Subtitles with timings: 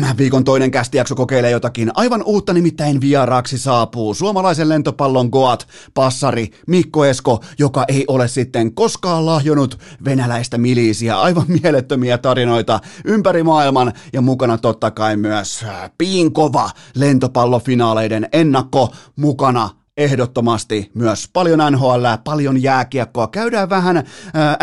[0.00, 6.50] Tämän viikon toinen kästijakso kokeilee jotakin aivan uutta, nimittäin vieraaksi saapuu suomalaisen lentopallon Goat passari
[6.66, 13.92] Mikko Esko, joka ei ole sitten koskaan lahjonut venäläistä miliisiä, aivan mielettömiä tarinoita ympäri maailman
[14.12, 15.64] ja mukana totta kai myös
[15.98, 23.28] piinkova lentopallofinaaleiden ennakko mukana ehdottomasti myös paljon NHL, paljon jääkiekkoa.
[23.28, 24.04] Käydään vähän äh,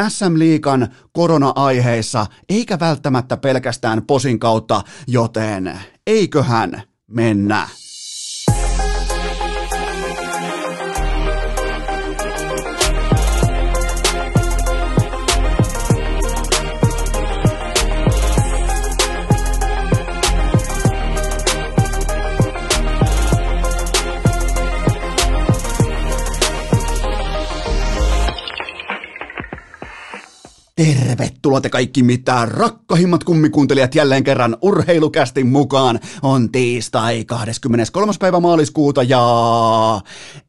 [0.10, 7.68] SM-liikan korona-aiheissa, eikä välttämättä pelkästään posin kautta, joten eiköhän mennä.
[30.76, 36.00] Tervetuloa te kaikki mitään rakkahimmat kummikuuntelijat jälleen kerran urheilukästin mukaan.
[36.22, 38.14] On tiistai 23.
[38.20, 39.22] päivä maaliskuuta ja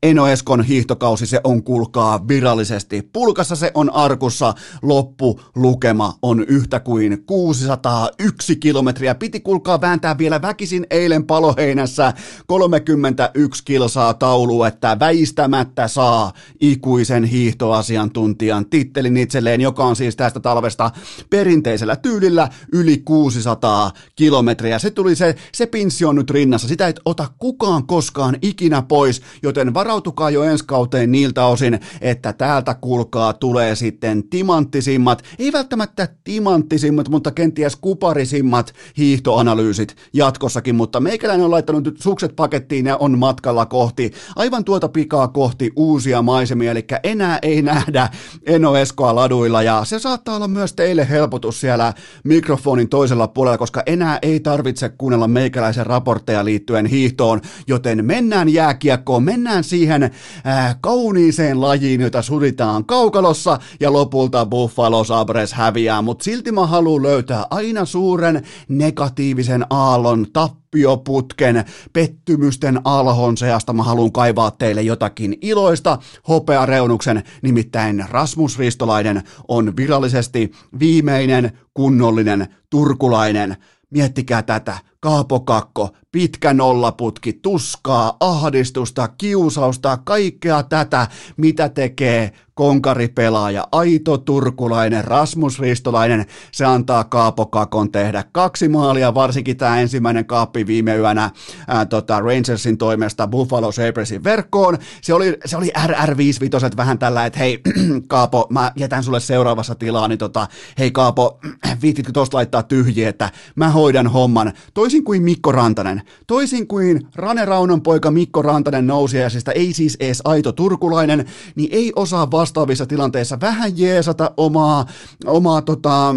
[0.03, 3.11] Eno Eskon hiihtokausi se on kuulkaa virallisesti.
[3.13, 4.55] Pulkassa se on arkussa.
[4.83, 9.15] Loppulukema on yhtä kuin 601 kilometriä.
[9.15, 12.13] Piti kuulkaa vääntää vielä väkisin eilen paloheinässä
[12.47, 20.91] 31 kilsaa taulu, että väistämättä saa ikuisen hiihtoasiantuntijan tittelin itselleen, joka on siis tästä talvesta
[21.31, 24.79] perinteisellä tyylillä yli 600 kilometriä.
[24.79, 29.23] Se tuli se, se pinssi on nyt rinnassa, sitä ei ota kukaan koskaan ikinä pois,
[29.43, 36.09] joten varautukaa jo ensi kauteen niiltä osin, että täältä kuulkaa tulee sitten timanttisimmat, ei välttämättä
[36.25, 43.19] timanttisimmat, mutta kenties kuparisimmat hiihtoanalyysit jatkossakin, mutta meikäläinen on laittanut nyt sukset pakettiin ja on
[43.19, 48.09] matkalla kohti, aivan tuota pikaa kohti uusia maisemia, eli enää ei nähdä
[48.47, 53.83] Eno Eskoa laduilla ja se saattaa olla myös teille helpotus siellä mikrofonin toisella puolella, koska
[53.87, 61.61] enää ei tarvitse kuunnella meikäläisen raportteja liittyen hiihtoon, joten mennään jääkiekkoon, mennään siihen äh, kauniiseen
[61.61, 67.85] lajiin, jota suritaan kaukalossa ja lopulta Buffalo Sabres häviää, mutta silti mä haluan löytää aina
[67.85, 75.99] suuren negatiivisen aallon tappaa tappioputken, pettymysten alhon seasta mä haluan kaivaa teille jotakin iloista.
[76.29, 83.57] Hopeareunuksen, nimittäin Rasmus Ristolainen on virallisesti viimeinen kunnollinen turkulainen.
[83.91, 94.19] Miettikää tätä, Kaapo Kakko, pitkä nollaputki, tuskaa, ahdistusta, kiusausta, kaikkea tätä, mitä tekee konkaripelaaja, aito
[94.19, 100.97] turkulainen, Rasmus Ristolainen, se antaa Kaapo Kakon tehdä kaksi maalia, varsinkin tämä ensimmäinen kaappi viime
[100.97, 101.31] yönä
[101.69, 104.79] ää, tota Rangersin toimesta Buffalo Sabresin verkkoon.
[105.03, 107.61] Se oli, se oli RR55 vähän tällä, että hei
[108.09, 110.47] Kaapo, mä jätän sulle seuraavassa tilaa, niin tota,
[110.79, 111.41] hei Kaapo,
[111.83, 114.53] viititkö tosta laittaa tyhjiä, että mä hoidan homman.
[114.75, 120.23] Toisin kuin Mikko Rantanen, toisin kuin Rane Raunon poika Mikko Rantanen nousiaisista, ei siis edes
[120.25, 124.87] aito turkulainen, niin ei osaa vastaavissa tilanteissa vähän jeesata omaa,
[125.27, 126.15] omaa tota,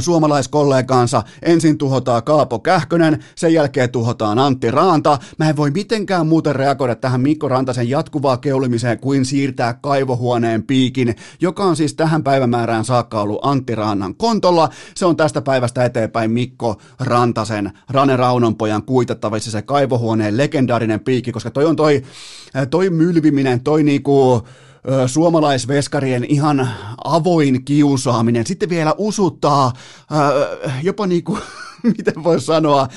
[0.00, 1.22] suomalaiskollegaansa.
[1.42, 5.18] Ensin tuhotaan Kaapo Kähkönen, sen jälkeen tuhotaan Antti Raanta.
[5.38, 11.16] Mä en voi mitenkään muuten reagoida tähän Mikko Rantasen jatkuvaa keulimiseen kuin siirtää kaivohuoneen piikin,
[11.40, 14.68] joka on siis tähän päivämäärään saakka ollut Antti Raannan kontolla.
[14.94, 21.50] Se on tästä päivästä eteenpäin Mikko Rantasen, Rane Raunonpojan kuitattavissa se kaivohuoneen legendaarinen piikki, koska
[21.50, 22.02] toi on toi,
[22.70, 24.42] toi mylviminen, toi niinku
[25.06, 26.68] suomalaisveskarien ihan
[27.04, 29.72] avoin kiusaaminen, sitten vielä usuttaa
[30.82, 31.40] jopa niin kuin,
[31.82, 32.88] miten voi sanoa,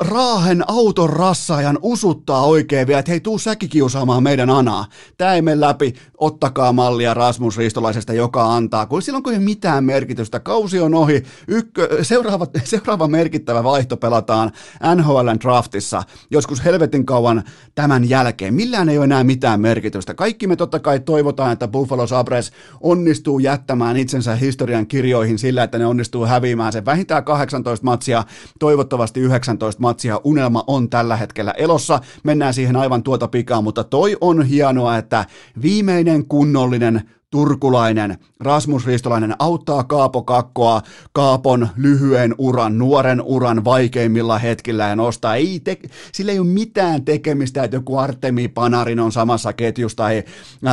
[0.00, 4.86] Raahen auton rassaajan usuttaa oikein vielä, että hei, tuu säkin kiusaamaan meidän Anaa.
[5.18, 9.84] Tämä ei mene läpi, ottakaa mallia Rasmus Ristolaisesta, joka antaa, kun silloin kun ei mitään
[9.84, 14.52] merkitystä, kausi on ohi, Ykkö, seuraava, seuraava merkittävä vaihto pelataan
[14.94, 17.42] NHLn draftissa, joskus helvetin kauan
[17.74, 18.54] tämän jälkeen.
[18.54, 20.14] Millään ei ole enää mitään merkitystä.
[20.14, 25.78] Kaikki me totta kai toivotaan, että Buffalo Sabres onnistuu jättämään itsensä historian kirjoihin sillä, että
[25.78, 28.24] ne onnistuu häviämään sen vähintään 18 matsia,
[28.58, 30.20] toivottavasti 19 matsia.
[30.24, 32.00] Unelma on tällä hetkellä elossa.
[32.24, 35.24] Mennään siihen aivan tuota pikaa, mutta toi on hienoa, että
[35.62, 37.02] viimeinen kunnollinen
[37.34, 40.82] turkulainen Rasmus Ristolainen auttaa Kaapo Kakkoa
[41.12, 45.34] Kaapon lyhyen uran, nuoren uran vaikeimmilla hetkillä ja nostaa.
[45.34, 45.78] Ei te,
[46.12, 50.22] sillä ei ole mitään tekemistä, että joku Artemi Panarin on samassa ketjussa tai,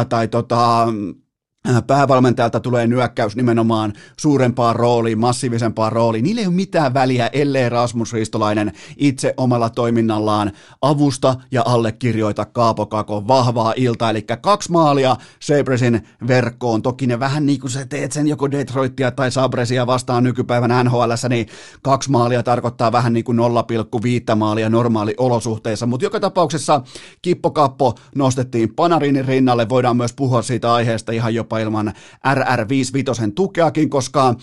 [0.10, 0.88] tai tota,
[1.88, 6.24] päävalmentajalta tulee nyökkäys nimenomaan suurempaan rooliin, massiivisempaan rooliin.
[6.24, 12.86] Niillä ei ole mitään väliä, ellei Rasmus Ristolainen itse omalla toiminnallaan avusta ja allekirjoita Kaapo
[12.86, 14.10] Kakon vahvaa iltaa.
[14.10, 16.82] Eli kaksi maalia Sabresin verkkoon.
[16.82, 21.12] Toki ne vähän niin kuin sä teet sen joko Detroitia tai Sabresia vastaan nykypäivän NHL,
[21.30, 21.48] niin
[21.82, 23.38] kaksi maalia tarkoittaa vähän niin kuin
[24.30, 25.86] 0,5 maalia normaali olosuhteissa.
[25.86, 26.82] Mutta joka tapauksessa
[27.22, 29.70] Kippokappo nostettiin Panarinin rinnalle.
[29.70, 31.94] Voidaan myös puhua siitä aiheesta ihan jopa ilman
[32.26, 34.36] RR55 tukeakin, koska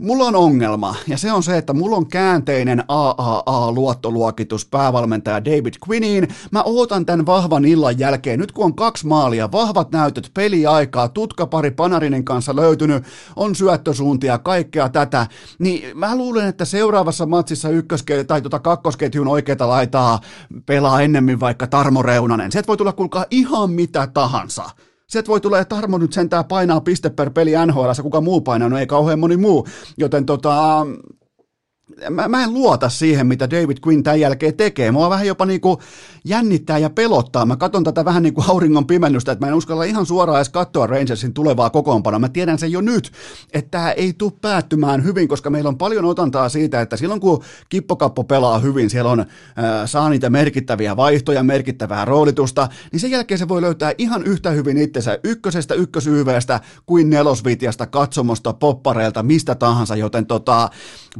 [0.00, 6.28] Mulla on ongelma, ja se on se, että mulla on käänteinen AAA-luottoluokitus päävalmentaja David Quinniin.
[6.50, 11.70] Mä ootan tämän vahvan illan jälkeen, nyt kun on kaksi maalia, vahvat näytöt, peliaikaa, tutkapari
[11.70, 13.04] Panarinen kanssa löytynyt,
[13.36, 15.26] on syöttösuuntia, kaikkea tätä,
[15.58, 20.20] niin mä luulen, että seuraavassa matsissa ykköske- tai tota kakkosketjun oikeita laitaa
[20.66, 22.52] pelaa ennemmin vaikka Tarmo Reunanen.
[22.52, 24.70] Sieltä voi tulla kuulkaa ihan mitä tahansa.
[25.10, 28.68] Sieltä voi tulla, että Tarmo nyt sentään painaa piste per peli NHL, kuka muu painaa,
[28.68, 29.66] no ei kauhean moni muu,
[29.96, 30.86] joten tota,
[32.10, 34.90] mä, mä en luota siihen, mitä David Quinn tämän jälkeen tekee.
[34.90, 35.76] Mua vähän jopa niin kuin
[36.24, 37.46] jännittää ja pelottaa.
[37.46, 40.48] Mä katson tätä vähän niin kuin auringon pimennystä, että mä en uskalla ihan suoraan edes
[40.48, 42.18] katsoa Rangersin tulevaa kokoonpanoa.
[42.18, 43.12] Mä tiedän sen jo nyt,
[43.52, 47.42] että tämä ei tule päättymään hyvin, koska meillä on paljon otantaa siitä, että silloin kun
[47.68, 49.26] Kippokappo pelaa hyvin, siellä on, äh,
[49.86, 54.78] saa niitä merkittäviä vaihtoja, merkittävää roolitusta, niin sen jälkeen se voi löytää ihan yhtä hyvin
[54.78, 60.68] itsensä ykkösestä, ykkösyyveestä kuin nelosvitjasta, katsomosta, poppareilta, mistä tahansa, joten tota,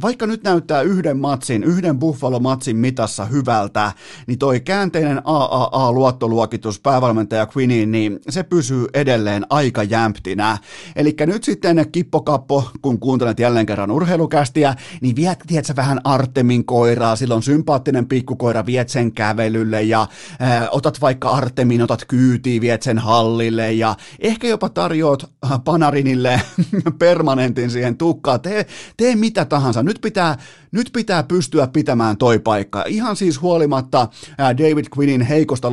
[0.01, 3.91] vaikka nyt näyttää yhden matsin, yhden Buffalo-matsin mitassa hyvältä,
[4.27, 10.57] niin toi käänteinen AAA-luottoluokitus päävalmentaja Quinniin, niin se pysyy edelleen aika jämptinä.
[10.95, 16.65] Eli nyt sitten kippokappo, kun kuuntelet jälleen kerran urheilukästiä, niin viet, viet sä vähän Artemin
[16.65, 20.01] koiraa, silloin sympaattinen pikkukoira, viet sen kävelylle ja
[20.41, 25.31] äh, otat vaikka Artemin, otat kyytiin, viet sen hallille ja ehkä jopa tarjoat
[25.65, 26.41] Panarinille
[26.99, 28.65] permanentin siihen tukkaan, tee,
[28.97, 29.83] tee mitä tahansa.
[29.83, 30.37] Nyt pitää,
[30.71, 32.83] nyt pitää pystyä pitämään toi paikka.
[32.87, 34.07] Ihan siis huolimatta
[34.37, 35.71] David Quinnin heikosta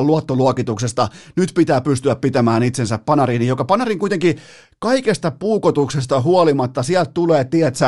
[0.00, 4.36] luottoluokituksesta, nyt pitää pystyä pitämään itsensä Panariin, joka Panarin kuitenkin
[4.78, 7.84] kaikesta puukotuksesta huolimatta, sieltä tulee, tiedätkö,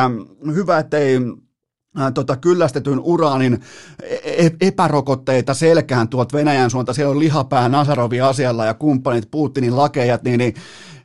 [0.55, 1.19] hyvä, ettei
[2.15, 3.61] tota, kyllästetyn uraanin
[4.03, 9.77] e-, e-, epärokotteita selkään tuolta Venäjän suunta, siellä on lihapää Nasarovi asialla ja kumppanit Putinin
[9.77, 10.55] lakejat, niin, niin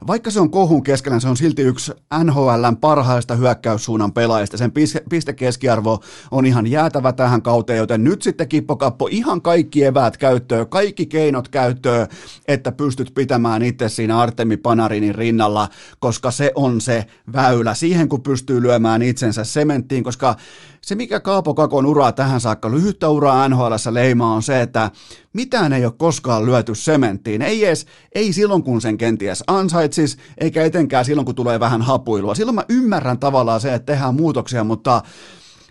[0.08, 1.92] vaikka se on kohun keskellä, se on silti yksi
[2.24, 4.58] NHLn parhaista hyökkäyssuunnan pelaajista.
[4.58, 4.72] Sen
[5.10, 6.00] pistekeskiarvo
[6.32, 11.48] on ihan jäätävä tähän kauteen, joten nyt sitten Kippokappo ihan kaikki eväät käyttöön, kaikki keinot
[11.48, 12.08] käyttöön,
[12.48, 15.70] että pystyt pitämään itse siinä Artemi Panarinin rinnalla,
[16.00, 20.36] koska se on se väylä siihen, kun pystyy lyömään itsensä sementtiin, koska
[20.82, 24.92] se, mikä Kaapo Kakon uraa tähän saakka, lyhyttä uraa NHL leimaa, on se, että
[25.34, 27.42] mitään ei ole koskaan lyöty sementtiin.
[27.42, 27.86] Ei edes,
[28.16, 32.36] ei silloin, kun sen kenties ansaitsis, eikä etenkään silloin, kun tulee vähän hapuilua.
[32.36, 35.02] Silloin mä ymmärrän tavallaan se, että tehdään muutoksia, mutta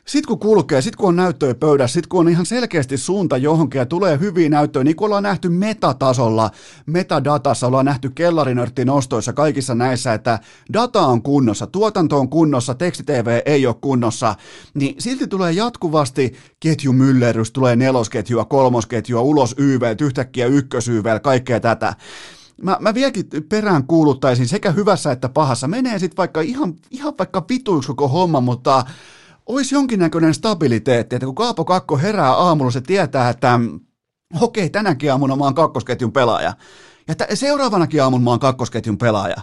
[0.07, 3.79] sitten kun kulkee, sitten kun on näyttöjä pöydässä, sitten kun on ihan selkeästi suunta johonkin
[3.79, 6.51] ja tulee hyviä näyttöjä, niin kuin ollaan nähty metatasolla,
[6.87, 10.39] metadatassa, ollaan nähty kellarinörtti nostoissa kaikissa näissä, että
[10.73, 14.35] data on kunnossa, tuotanto on kunnossa, tekstitv ei ole kunnossa,
[14.75, 21.95] niin silti tulee jatkuvasti ketjumyllerys, tulee nelosketjua, kolmosketjua, ulos YV, yhtäkkiä ykkösYV, kaikkea tätä
[22.63, 25.69] mä, mä vieläkin perään kuuluttaisin sekä hyvässä että pahassa.
[25.69, 28.85] Menee sitten vaikka ihan, ihan vaikka vituiksi koko homma, mutta
[29.47, 33.61] olisi jonkinnäköinen stabiliteetti, että kun Kaapo Kakko herää aamulla, se tietää, että
[34.41, 36.53] okei, tänäkin aamuna mä oon kakkosketjun pelaaja.
[37.09, 39.37] Ja t- seuraavanakin aamuna mä oon kakkosketjun pelaaja.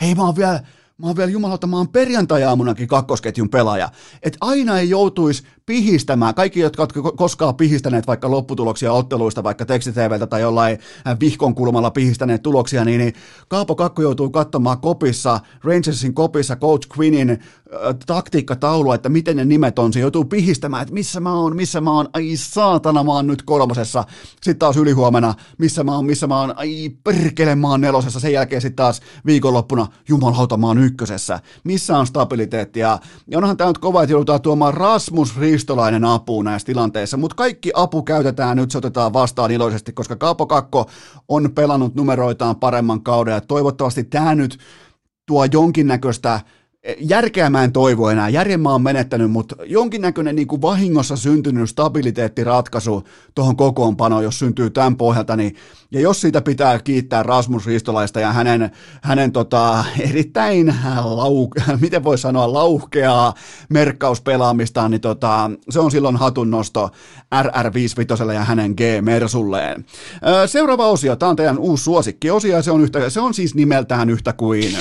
[0.00, 0.60] Hei, mä oon vielä,
[0.98, 3.88] mä oon vielä jumalauta, mä oon perjantai-aamunakin kakkosketjun pelaaja.
[4.22, 10.26] Että aina ei joutuisi pihistämään, kaikki, jotka ovat koskaan pihistäneet vaikka lopputuloksia otteluista, vaikka tekstiteveltä
[10.26, 13.14] tai jollain äh, vihkon kulmalla pihistäneet tuloksia, niin, niin
[13.48, 17.38] Kaapo Kakko joutuu katsomaan kopissa, Rangersin kopissa Coach Quinnin äh,
[18.06, 21.92] taktiikkataulua, että miten ne nimet on, se joutuu pihistämään, että missä mä oon, missä mä
[21.92, 26.40] oon, ai saatana, mä oon nyt kolmosessa, sitten taas ylihuomenna, missä mä oon, missä mä
[26.40, 31.40] oon, ai perkele, mä oon nelosessa, sen jälkeen sitten taas viikonloppuna, jumalauta, mä oon ykkösessä,
[31.64, 32.98] missä on stabiliteetti, ja,
[33.34, 38.02] onhan tämä nyt kova, että joudutaan tuomaan Rasmus kristolainen apu näissä tilanteissa, mutta kaikki apu
[38.02, 40.90] käytetään nyt, se otetaan vastaan iloisesti, koska Kaapo Kakko
[41.28, 43.34] on pelannut numeroitaan paremman kauden.
[43.34, 44.58] Ja toivottavasti tämä nyt
[45.26, 46.40] tuo jonkinnäköistä
[46.98, 51.70] järkeä mä en toivo enää, järjen mä oon menettänyt, mutta jonkinnäköinen niin kuin vahingossa syntynyt
[51.70, 53.02] stabiliteettiratkaisu
[53.34, 55.56] tuohon kokoonpanoon, jos syntyy tämän pohjalta, niin,
[55.90, 58.70] ja jos siitä pitää kiittää Rasmus Ristolaista ja hänen,
[59.02, 60.74] hänen tota, erittäin
[61.04, 61.48] lau,
[61.80, 63.34] miten voi sanoa, lauhkeaa
[63.68, 66.90] merkkauspelaamistaan, niin tota, se on silloin hatunnosto
[67.42, 69.84] RR55 ja hänen G-Mersulleen.
[70.46, 74.10] Seuraava osio, tämä on teidän uusi suosikkiosio, ja se on, yhtä, se on siis nimeltään
[74.10, 74.76] yhtä kuin...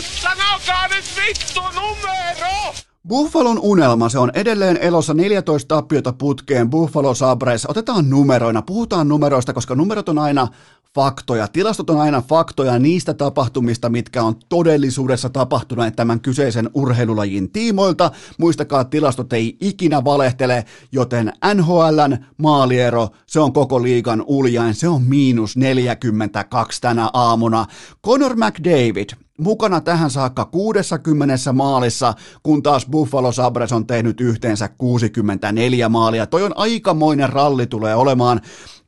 [0.66, 2.74] Sanokaa nyt vittu numero!
[3.08, 7.66] Buffalon unelma, se on edelleen elossa 14 tappiota putkeen Buffalo Sabres.
[7.70, 10.48] Otetaan numeroina, puhutaan numeroista, koska numerot on aina
[10.96, 11.48] faktoja.
[11.48, 18.12] Tilastot on aina faktoja niistä tapahtumista, mitkä on todellisuudessa tapahtuneet tämän kyseisen urheilulajin tiimoilta.
[18.38, 25.02] Muistakaa, tilastot ei ikinä valehtele, joten NHLn maaliero, se on koko liigan uljain, se on
[25.02, 27.66] miinus 42 tänä aamuna.
[28.06, 35.90] Conor McDavid, mukana tähän saakka 60 maalissa, kun taas Buffalo Sabres on tehnyt yhteensä 64
[35.90, 36.28] maalia.
[36.28, 38.42] Toi on aikamoinen ralli tulee olemaan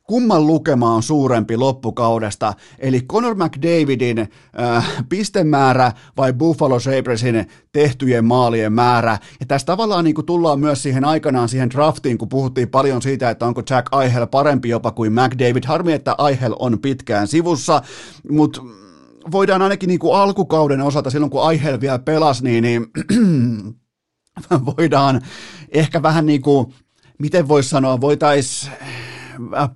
[0.08, 8.72] kumman lukema on suurempi loppukaudesta, eli Conor McDavidin äh, pistemäärä vai Buffalo Sabresin tehtyjen maalien
[8.72, 9.18] määrä.
[9.40, 13.30] Ja tässä tavallaan niin kuin tullaan myös siihen aikanaan siihen draftiin, kun puhuttiin paljon siitä,
[13.30, 15.64] että onko Jack Eichel parempi jopa kuin McDavid.
[15.66, 17.82] Harmi, että Eichel on pitkään sivussa,
[18.30, 18.62] mutta
[19.30, 22.86] voidaan ainakin niin kuin alkukauden osalta, silloin kun Eichel vielä pelasi, niin, niin
[24.76, 25.20] voidaan
[25.70, 26.74] ehkä vähän niin kuin,
[27.18, 28.72] miten voisi sanoa, voitaisiin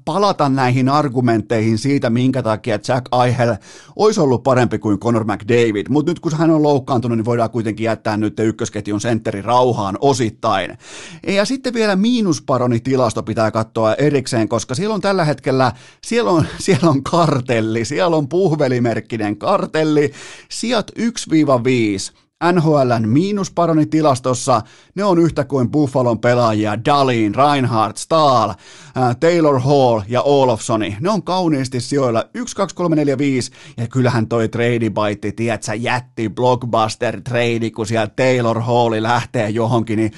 [0.04, 3.54] palata näihin argumentteihin siitä, minkä takia Jack Eichel
[3.96, 7.84] olisi ollut parempi kuin Conor McDavid, mutta nyt kun hän on loukkaantunut, niin voidaan kuitenkin
[7.84, 10.78] jättää nyt ykkösketjun sentteri rauhaan osittain.
[11.26, 15.72] Ja sitten vielä miinusparonitilasto pitää katsoa erikseen, koska siellä on tällä hetkellä,
[16.04, 20.12] siellä on, siellä on kartelli, siellä on puhvelimerkkinen kartelli,
[20.48, 22.21] sijat 1-5
[22.52, 24.62] NHLn miinusparonitilastossa
[24.94, 30.96] ne on yhtä kuin Buffalon pelaajia Dalin, Reinhardt, Stahl, äh, Taylor Hall ja Olofsoni.
[31.00, 35.74] Ne on kauniisti sijoilla 1, 2, 3, 4, 5 ja kyllähän toi trade bite, tiedätkö,
[35.74, 40.12] jätti blockbuster trade, kun siellä Taylor Halli lähtee johonkin, niin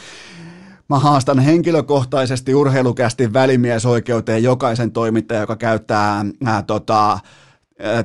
[0.88, 7.18] Mä haastan henkilökohtaisesti urheilukästi välimiesoikeuteen jokaisen toimittajan, joka käyttää ää, tota,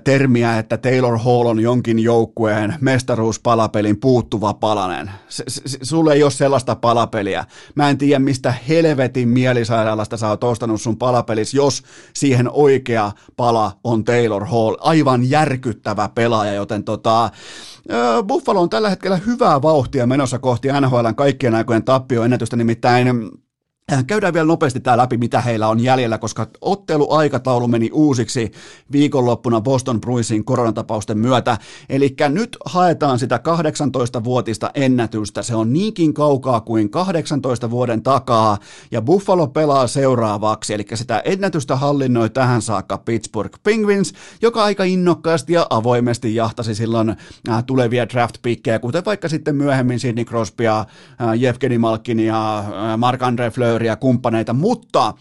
[0.04, 5.12] termiä, että Taylor Hall on jonkin joukkueen mestaruuspalapelin puuttuva palanen.
[5.30, 7.46] S- s- sulle ei ole sellaista palapeliä.
[7.76, 11.84] Mä en tiedä, mistä helvetin mielisairaalasta sä oot ostanut sun palapelis, jos
[12.14, 14.76] siihen oikea pala on Taylor Hall.
[14.80, 17.30] Aivan järkyttävä pelaaja, joten tota,
[18.28, 23.08] Buffalo on tällä hetkellä hyvää vauhtia menossa kohti NHLn kaikkien aikojen tappioennätystä, nimittäin
[24.08, 28.52] käydään vielä nopeasti tämä läpi, mitä heillä on jäljellä, koska otteluaikataulu meni uusiksi
[28.92, 31.58] viikonloppuna Boston Bruinsin koronatapausten myötä.
[31.90, 35.44] Eli nyt haetaan sitä 18-vuotista ennätystä.
[35.44, 38.58] Se on niinkin kaukaa kuin 18 vuoden takaa,
[38.92, 40.74] ja Buffalo pelaa seuraavaksi.
[40.74, 47.10] Eli sitä ennätystä hallinnoi tähän saakka Pittsburgh Penguins, joka aika innokkaasti ja avoimesti jahtasi silloin
[47.50, 50.86] äh, tulevia draft-pikkejä, kuten vaikka sitten myöhemmin Sidney Crosbya, äh,
[51.38, 52.64] Jevgeni Malkin ja
[52.98, 55.14] Mark-André Fleur ja kumppaneita, mutta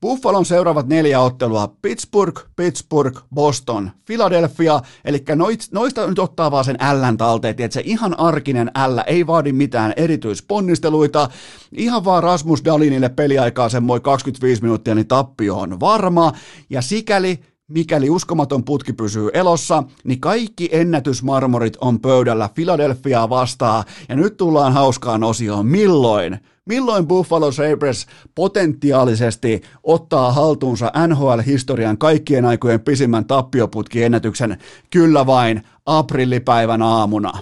[0.00, 5.24] Buffalon seuraavat neljä ottelua, Pittsburgh, Pittsburgh, Boston, Philadelphia, eli
[5.72, 9.92] noista nyt ottaa vaan sen Ln talteen, että se ihan arkinen L ei vaadi mitään
[9.96, 11.28] erityisponnisteluita,
[11.72, 16.32] ihan vaan Rasmus Dalinille peliaikaa sen moi 25 minuuttia, niin tappio on varma,
[16.70, 24.16] ja sikäli Mikäli uskomaton putki pysyy elossa, niin kaikki ennätysmarmorit on pöydällä Philadelphiaa vastaan, ja
[24.16, 25.66] nyt tullaan hauskaan osioon.
[25.66, 26.38] Milloin?
[26.66, 34.58] Milloin Buffalo Sabres potentiaalisesti ottaa haltuunsa NHL-historian kaikkien aikojen pisimmän tappioputkiennätyksen?
[34.90, 37.32] Kyllä vain aprillipäivän aamuna.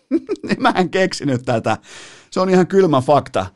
[0.58, 1.78] Mä en keksinyt tätä.
[2.30, 3.46] Se on ihan kylmä fakta.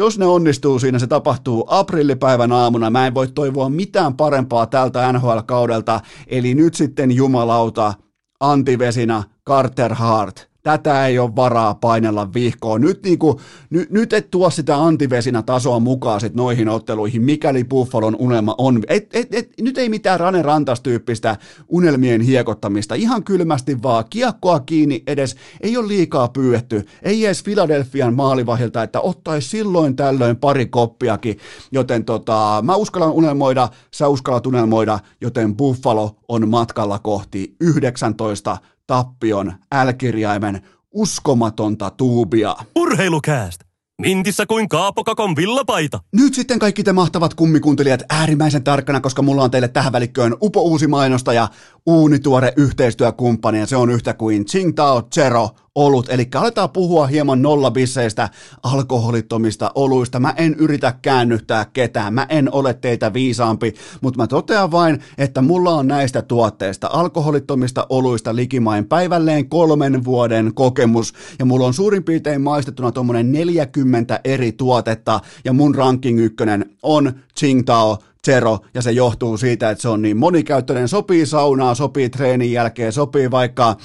[0.00, 2.90] Jos ne onnistuu siinä, se tapahtuu aprillipäivän aamuna.
[2.90, 6.00] Mä en voi toivoa mitään parempaa tältä NHL-kaudelta.
[6.26, 7.94] Eli nyt sitten jumalauta,
[8.40, 12.80] antivesina Carter Hart– tätä ei ole varaa painella vihkoon.
[12.80, 13.36] Nyt, niin kuin,
[13.70, 18.82] ny, nyt et tuo sitä antivesinä tasoa mukaan sit noihin otteluihin, mikäli Buffalon unelma on.
[18.88, 21.36] Et, et, et, nyt ei mitään Rane Rantas-tyyppistä
[21.68, 24.04] unelmien hiekottamista, ihan kylmästi vaan.
[24.10, 30.36] Kiekkoa kiinni edes, ei ole liikaa pyydetty, ei edes Philadelphian maalivahilta, että ottaisi silloin tällöin
[30.36, 31.38] pari koppiakin,
[31.72, 38.56] joten tota, mä uskallan unelmoida, sä uskallat unelmoida, joten Buffalo on matkalla kohti 19
[38.90, 42.56] tappion älkirjaimen uskomatonta tuubia.
[42.76, 43.60] Urheilukääst!
[44.00, 46.00] Mintissä kuin Kaapokakon villapaita.
[46.16, 50.62] Nyt sitten kaikki te mahtavat kummikuuntelijat äärimmäisen tarkkana, koska mulla on teille tähän välikköön upo
[50.62, 51.48] uusi mainosta ja
[51.86, 56.08] uunituore yhteistyökumppani ja se on yhtä kuin Tsingtao Zero olut.
[56.08, 58.28] Eli aletaan puhua hieman nollabisseistä,
[58.62, 60.20] alkoholittomista oluista.
[60.20, 65.42] Mä en yritä käännyttää ketään, mä en ole teitä viisaampi, mutta mä totean vain, että
[65.42, 72.04] mulla on näistä tuotteista, alkoholittomista oluista likimain päivälleen kolmen vuoden kokemus, ja mulla on suurin
[72.04, 78.92] piirtein maistettuna tuommoinen 40 eri tuotetta, ja mun ranking ykkönen on Tsingtao Zero, ja se
[78.92, 83.76] johtuu siitä, että se on niin monikäyttöinen, sopii saunaa, sopii treenin jälkeen, sopii vaikka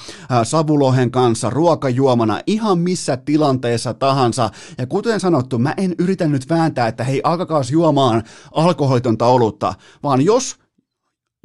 [0.42, 4.50] savulohen kanssa, ruokajuomana, ihan missä tilanteessa tahansa.
[4.78, 10.22] Ja kuten sanottu, mä en yritä nyt vääntää, että hei, alkakaas juomaan alkoholitonta olutta, vaan
[10.22, 10.56] jos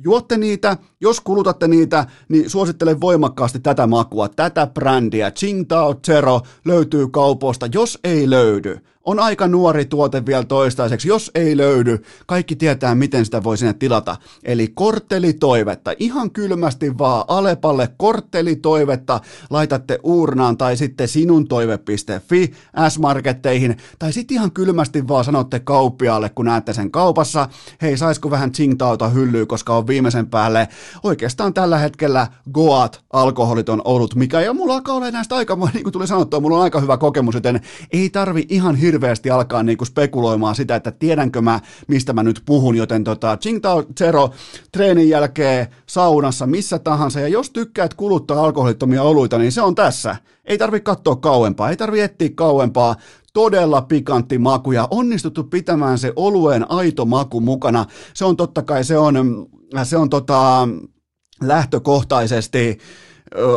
[0.03, 5.31] juotte niitä, jos kulutatte niitä, niin suosittelen voimakkaasti tätä makua, tätä brändiä.
[5.31, 11.08] Tsingtao Zero löytyy kaupoista, jos ei löydy on aika nuori tuote vielä toistaiseksi.
[11.08, 14.15] Jos ei löydy, kaikki tietää, miten sitä voi sinne tilata.
[14.43, 22.51] Eli korttelitoivetta, ihan kylmästi vaan Alepalle korttelitoivetta laitatte uurnaan tai sitten sinuntoive.fi
[22.89, 27.50] S-marketteihin tai sitten ihan kylmästi vaan sanotte kauppiaalle, kun näette sen kaupassa,
[27.81, 30.67] hei saisiko vähän Tsingtauta hyllyä, koska on viimeisen päälle
[31.03, 35.93] oikeastaan tällä hetkellä Goat alkoholiton ollut, mikä ei mulla alkaa olla näistä aika, niin kuin
[35.93, 37.62] tuli sanottua, mulla on aika hyvä kokemus, joten
[37.93, 42.41] ei tarvi ihan hirveä hirveästi alkaa niinku spekuloimaan sitä, että tiedänkö mä, mistä mä nyt
[42.45, 44.29] puhun, joten tota, Tsingtao Zero
[44.71, 50.15] treenin jälkeen saunassa, missä tahansa, ja jos tykkäät kuluttaa alkoholittomia oluita, niin se on tässä.
[50.45, 52.95] Ei tarvi katsoa kauempaa, ei tarvi etsiä kauempaa,
[53.33, 57.86] todella pikantti maku ja onnistuttu pitämään se oluen aito maku mukana.
[58.13, 59.48] Se on totta kai, se on,
[59.83, 60.67] se on tota,
[61.41, 62.77] lähtökohtaisesti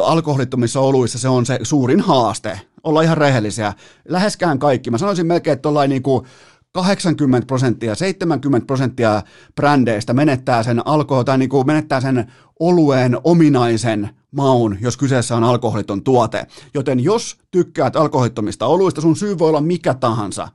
[0.04, 2.60] alkoholittomissa oluissa se on se suurin haaste.
[2.84, 3.72] Olla ihan rehellisiä.
[4.08, 4.90] Läheskään kaikki.
[4.90, 6.26] Mä sanoisin melkein, että ollaan niin kuin
[6.72, 9.22] 80 prosenttia, 70 prosenttia
[9.54, 15.44] brändeistä menettää sen alkohol, tai niin kuin menettää sen olueen ominaisen maun, jos kyseessä on
[15.44, 16.46] alkoholiton tuote.
[16.74, 20.48] Joten jos tykkäät alkoholittomista oluista, sun syy voi olla mikä tahansa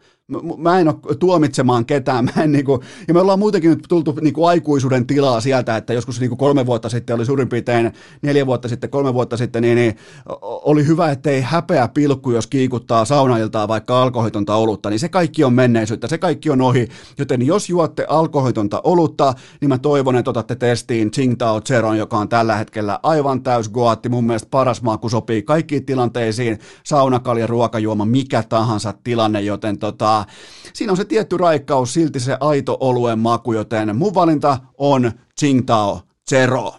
[0.57, 4.45] mä en ole tuomitsemaan ketään, mä en niinku, ja me ollaan muutenkin nyt tultu niinku
[4.45, 7.91] aikuisuuden tilaa sieltä, että joskus niinku kolme vuotta sitten oli suurin piirtein
[8.21, 9.95] neljä vuotta sitten, kolme vuotta sitten, niin, niin
[10.41, 15.53] oli hyvä, ettei häpeä pilkku, jos kiikuttaa saunailtaa vaikka alkoholitonta olutta, niin se kaikki on
[15.53, 16.87] menneisyyttä, se kaikki on ohi,
[17.17, 22.29] joten jos juotte alkoholitonta olutta, niin mä toivon, että otatte testiin Tsingtao Zeron, joka on
[22.29, 28.43] tällä hetkellä aivan täys goatti, mun mielestä paras maaku sopii kaikkiin tilanteisiin, saunakalja, ruokajuoma, mikä
[28.49, 30.25] tahansa tilanne, joten tota,
[30.73, 36.01] siinä on se tietty raikkaus, silti se aito oluen maku, joten mun valinta on Tsingtao
[36.29, 36.78] Zero.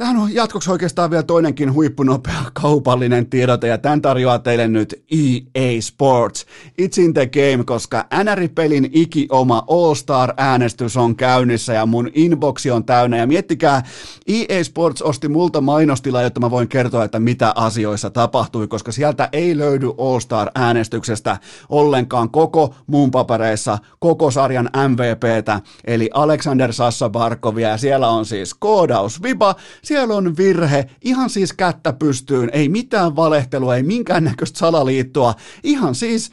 [0.00, 5.80] Tähän on jatkoksi oikeastaan vielä toinenkin huippunopea kaupallinen tiedote, ja tämän tarjoaa teille nyt EA
[5.80, 6.46] Sports.
[6.82, 13.16] It's in the game, koska NR-pelin ikioma All-Star-äänestys on käynnissä, ja mun inboxi on täynnä,
[13.16, 13.82] ja miettikää,
[14.26, 19.28] EA Sports osti multa mainostila, jotta mä voin kertoa, että mitä asioissa tapahtui, koska sieltä
[19.32, 27.76] ei löydy All-Star-äänestyksestä ollenkaan koko muun papereissa, koko sarjan MVPtä, eli Alexander Sassa Barkovia, ja
[27.76, 29.54] siellä on siis koodaus Viba,
[29.90, 36.32] siellä on virhe, ihan siis kättä pystyyn, ei mitään valehtelua, ei minkäännäköistä salaliittoa, ihan siis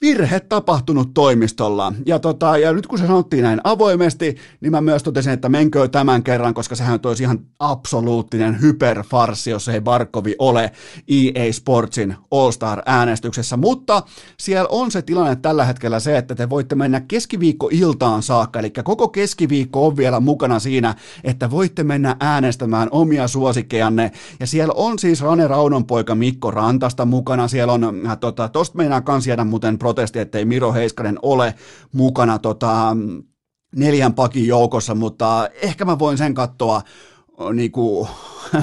[0.00, 1.92] virhe tapahtunut toimistolla.
[2.06, 5.88] Ja, tota, ja nyt kun se sanottiin näin avoimesti, niin mä myös totesin, että menkö
[5.88, 10.72] tämän kerran, koska sehän olisi ihan absoluuttinen hyperfarsi, jos ei Barkovi ole
[11.08, 13.56] EA Sportsin All-Star-äänestyksessä.
[13.56, 14.02] Mutta
[14.38, 19.08] siellä on se tilanne tällä hetkellä se, että te voitte mennä keskiviikko-iltaan saakka, eli koko
[19.08, 24.12] keskiviikko on vielä mukana siinä, että voitte mennä äänestämään omia suosikkejanne.
[24.40, 28.76] Ja siellä on siis Rane Raunon poika Mikko Rantasta mukana, siellä on, äh, tota, tosta
[28.76, 31.54] meinaa kans jäädä muuten protesti, ettei Miro Heiskanen ole
[31.92, 32.96] mukana tota,
[33.76, 36.82] neljän pakin joukossa, mutta ehkä mä voin sen katsoa
[37.52, 38.08] niin kuin,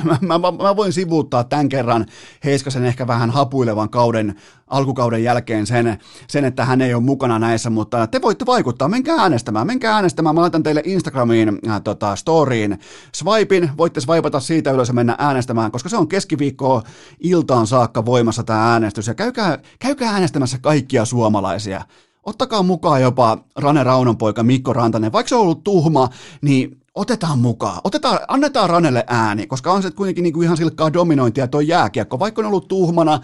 [0.03, 2.05] mä, mä, mä, voin sivuuttaa tämän kerran
[2.43, 4.35] Heiskasen ehkä vähän hapuilevan kauden,
[4.67, 9.15] alkukauden jälkeen sen, sen, että hän ei ole mukana näissä, mutta te voitte vaikuttaa, menkää
[9.15, 12.79] äänestämään, menkää äänestämään, mä laitan teille Instagramiin äh, tota, storyin
[13.15, 16.83] swipein, voitte swipata siitä ylös ja mennä äänestämään, koska se on keskiviikkoa
[17.19, 21.81] iltaan saakka voimassa tämä äänestys, ja käykää, käykää äänestämässä kaikkia suomalaisia,
[22.23, 26.09] Ottakaa mukaan jopa Rane Raunon poika Mikko Rantanen, vaikka se on ollut tuhma,
[26.41, 30.93] niin otetaan mukaan, otetaan, annetaan Ranelle ääni, koska on se kuitenkin niin kuin ihan silkkaa
[30.93, 33.19] dominointia tuo jääkiekko, vaikka on ollut tuhmana,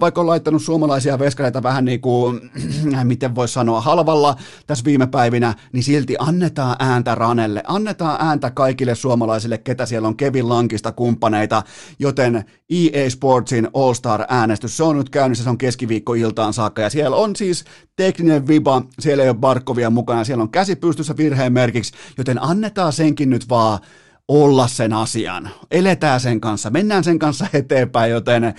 [0.00, 2.50] vaikka on laittanut suomalaisia veskareita vähän niin kuin,
[3.04, 8.94] miten voisi sanoa, halvalla tässä viime päivinä, niin silti annetaan ääntä Ranelle, annetaan ääntä kaikille
[8.94, 11.62] suomalaisille, ketä siellä on Kevin Lankista kumppaneita,
[11.98, 17.36] joten EA Sportsin All-Star-äänestys, se on nyt käynnissä, se on keskiviikko-iltaan saakka, ja siellä on
[17.36, 17.64] siis
[17.96, 22.92] tekninen viba, siellä ei ole Barkovia mukana, siellä on käsi pystyssä virheen merkiksi, joten annetaan
[23.06, 23.78] senkin nyt vaan
[24.28, 25.50] olla sen asian.
[25.70, 28.54] Eletään sen kanssa, mennään sen kanssa eteenpäin, joten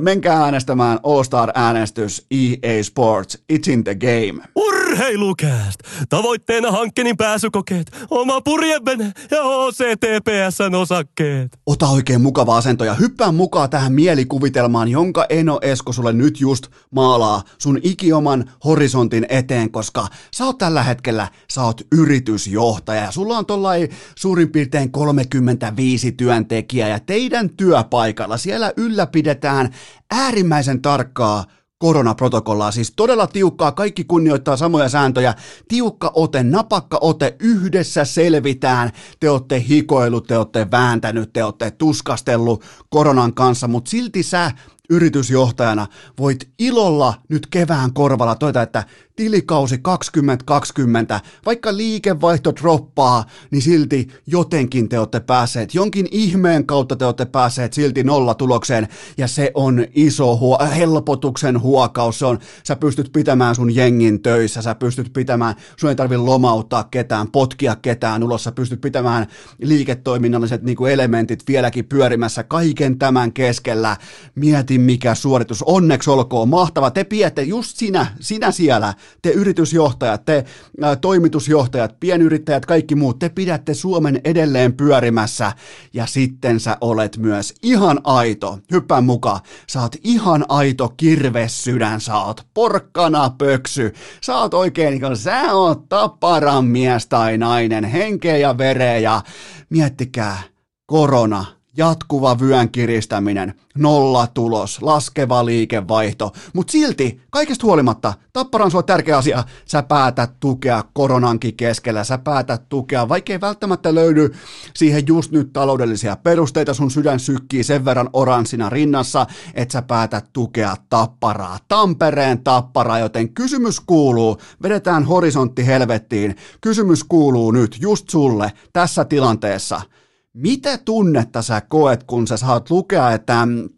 [0.00, 4.44] menkää äänestämään All Star-äänestys EA Sports, It's in the Game.
[4.88, 5.80] Urheilukääst!
[6.08, 11.58] Tavoitteena hankkeenin pääsykokeet, oma purjevene ja OCTPSn osakkeet.
[11.66, 16.66] Ota oikein mukava asento ja hyppää mukaan tähän mielikuvitelmaan, jonka Eno Esko sulle nyt just
[16.90, 23.38] maalaa sun ikioman horisontin eteen, koska sä oot tällä hetkellä, sä oot yritysjohtaja ja sulla
[23.38, 29.74] on tollai suurin piirtein 35 työntekijää ja teidän työpaikalla siellä ylläpidetään
[30.10, 31.44] äärimmäisen tarkkaa
[31.78, 35.34] koronaprotokollaa, siis todella tiukkaa, kaikki kunnioittaa samoja sääntöjä,
[35.68, 42.64] tiukka ote, napakka ote, yhdessä selvitään, te olette hikoillut, te olette vääntänyt, te olette tuskastellut
[42.90, 44.50] koronan kanssa, mutta silti sä
[44.90, 45.86] yritysjohtajana
[46.18, 48.84] voit ilolla nyt kevään korvalla toita, että
[49.16, 57.04] tilikausi 2020, vaikka liikevaihto droppaa, niin silti jotenkin te olette päässeet, jonkin ihmeen kautta te
[57.04, 63.10] olette päässeet silti nollatulokseen, ja se on iso huo- helpotuksen huokaus, se on, sä pystyt
[63.12, 68.44] pitämään sun jengin töissä, sä pystyt pitämään, sun ei tarvi lomauttaa ketään, potkia ketään ulos,
[68.44, 69.26] sä pystyt pitämään
[69.62, 73.96] liiketoiminnalliset niin kuin elementit vieläkin pyörimässä kaiken tämän keskellä,
[74.34, 80.44] mieti mikä suoritus, onneksi olkoon, mahtava, te piette just sinä, sinä siellä, te yritysjohtajat, te
[80.84, 85.52] ä, toimitusjohtajat, pienyrittäjät, kaikki muut, te pidätte Suomen edelleen pyörimässä.
[85.92, 92.16] Ja sitten sä olet myös ihan aito, hyppää mukaan, sä oot ihan aito kirvessydän, sä
[92.16, 93.92] oot porkkana pöksy,
[94.24, 99.22] sä oot oikein niin sä oot taparan mies tai nainen, henkeä ja vereä ja
[99.70, 100.42] miettikää,
[100.86, 108.82] korona, jatkuva vyön kiristäminen, nolla tulos, laskeva liikevaihto, mutta silti, kaikesta huolimatta, tappara on sulla
[108.82, 114.34] tärkeä asia, sä päätät tukea koronankin keskellä, sä päätät tukea, vaikkei välttämättä löydy
[114.74, 120.32] siihen just nyt taloudellisia perusteita, sun sydän sykkii sen verran oranssina rinnassa, että sä päätät
[120.32, 128.52] tukea tapparaa, Tampereen tapparaa, joten kysymys kuuluu, vedetään horisontti helvettiin, kysymys kuuluu nyt just sulle
[128.72, 129.80] tässä tilanteessa–
[130.38, 133.68] mitä tunnetta sä koet, kun sä saat lukea, että mm,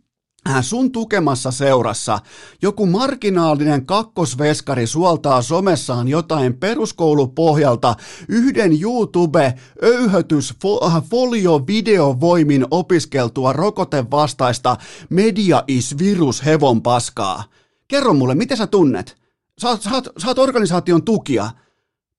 [0.48, 2.18] äh, sun tukemassa seurassa
[2.62, 7.94] joku marginaalinen kakkosveskari suoltaa somessaan jotain peruskoulupohjalta
[8.28, 10.54] yhden YouTube-öyhötys
[10.86, 14.76] äh, folio-videovoimin opiskeltua rokotevastaista
[15.10, 17.44] media is virus hevon paskaa.
[17.88, 19.16] Kerro mulle, miten sä tunnet?
[19.64, 19.82] Oot,
[20.18, 21.50] sä oot organisaation tukia.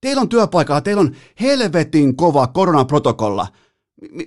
[0.02, 3.48] Teillä on työpaikalla, teillä on helvetin kova koronaprotokolla–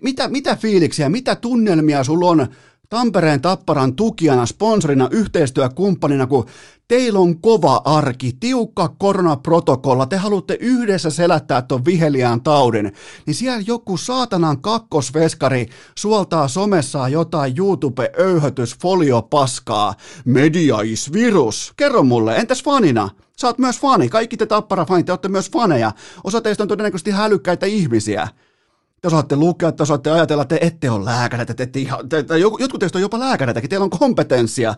[0.02, 2.46] mitä, mitä fiiliksiä, mitä tunnelmia sulla on
[2.88, 6.46] Tampereen Tapparan tukijana, sponsorina, yhteistyökumppanina, kun
[6.88, 12.92] teillä on kova arki, tiukka koronaprotokolla, te haluatte yhdessä selättää ton viheliään taudin,
[13.26, 15.66] niin siellä joku saatanan kakkosveskari
[15.98, 18.76] suoltaa somessaan jotain YouTube-öyhötys
[19.30, 19.94] paskaa.
[20.24, 21.72] Media is virus.
[21.76, 23.10] Kerro mulle, entäs fanina?
[23.44, 25.92] Oot myös fani, kaikki te tappara fanit, te olette myös faneja.
[26.24, 28.28] Osa teistä on todennäköisesti hälykkäitä ihmisiä
[29.04, 32.38] te osaatte lukea, te osaatte ajatella, te ette ole lääkäreitä, te ette ihan, te, te,
[32.38, 34.74] jotkut teistä on jopa lääkäreitäkin, teillä on kompetenssia.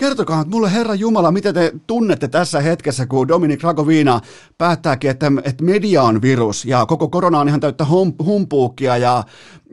[0.00, 4.20] Kertokaa mulle, Herra Jumala, miten te tunnette tässä hetkessä, kun Dominik Rakovina
[4.58, 9.24] päättääkin, että, että media on virus ja koko korona on ihan täyttä hum, humpuukia ja,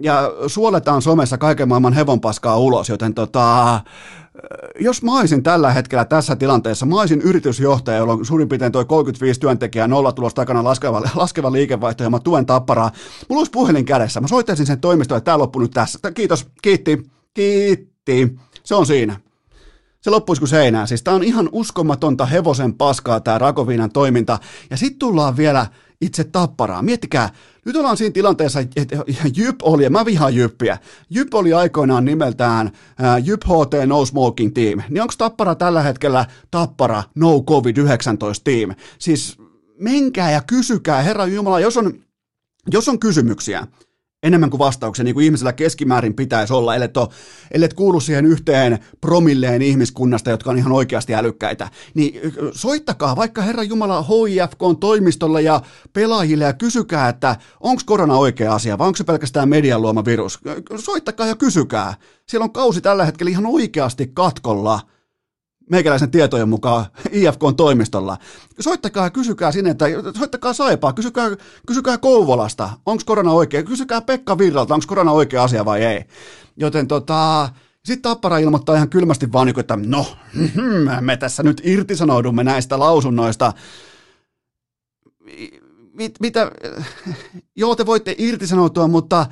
[0.01, 3.79] ja suoletaan somessa kaiken maailman hevonpaskaa ulos, joten tota,
[4.79, 8.85] jos mä olisin tällä hetkellä tässä tilanteessa, mä olisin yritysjohtaja, jolla on suurin piirtein toi
[8.85, 12.91] 35 työntekijää, nolla tulos takana laskeva, laskeva liikevaihto ja mä tuen tapparaa.
[13.29, 15.99] Mulla olisi puhelin kädessä, mä soittaisin sen toimistoon, että tämä loppui nyt tässä.
[16.13, 18.37] Kiitos, kiitti, kiitti.
[18.63, 19.26] Se on siinä.
[20.07, 20.87] Se loppuisi kuin seinään.
[20.87, 24.39] Siis tää on ihan uskomatonta hevosen paskaa tää Rakoviinan toiminta.
[24.69, 25.65] Ja sitten tullaan vielä
[26.01, 26.81] itse tapparaa.
[26.81, 27.29] Miettikää,
[27.65, 28.97] nyt ollaan siinä tilanteessa, että
[29.35, 30.77] Jyp oli, ja mä vihaan Jyppiä,
[31.09, 32.71] Jyp oli aikoinaan nimeltään
[33.23, 38.75] Jyp HT No Smoking Team, niin onko Tappara tällä hetkellä Tappara No COVID-19 Team?
[38.99, 39.37] Siis
[39.79, 41.93] menkää ja kysykää, Herra Jumala, jos on,
[42.71, 43.67] jos on kysymyksiä,
[44.27, 47.07] enemmän kuin vastauksia, niin kuin ihmisellä keskimäärin pitäisi olla, ellei, ole,
[47.51, 53.63] ellei kuulu siihen yhteen promilleen ihmiskunnasta, jotka on ihan oikeasti älykkäitä, niin soittakaa vaikka Herra
[53.63, 55.61] Jumala HIFK on toimistolle ja
[55.93, 60.39] pelaajille ja kysykää, että onko korona oikea asia vai onko se pelkästään median luoma virus.
[60.75, 61.93] Soittakaa ja kysykää.
[62.25, 64.79] Siellä on kausi tällä hetkellä ihan oikeasti katkolla–
[65.69, 68.17] meikäläisen tietojen mukaan IFK on toimistolla.
[68.59, 69.85] Soittakaa ja kysykää sinne, että
[70.17, 71.29] soittakaa Saipaa, kysykää,
[71.67, 76.05] kysykää Kouvolasta, onko korona oikea, kysykää Pekka Virralta, onko korona oikea asia vai ei.
[76.57, 77.49] Joten tota,
[77.85, 80.05] sitten Tappara ilmoittaa ihan kylmästi vaan, niin että no,
[81.01, 83.53] me tässä nyt irtisanoudumme näistä lausunnoista.
[85.93, 86.51] Mit, mitä,
[87.55, 89.25] joo te voitte irtisanoutua, mutta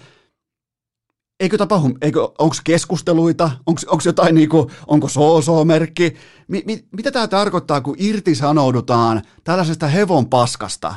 [1.39, 6.15] Eikö tapahdu, eikö, onko keskusteluita, onko jotain niinku, onko soosoo-merkki?
[6.47, 10.95] Mi, mi, mitä tämä tarkoittaa, kun irtisanoudutaan tällaisesta hevon paskasta?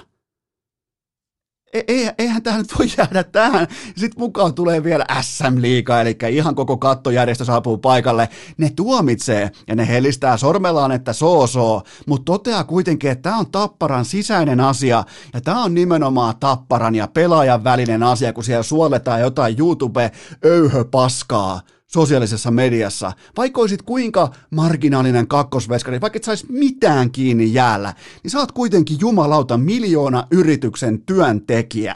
[1.73, 1.83] E,
[2.19, 3.67] eihän tähän nyt voi jäädä tähän.
[3.97, 8.29] Sitten mukaan tulee vielä SM-liiga, eli ihan koko kattojärjestö saapuu paikalle.
[8.59, 14.05] Ne tuomitsee ja ne helistää sormellaan, että soosoo, mutta toteaa kuitenkin, että tämä on Tapparan
[14.05, 15.05] sisäinen asia
[15.35, 22.51] ja tämä on nimenomaan Tapparan ja pelaajan välinen asia, kun siellä suoletaan jotain YouTube-öyhöpaskaa sosiaalisessa
[22.51, 28.53] mediassa, vaikka olisit kuinka marginaalinen kakkosveskari, vaikka et saisi mitään kiinni jäällä, niin sä oot
[28.53, 31.95] kuitenkin jumalauta miljoona yrityksen työntekijä.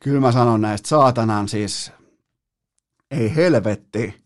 [0.00, 0.88] Kyllä mä sanon näistä.
[0.88, 1.92] Saatanan siis,
[3.10, 4.19] ei helvetti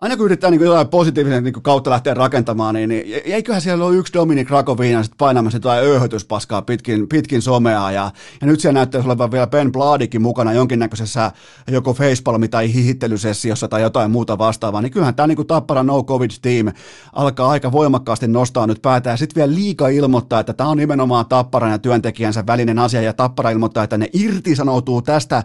[0.00, 3.96] aina kun yrittää niin jotain positiivisen niin kautta lähteä rakentamaan, niin, niin eiköhän siellä ole
[3.96, 9.08] yksi Dominik Rakoviina sitten painamassa jotain öyhötyspaskaa pitkin, pitkin somea, ja, ja nyt siellä näyttäisi
[9.08, 11.32] olevan vielä Ben Bladikin mukana jonkinnäköisessä
[11.70, 16.30] joko facepalmi- tai hihittelysessiossa tai jotain muuta vastaavaa, niin kyllähän tämä niin Tappara No Covid
[16.42, 16.72] Team
[17.12, 21.26] alkaa aika voimakkaasti nostaa nyt päätä, ja sitten vielä liika ilmoittaa, että tämä on nimenomaan
[21.26, 25.42] Tapparan ja työntekijänsä välinen asia, ja Tappara ilmoittaa, että ne irtisanoutuu tästä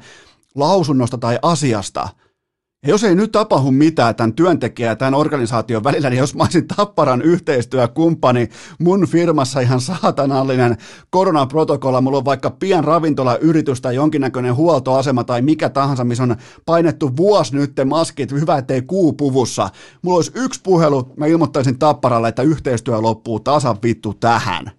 [0.55, 2.09] lausunnosta tai asiasta–
[2.83, 6.43] ja jos ei nyt tapahdu mitään tämän työntekijän ja tämän organisaation välillä, niin jos mä
[6.43, 10.77] olisin Tapparan yhteistyökumppani mun firmassa ihan saatanallinen
[11.09, 17.17] koronaprotokolla, mulla on vaikka pien ravintolayritys tai jonkinnäköinen huoltoasema tai mikä tahansa, missä on painettu
[17.17, 19.69] vuosi nyt maskit, hyvä ettei kuu puvussa.
[20.01, 24.71] Mulla olisi yksi puhelu, mä ilmoittaisin Tapparalle, että yhteistyö loppuu tasan vittu tähän.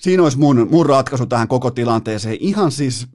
[0.00, 2.36] Siinä olisi mun, mun ratkaisu tähän koko tilanteeseen.
[2.40, 3.06] Ihan siis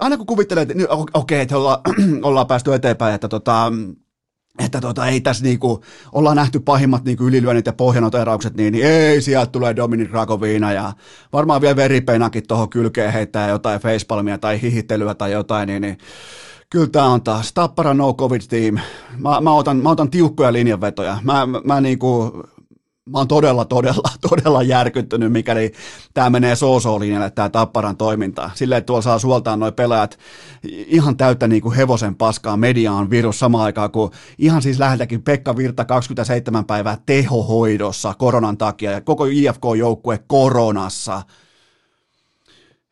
[0.00, 1.80] aina kun kuvittelee, että okei, okay, että olla,
[2.22, 3.72] ollaan päästy eteenpäin, että tota,
[4.58, 5.80] että tota, ei tässä niinku,
[6.12, 10.92] ollaan nähty pahimmat niinku ylilyönnit ja pohjanoteraukset, niin, niin ei, sieltä tulee Dominic Rakoviina ja
[11.32, 15.98] varmaan vielä veripeinakin tuohon kylkeen heittää jotain facepalmia tai hihittelyä tai jotain, niin, niin
[16.70, 18.78] kyllä tämä on taas Tappara No Covid Team.
[19.18, 21.18] Mä, mä, otan, mä otan tiukkoja linjanvetoja.
[21.22, 22.42] Mä, mä, mä niinku,
[23.10, 25.72] mä oon todella, todella, todella järkyttynyt, mikäli
[26.14, 28.50] tämä menee soosolinjalle, tämä Tapparan toiminta.
[28.54, 30.18] Silleen, että tuolla saa suoltaan noin pelaajat
[30.86, 35.56] ihan täyttä niin kuin hevosen paskaa mediaan virus samaan aikaan, kun ihan siis lähdetäkin Pekka
[35.56, 41.22] Virta 27 päivää tehohoidossa koronan takia ja koko IFK-joukkue koronassa–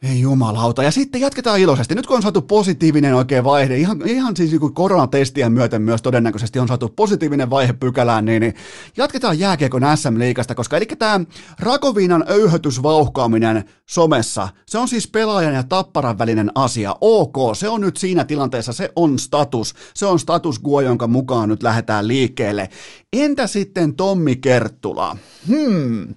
[0.03, 0.83] ei jumalauta.
[0.83, 1.95] Ja sitten jatketaan iloisesti.
[1.95, 6.59] Nyt kun on saatu positiivinen oikein vaihe, ihan, ihan siis niin koronatestien myöten myös todennäköisesti
[6.59, 8.55] on saatu positiivinen vaihe pykälään, niin, niin
[8.97, 11.21] jatketaan jääkiekon SM-liikasta, koska eli tämä
[11.59, 16.97] Rakoviinan öyhötysvauhkaaminen somessa, se on siis pelaajan ja tapparan välinen asia.
[17.01, 19.75] Ok, se on nyt siinä tilanteessa, se on status.
[19.95, 22.69] Se on status quo, jonka mukaan nyt lähdetään liikkeelle.
[23.13, 25.17] Entä sitten Tommi Kerttula?
[25.49, 26.15] Hmm.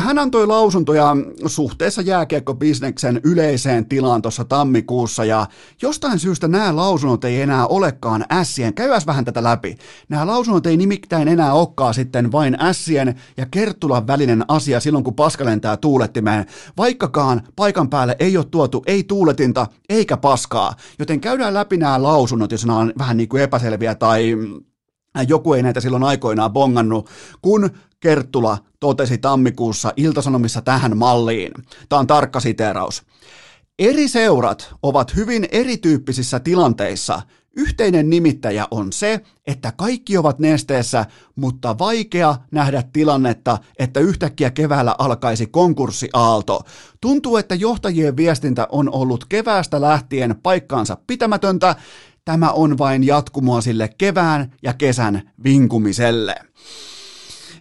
[0.00, 2.93] Hän antoi lausuntoja suhteessa jääkiekkobisneksen
[3.24, 5.46] yleiseen tilaan tuossa tammikuussa ja
[5.82, 8.74] jostain syystä nämä lausunnot ei enää olekaan ässien.
[8.74, 9.76] Käyväs vähän tätä läpi.
[10.08, 15.14] Nämä lausunnot ei nimittäin enää olekaan sitten vain ässien ja Kerttulan välinen asia silloin kun
[15.14, 20.74] paska lentää tuulettimeen, vaikkakaan paikan päälle ei ole tuotu ei tuuletinta eikä paskaa.
[20.98, 24.36] Joten käydään läpi nämä lausunnot, jos nämä on vähän niin kuin epäselviä tai
[25.22, 27.10] joku ei näitä silloin aikoinaan bongannut,
[27.42, 31.52] kun Kerttula totesi tammikuussa Iltasanomissa tähän malliin.
[31.88, 33.02] Tämä on tarkka siteeraus.
[33.78, 37.22] Eri seurat ovat hyvin erityyppisissä tilanteissa.
[37.56, 44.94] Yhteinen nimittäjä on se, että kaikki ovat nesteessä, mutta vaikea nähdä tilannetta, että yhtäkkiä keväällä
[44.98, 46.60] alkaisi konkurssiaalto.
[47.00, 51.76] Tuntuu, että johtajien viestintä on ollut keväästä lähtien paikkaansa pitämätöntä.
[52.24, 56.34] Tämä on vain jatkumoa sille kevään ja kesän vinkumiselle.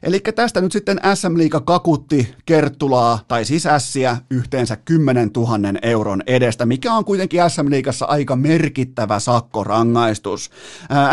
[0.03, 6.23] Eli tästä nyt sitten SM Liiga kakutti Kerttulaa, tai siis Ässiä, yhteensä 10 000 euron
[6.27, 10.51] edestä, mikä on kuitenkin SM Liigassa aika merkittävä sakkorangaistus.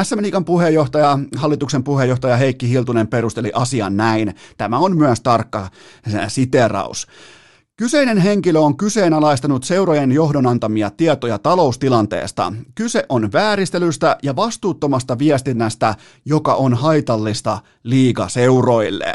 [0.02, 4.34] SM Liigan puheenjohtaja, hallituksen puheenjohtaja Heikki Hiltunen perusteli asian näin.
[4.58, 5.68] Tämä on myös tarkka
[6.28, 7.06] siteraus.
[7.80, 12.52] Kyseinen henkilö on kyseenalaistanut seurojen johdon antamia tietoja taloustilanteesta.
[12.74, 19.14] Kyse on vääristelystä ja vastuuttomasta viestinnästä, joka on haitallista liigaseuroille.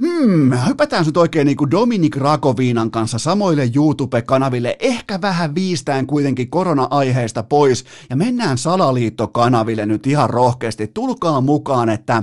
[0.00, 6.50] Hmm, hypätään nyt oikein niin kuin Dominik Rakoviinan kanssa samoille YouTube-kanaville, ehkä vähän viistään kuitenkin
[6.50, 10.86] korona-aiheista pois, ja mennään Salaliitto-kanaville nyt ihan rohkeasti.
[10.94, 12.22] Tulkaa mukaan, että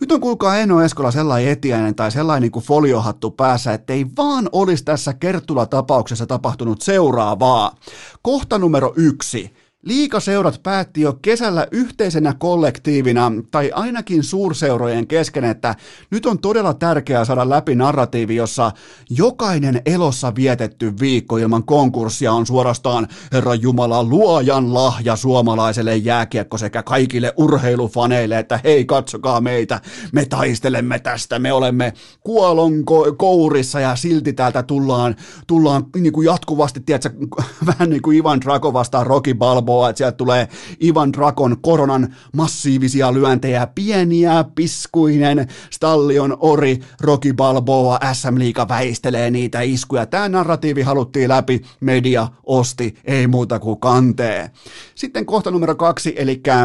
[0.00, 4.84] nyt on kuulkaa Eno Eskola sellainen etiäinen tai sellainen kuin foliohattu päässä, ettei vaan olisi
[4.84, 7.76] tässä Kerttula-tapauksessa tapahtunut seuraavaa.
[8.22, 9.63] Kohta numero yksi.
[9.84, 15.74] Liikaseurat päätti jo kesällä yhteisenä kollektiivina, tai ainakin suurseurojen kesken, että
[16.10, 18.72] nyt on todella tärkeää saada läpi narratiivi, jossa
[19.10, 26.82] jokainen elossa vietetty viikko ilman konkurssia on suorastaan Herra Jumala luojan lahja suomalaiselle jääkiekko sekä
[26.82, 29.80] kaikille urheilufaneille, että hei katsokaa meitä,
[30.12, 35.16] me taistelemme tästä, me olemme kuolon ko- kourissa ja silti täältä tullaan,
[35.46, 37.10] tullaan niin kuin jatkuvasti, tiedätkö,
[37.66, 40.48] vähän niin kuin Ivan Drago vastaan Rocky Balboa, Balboa, että sieltä tulee
[40.82, 49.60] Ivan Drakon koronan massiivisia lyöntejä, pieniä, piskuinen, Stallion, Ori, Rocky Balboa, SM Liiga väistelee niitä
[49.60, 50.06] iskuja.
[50.06, 54.50] Tämä narratiivi haluttiin läpi, media osti, ei muuta kuin kantee.
[54.94, 56.64] Sitten kohta numero kaksi, eli äh,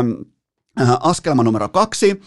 [1.00, 2.22] askelma numero kaksi,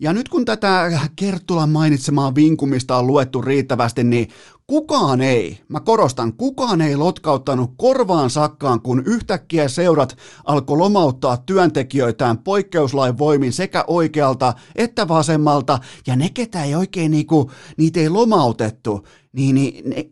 [0.00, 4.28] ja nyt kun tätä Kerttulan mainitsemaa vinkumista on luettu riittävästi, niin
[4.66, 12.38] kukaan ei, mä korostan, kukaan ei lotkauttanut korvaan sakkaan, kun yhtäkkiä seurat alkoi lomauttaa työntekijöitään
[12.38, 19.06] poikkeuslain voimin sekä oikealta että vasemmalta, ja ne, ketä ei oikein niinku, niitä ei lomautettu,
[19.32, 20.08] niin, niin ne,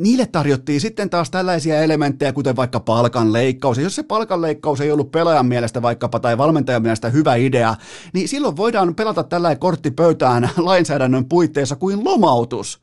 [0.00, 3.76] niille tarjottiin sitten taas tällaisia elementtejä, kuten vaikka palkanleikkaus.
[3.76, 7.76] Ja jos se palkanleikkaus ei ollut pelaajan mielestä vaikkapa tai valmentajan mielestä hyvä idea,
[8.12, 12.80] niin silloin voidaan pelata tällä kortti pöytään lainsäädännön puitteissa kuin lomautus.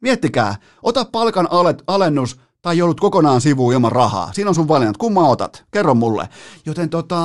[0.00, 1.48] Miettikää, ota palkan
[1.86, 4.32] alennus tai joudut kokonaan sivuun ilman rahaa.
[4.32, 4.96] Siinä on sun valinnat.
[4.96, 5.64] Kumma otat?
[5.70, 6.28] Kerro mulle.
[6.66, 7.16] Joten tota,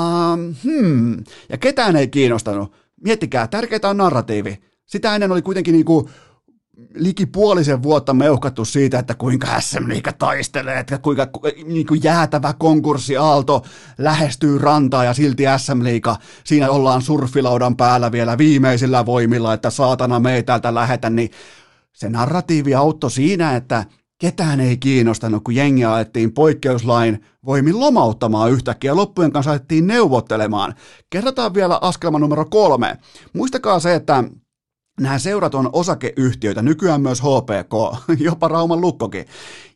[0.64, 2.72] hmm, ja ketään ei kiinnostanut.
[3.04, 4.62] Miettikää, tärkeää on narratiivi.
[4.86, 6.10] Sitä ennen oli kuitenkin niinku
[6.96, 11.28] liki puolisen vuotta meuhkattu siitä, että kuinka SM Liiga taistelee, että kuinka
[11.66, 13.64] niin kuin jäätävä konkurssiaalto
[13.98, 20.20] lähestyy rantaa ja silti SM Liiga, siinä ollaan surfilaudan päällä vielä viimeisillä voimilla, että saatana
[20.20, 21.32] me ei täältä lähetä, niin
[21.94, 23.86] se narratiivi auttoi siinä, että
[24.18, 28.96] ketään ei kiinnostanut, kun jengi alettiin poikkeuslain voimin lomauttamaan yhtäkkiä.
[28.96, 30.74] Loppujen kanssa alettiin neuvottelemaan.
[31.10, 32.98] Kerrotaan vielä askelma numero kolme.
[33.34, 34.24] Muistakaa se, että
[35.00, 37.74] Nämä seurat on osakeyhtiöitä, nykyään myös HPK,
[38.20, 39.26] jopa Rauman lukkokin.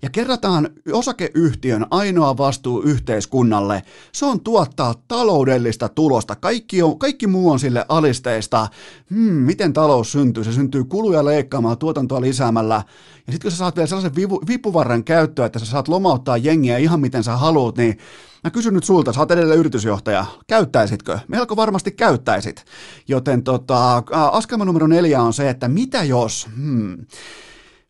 [0.02, 6.36] Ja kerrataan osakeyhtiön ainoa vastuu yhteiskunnalle, se on tuottaa taloudellista tulosta.
[6.36, 8.68] Kaikki, on, kaikki muu on sille alisteista.
[9.10, 10.44] Hmm, miten talous syntyy?
[10.44, 12.84] Se syntyy kuluja leikkaamalla, tuotantoa lisäämällä.
[13.28, 16.78] Ja sitten kun sä saat vielä sellaisen vipu, vipuvarren käyttöä, että sä saat lomauttaa jengiä
[16.78, 17.98] ihan miten sä haluat, niin
[18.44, 21.20] Mä kysyn nyt sulta, sä oot edelleen yritysjohtaja, käyttäisitkö?
[21.28, 22.66] Melko varmasti käyttäisit.
[23.08, 27.06] Joten tota, askelma numero neljä on se, että mitä jos, hmm,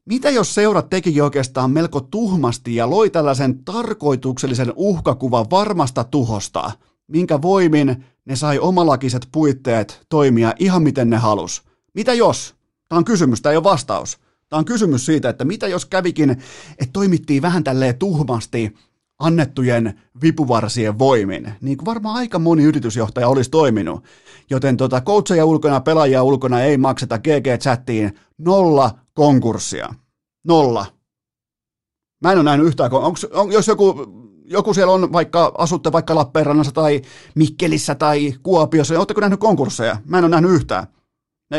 [0.06, 6.72] mitä jos seurat tekikin oikeastaan melko tuhmasti ja loi tällaisen tarkoituksellisen uhkakuvan varmasta tuhosta,
[7.08, 11.64] minkä voimin ne sai omalakiset puitteet toimia ihan miten ne halus?
[11.94, 12.56] Mitä jos?
[12.90, 14.18] Tämä on kysymys, tämä ei ole vastaus.
[14.50, 16.30] Tämä on kysymys siitä, että mitä jos kävikin,
[16.70, 18.76] että toimittiin vähän tälleen tuhmasti
[19.20, 24.04] annettujen vipuvarsien voimin, niin kuin varmaan aika moni yritysjohtaja olisi toiminut.
[24.50, 29.94] Joten tota, coacheja ulkona, pelaajia ulkona ei makseta GG-chattiin nolla konkurssia.
[30.48, 30.86] Nolla.
[32.24, 33.96] Mä en ole nähnyt yhtään, on, jos joku,
[34.46, 37.02] joku siellä on vaikka, asutte vaikka Lappeenrannassa tai
[37.36, 39.98] Mikkelissä tai Kuopiossa, niin oletteko nähnyt konkursseja?
[40.06, 40.88] Mä en ole nähnyt yhtään.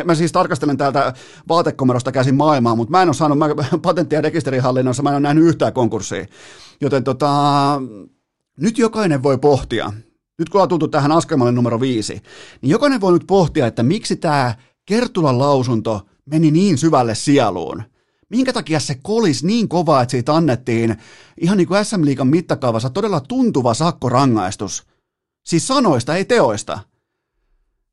[0.05, 1.13] Mä siis tarkastelen täältä
[1.49, 3.49] vaatekomerosta käsin maailmaa, mutta mä en ole saanut mä,
[3.83, 6.27] patentti- ja rekisterihallinnossa, mä en ole nähnyt yhtään konkurssia.
[6.81, 7.33] Joten tota,
[8.61, 9.93] nyt jokainen voi pohtia,
[10.39, 12.23] nyt kun on tultu tähän askelmalle numero viisi,
[12.63, 14.55] niin jokainen voi nyt pohtia, että miksi tämä
[14.87, 17.83] Kertulan lausunto meni niin syvälle sieluun.
[18.29, 20.97] Minkä takia se kolis niin kova, että siitä annettiin
[21.41, 24.87] ihan niin kuin SM Liigan mittakaavassa todella tuntuva sakkorangaistus.
[25.47, 26.79] Siis sanoista, ei teoista.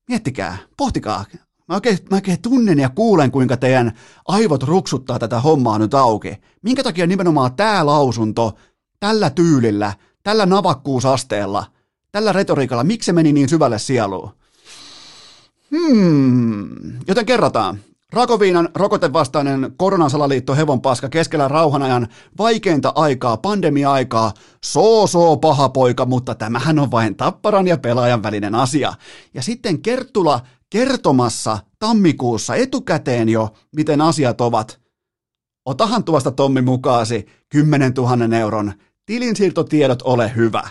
[0.07, 1.25] Miettikää, pohtikaa,
[1.67, 3.91] Mä oikein, mä oikein tunnen ja kuulen, kuinka teidän
[4.27, 6.37] aivot ruksuttaa tätä hommaa nyt auki.
[6.61, 8.53] Minkä takia nimenomaan tämä lausunto
[8.99, 11.65] tällä tyylillä, tällä navakkuusasteella,
[12.11, 14.29] tällä retoriikalla, miksi se meni niin syvälle sieluun?
[15.71, 16.69] Hmm,
[17.07, 17.79] joten kerrataan.
[18.11, 24.33] Rakoviinan rokotevastainen koronasalaliitto hevon paska keskellä rauhanajan vaikeinta aikaa, pandemia-aikaa,
[24.65, 28.93] soo soo paha poika, mutta tämähän on vain tapparan ja pelaajan välinen asia.
[29.33, 30.41] Ja sitten Kerttula
[30.75, 34.81] kertomassa tammikuussa etukäteen jo, miten asiat ovat.
[35.65, 38.73] Otahan tuosta Tommi mukaasi 10 000 euron
[39.05, 40.69] tilinsiirtotiedot ole hyvä.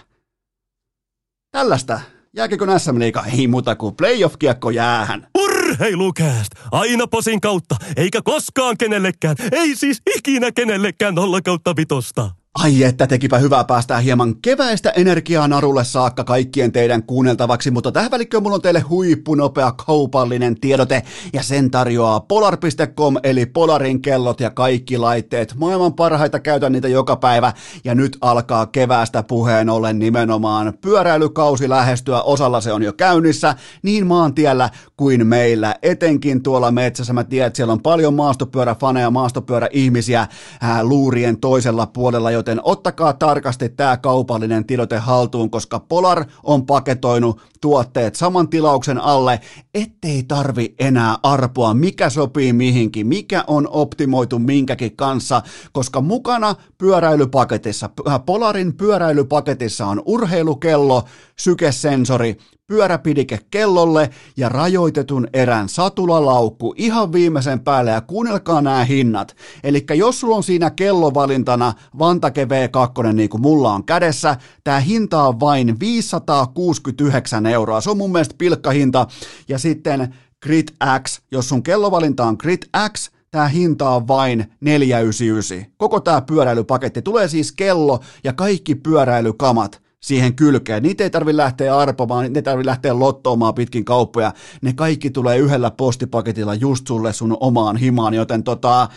[1.51, 2.01] Tällaista
[2.37, 5.27] Jääkekö SM Liiga ei muuta kuin playoff-kiekko jäähän.
[5.38, 6.53] Urheilukääst!
[6.73, 12.31] Aina posin kautta, eikä koskaan kenellekään, ei siis ikinä kenellekään nolla kautta vitosta.
[12.59, 18.11] Ai että tekipä hyvää päästään hieman keväistä energiaa narulle saakka kaikkien teidän kuunneltavaksi, mutta tähän
[18.11, 24.51] välikköön mulla on teille huippunopea kaupallinen tiedote ja sen tarjoaa polar.com eli Polarin kellot ja
[24.51, 25.55] kaikki laitteet.
[25.57, 27.53] Maailman parhaita käytän niitä joka päivä
[27.85, 32.23] ja nyt alkaa keväästä puheen ollen nimenomaan pyöräilykausi lähestyä.
[32.23, 37.12] Osalla se on jo käynnissä niin maantiellä kuin meillä, etenkin tuolla metsässä.
[37.12, 40.27] Mä tiedän, että siellä on paljon maastopyöräfaneja, maastopyöräihmisiä
[40.61, 47.40] ää, luurien toisella puolella, joten ottakaa tarkasti tämä kaupallinen tiedote haltuun, koska Polar on paketoinut
[47.61, 49.40] tuotteet saman tilauksen alle,
[49.74, 55.42] ettei tarvi enää arpoa, mikä sopii mihinkin, mikä on optimoitu minkäkin kanssa,
[55.72, 57.90] koska mukana pyöräilypaketissa,
[58.26, 61.05] Polarin pyöräilypaketissa on urheilukello,
[61.38, 62.36] sykesensori,
[62.67, 69.37] pyöräpidike kellolle ja rajoitetun erän satulalaukku ihan viimeisen päälle ja kuunnelkaa nämä hinnat.
[69.65, 75.23] Eli jos sulla on siinä kellovalintana Vantake V2 niin kuin mulla on kädessä, tämä hinta
[75.23, 77.81] on vain 569 euroa.
[77.81, 79.07] Se on mun mielestä pilkkahinta.
[79.49, 80.69] Ja sitten Grid
[81.03, 82.62] X, jos sun kellovalinta on Grid
[82.93, 85.67] X, tämä hinta on vain 499.
[85.77, 90.82] Koko tämä pyöräilypaketti tulee siis kello ja kaikki pyöräilykamat siihen kylkeen.
[90.82, 94.32] Niitä ei tarvitse lähteä arpomaan, niitä ei tarvitse lähteä lottoamaan pitkin kauppoja.
[94.62, 98.88] Ne kaikki tulee yhdellä postipaketilla just sulle sun omaan himaan, joten tota,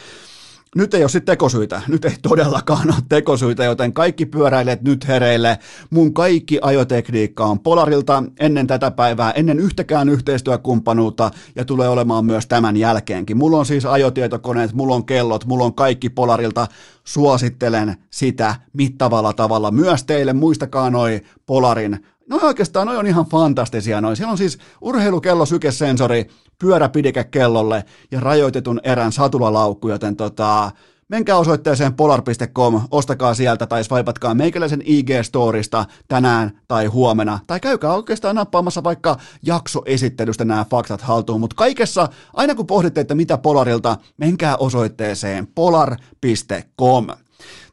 [0.78, 5.60] nyt ei ole sitten tekosyitä, nyt ei todellakaan ole tekosyitä, joten kaikki pyöräilijät nyt hereille.
[5.90, 12.48] Mun kaikki ajotekniikka on Polarilta ennen tätä päivää, ennen yhtäkään yhteistyökumppanuutta ja tulee olemaan myös
[12.48, 13.38] tämän jälkeenkin.
[13.38, 16.68] Mulla on siis ajotietokoneet, mulla on kellot, mulla on kaikki Polarilta.
[17.04, 20.34] Suosittelen sitä mittavalla tavalla myös teille.
[20.34, 22.00] Muistakaa noi Polarin
[22.30, 24.16] No oikeastaan noi on ihan fantastisia noin.
[24.16, 26.28] Siellä on siis urheilukello, sykesensori,
[26.60, 30.72] pyöräpidike kellolle ja rajoitetun erän satulalaukku, joten tota,
[31.10, 38.36] menkää osoitteeseen polar.com, ostakaa sieltä tai swipatkaa meikäläisen IG-storista tänään tai huomenna, tai käykää oikeastaan
[38.36, 44.58] nappaamassa vaikka jaksoesittelystä nämä faktat haltuun, mutta kaikessa, aina kun pohditte, että mitä Polarilta, menkää
[44.58, 47.08] osoitteeseen polar.com.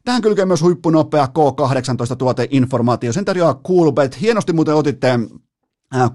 [0.05, 3.13] Tähän kylkee myös huippunopea K18-tuoteinformaatio.
[3.13, 4.21] Sen tarjoaa Coolbet.
[4.21, 5.19] Hienosti muuten otitte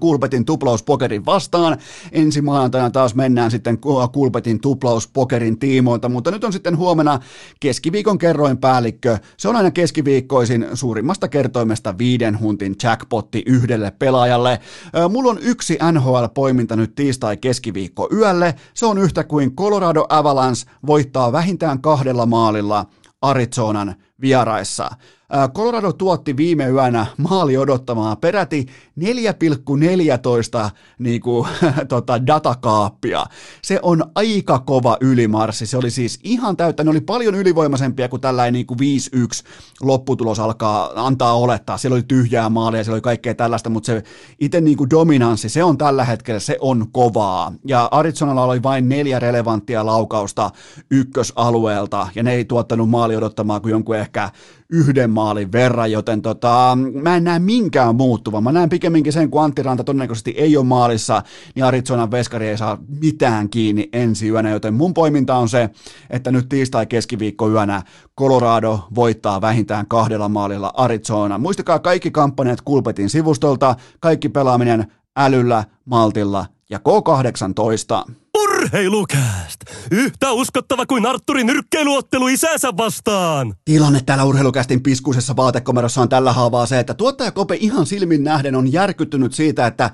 [0.00, 1.78] Kulpetin tuplauspokerin vastaan.
[2.12, 3.78] Ensi maanantaina taas mennään sitten
[4.12, 7.20] Kulpetin tuplauspokerin tiimoilta, mutta nyt on sitten huomenna
[7.60, 9.18] keskiviikon kerroin päällikkö.
[9.36, 14.60] Se on aina keskiviikkoisin suurimmasta kertoimesta viiden huntin jackpotti yhdelle pelaajalle.
[15.08, 18.54] Mulla on yksi NHL-poiminta nyt tiistai keskiviikko yölle.
[18.74, 22.86] Se on yhtä kuin Colorado Avalanche voittaa vähintään kahdella maalilla
[23.22, 24.90] Arizonan vieraissa.
[25.54, 28.66] Colorado tuotti viime yönä maali odottamaan peräti
[29.00, 31.48] 4,14 niin kuin,
[31.88, 33.26] tota, datakaappia.
[33.62, 35.66] Se on aika kova ylimarssi.
[35.66, 36.84] Se oli siis ihan täyttä.
[36.84, 38.82] Ne oli paljon ylivoimaisempia kuin tällainen niin kuin 5-1
[39.82, 41.78] lopputulos alkaa antaa olettaa.
[41.78, 44.02] Siellä oli tyhjää maalia, siellä oli kaikkea tällaista, mutta se
[44.40, 47.52] itse niin dominanssi, se on tällä hetkellä, se on kovaa.
[47.66, 50.50] Ja Arizonalla oli vain neljä relevanttia laukausta
[50.90, 54.30] ykkösalueelta, ja ne ei tuottanut maali odottamaan kuin jonkun ehkä
[54.70, 58.42] yhden maalin verran, joten tota, mä en näe minkään muuttuvan.
[58.42, 61.22] Mä näen pikemminkin sen, kun Antti Ranta todennäköisesti ei ole maalissa,
[61.54, 65.70] niin Arizonan veskari ei saa mitään kiinni ensi yönä, joten mun poiminta on se,
[66.10, 67.82] että nyt tiistai keskiviikko yönä
[68.18, 71.38] Colorado voittaa vähintään kahdella maalilla Arizona.
[71.38, 78.12] Muistakaa kaikki kampanjat Kulpetin sivustolta, kaikki pelaaminen älyllä, maltilla ja K18.
[78.38, 79.60] Urheilukääst!
[79.90, 83.54] Yhtä uskottava kuin Arturin nyrkkeiluottelu isänsä vastaan!
[83.64, 88.54] Tilanne täällä urheilukästin piskuisessa vaatekomerossa on tällä haavaa se, että tuottaja Kope ihan silmin nähden
[88.54, 89.90] on järkyttynyt siitä, että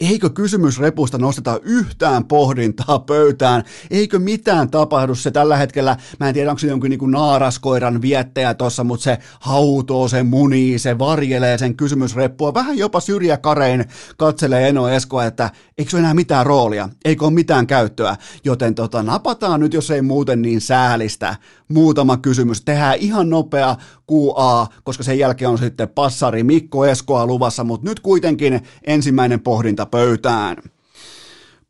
[0.00, 3.62] Eikö kysymysrepusta nosteta yhtään pohdintaa pöytään?
[3.90, 5.96] Eikö mitään tapahdu se tällä hetkellä?
[6.20, 10.78] Mä en tiedä, onko se jonkun niin naaraskoiran viettäjä tuossa, mutta se hautoo, se munii,
[10.78, 12.54] se varjelee sen kysymysreppua.
[12.54, 13.84] Vähän jopa syrjäkarein
[14.16, 16.88] katselee Eno Eskoa, että eikö se enää mitään roolia?
[17.04, 18.16] Eikö ole mitään käyttöä?
[18.44, 21.36] Joten tota, napataan nyt, jos ei muuten niin säälistä.
[21.68, 22.62] Muutama kysymys.
[22.62, 23.76] Tehdään ihan nopea
[24.12, 29.86] QA, koska sen jälkeen on sitten passari Mikko Eskoa luvassa, mutta nyt kuitenkin ensimmäinen pohdinta
[29.90, 30.56] pöytään.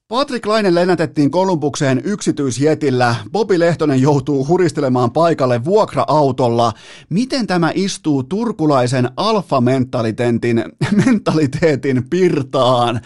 [0.08, 3.14] Patrick Laine lennätettiin Kolumbukseen yksityisjetillä.
[3.32, 6.72] Bobi Lehtonen joutuu huristelemaan paikalle vuokra-autolla.
[7.08, 10.64] Miten tämä istuu turkulaisen alfa-mentaliteetin
[11.04, 13.00] mentaliteetin pirtaan?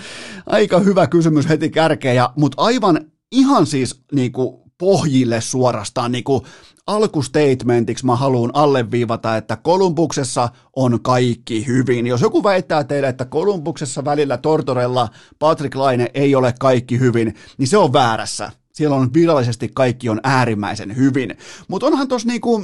[0.47, 3.01] Aika hyvä kysymys heti kärkeä, mutta aivan
[3.33, 6.47] ihan siis niinku pohjille suorastaan niinku
[6.87, 12.07] alkustatementiksi mä haluan alleviivata, että Kolumbuksessa on kaikki hyvin.
[12.07, 15.09] Jos joku väittää teille, että Kolumbuksessa välillä Tortorella
[15.39, 18.51] Patrick Laine ei ole kaikki hyvin, niin se on väärässä.
[18.73, 21.37] Siellä on virallisesti kaikki on äärimmäisen hyvin.
[21.69, 22.63] Mutta onhan tos niinku,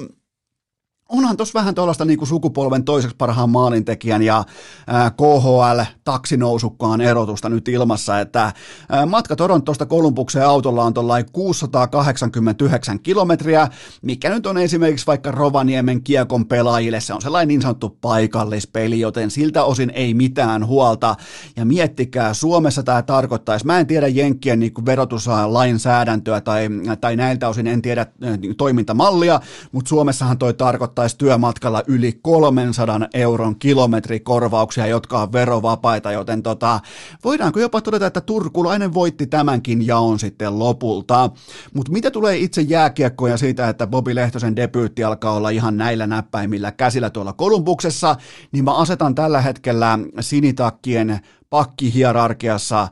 [1.11, 4.45] onhan tuossa vähän tuollaista niin sukupolven toiseksi parhaan maalintekijän ja
[4.87, 8.53] ää, KHL taksinousukkaan erotusta nyt ilmassa, että
[9.07, 13.69] matka Torontosta Kolumbukseen autolla on tuollain 689 kilometriä,
[14.03, 19.31] mikä nyt on esimerkiksi vaikka Rovaniemen kiekon pelaajille, se on sellainen niin sanottu paikallispeli, joten
[19.31, 21.15] siltä osin ei mitään huolta,
[21.57, 26.69] ja miettikää, Suomessa tämä tarkoittaisi, mä en tiedä Jenkkien niin verotuslainsäädäntöä tai,
[27.01, 28.07] tai näiltä osin en tiedä
[28.57, 29.41] toimintamallia,
[29.73, 36.81] mutta Suomessahan toi tarkoittaa tarkoittaisi työmatkalla yli 300 euron kilometrikorvauksia, jotka on verovapaita, joten tota,
[37.25, 41.31] voidaanko jopa todeta, että turkulainen voitti tämänkin jaon sitten lopulta.
[41.75, 46.07] Mutta mitä tulee itse jääkiekkoon ja siitä, että Bobi Lehtosen debyytti alkaa olla ihan näillä
[46.07, 48.17] näppäimillä käsillä tuolla Kolumbuksessa,
[48.53, 51.21] niin mä asetan tällä hetkellä sinitakkien
[51.51, 52.89] pakkihierarkiassa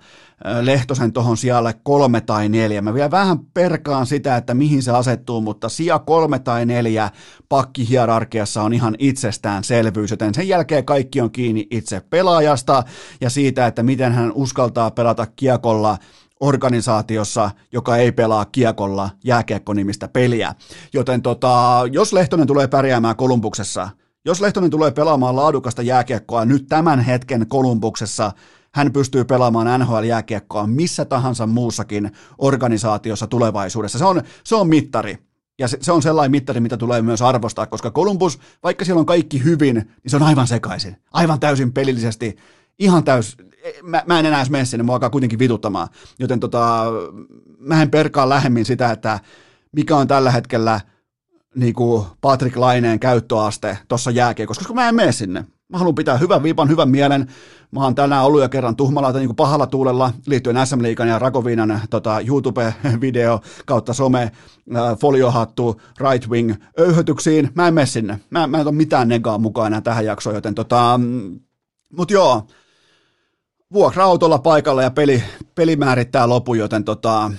[0.61, 2.83] Lehtosen tuohon sijalle kolme tai neljä.
[2.83, 7.11] Mä vielä vähän perkaan sitä, että mihin se asettuu, mutta sija kolme tai neljä
[7.49, 12.83] pakkihierarkiassa on ihan itsestäänselvyys, joten sen jälkeen kaikki on kiinni itse pelaajasta
[13.21, 15.99] ja siitä, että miten hän uskaltaa pelata kiekolla
[16.41, 20.55] organisaatiossa, joka ei pelaa kiekolla jääkiekko-nimistä peliä.
[20.93, 23.89] Joten tota, jos Lehtonen tulee pärjäämään Kolumbuksessa,
[24.29, 28.33] jos Lehtonen tulee pelaamaan laadukasta jääkiekkoa nyt tämän hetken Kolumbuksessa,
[28.75, 33.99] hän pystyy pelaamaan NHL-jääkiekkoa missä tahansa muussakin organisaatiossa tulevaisuudessa.
[33.99, 35.19] Se on, se on mittari.
[35.59, 39.07] Ja se, se on sellainen mittari, mitä tulee myös arvostaa, koska Columbus, vaikka siellä on
[39.07, 40.97] kaikki hyvin, niin se on aivan sekaisin.
[41.13, 42.37] Aivan täysin pelillisesti.
[42.79, 43.37] Ihan täys,
[43.83, 45.89] mä, mä en enää mene sinne, mua alkaa kuitenkin vituttamaan.
[46.19, 46.85] Joten tota,
[47.59, 49.21] mä en perkaa lähemmin sitä, että
[49.73, 50.81] mikä on tällä hetkellä
[51.55, 55.45] niin kuin Patrick Laineen käyttöaste tuossa jääkiekossa, koska mä en mene sinne.
[55.69, 57.29] Mä haluan pitää hyvän viipan, hyvän mielen.
[57.71, 61.19] Mä oon tänään ollut jo kerran tuhmalla niin kuin pahalla tuulella liittyen SM Liikan ja
[61.19, 67.51] Rakoviinan tota, YouTube-video kautta some, äh, foliohattu, right wing öyhötyksiin.
[67.55, 68.21] Mä en mene sinne.
[68.31, 71.41] Mä, mä en ole mitään negaa mukaan enää tähän jaksoon, joten tota, mm,
[71.97, 72.47] mut joo,
[73.73, 75.23] vuokra-autolla paikalla ja peli,
[75.55, 77.31] peli määrittää lopun, joten tota,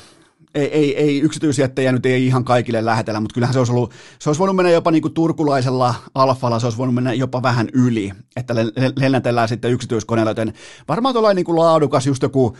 [0.59, 4.29] ei, ei, ei yksityisjättejä nyt ei ihan kaikille lähetellä, mutta kyllähän se olisi ollut, se
[4.29, 8.11] olisi voinut mennä jopa niin kuin turkulaisella alfalla, se olisi voinut mennä jopa vähän yli,
[8.35, 8.55] että
[8.95, 10.53] lennätellään sitten yksityiskoneella, joten
[10.87, 12.55] varmaan tuollainen niin kuin laadukas just joku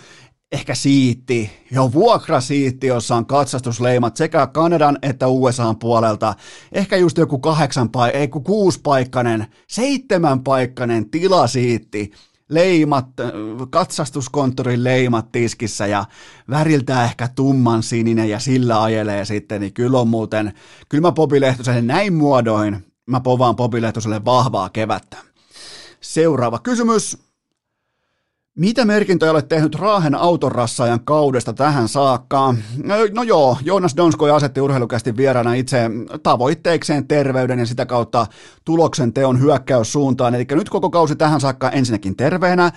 [0.51, 6.33] ehkä siitti, jo vuokrasiitti, jossa on katsastusleimat sekä Kanadan että USA puolelta.
[6.71, 12.11] Ehkä just joku kahdeksan ei kun kuuspaikkainen, seitsemänpaikkainen tilasiitti,
[12.49, 13.07] leimat,
[13.69, 16.05] katsastuskonttorin leimat tiskissä ja
[16.49, 20.53] väriltä ehkä tumman sininen ja sillä ajelee sitten, niin kyllä on muuten,
[20.89, 25.17] kyllä mä Lehtoselle näin muodoin, mä povaan Popi Lehtoselle vahvaa kevättä.
[26.01, 27.28] Seuraava kysymys.
[28.60, 32.55] Mitä merkintöjä olet tehnyt Raahen autonrassaajan kaudesta tähän saakka?
[32.84, 35.89] No, no joo, Joonas Donskoi asetti urheilukästi vieraana itse
[36.24, 38.28] tavoitteikseen terveyden ja sitä kautta
[38.66, 40.36] tuloksen teon hyökkäyssuuntaan.
[40.36, 42.72] Eli nyt koko kausi tähän saakka ensinnäkin terveenä.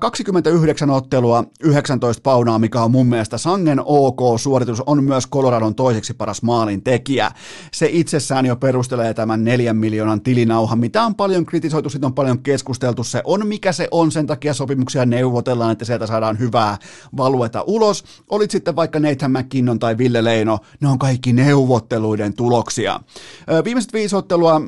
[0.00, 6.14] 29 ottelua, 19 paunaa, mikä on mun mielestä sangen ok suoritus, on myös Coloradon toiseksi
[6.14, 7.30] paras maalin tekijä.
[7.72, 12.38] Se itsessään jo perustelee tämän neljän miljoonan tilinauhan, mitä on paljon kritisoitu, siitä on paljon
[12.38, 13.04] keskusteltu.
[13.04, 16.78] Se on mikä se on, sen takia sopimuksia neuvotellaan, että sieltä saadaan hyvää
[17.16, 18.04] valueta ulos.
[18.30, 23.00] Olit sitten vaikka Nathan McKinnon tai Ville Leino, ne on kaikki neuvotteluiden tuloksia.
[23.64, 24.60] Viimeiset viisi ottelua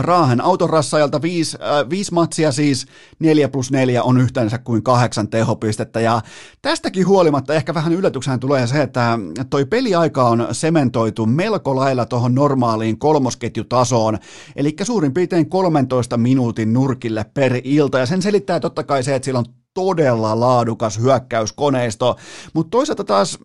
[0.00, 2.86] Raahen autorassajalta viisi, äh, viisi matsia siis,
[3.18, 6.00] neljä plus neljä on yhteensä kuin kahdeksan tehopistettä.
[6.00, 6.20] Ja
[6.62, 9.18] tästäkin huolimatta ehkä vähän yllätyksenä tulee se, että
[9.50, 14.18] toi peliaika on sementoitu melko lailla tuohon normaaliin kolmosketjutasoon,
[14.56, 17.98] eli suurin piirtein 13 minuutin nurkille per ilta.
[17.98, 19.44] Ja sen selittää totta kai se, että sillä on
[19.76, 22.16] todella laadukas hyökkäyskoneisto,
[22.52, 23.38] mutta toisaalta taas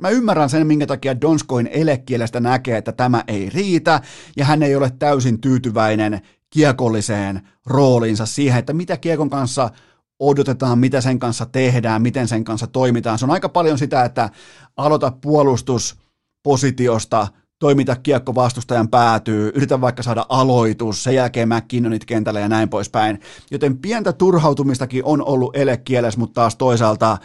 [0.00, 4.00] mä ymmärrän sen, minkä takia Donskoin elekielestä näkee, että tämä ei riitä,
[4.36, 9.70] ja hän ei ole täysin tyytyväinen kiekolliseen rooliinsa siihen, että mitä kiekon kanssa
[10.18, 13.18] odotetaan, mitä sen kanssa tehdään, miten sen kanssa toimitaan.
[13.18, 14.30] Se on aika paljon sitä, että
[14.76, 17.28] aloita puolustuspositiosta,
[17.58, 23.20] toimita kiekko vastustajan päätyy, yritä vaikka saada aloitus, sen jälkeen McKinnonit kentälle ja näin poispäin.
[23.50, 27.18] Joten pientä turhautumistakin on ollut elekielessä, mutta taas toisaalta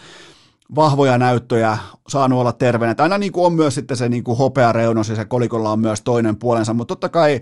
[0.75, 1.77] vahvoja näyttöjä,
[2.07, 2.95] saanut olla terveenä.
[2.97, 5.79] Aina niin kuin on myös sitten se niin kuin hopea reunos ja se kolikolla on
[5.79, 7.41] myös toinen puolensa, mutta totta kai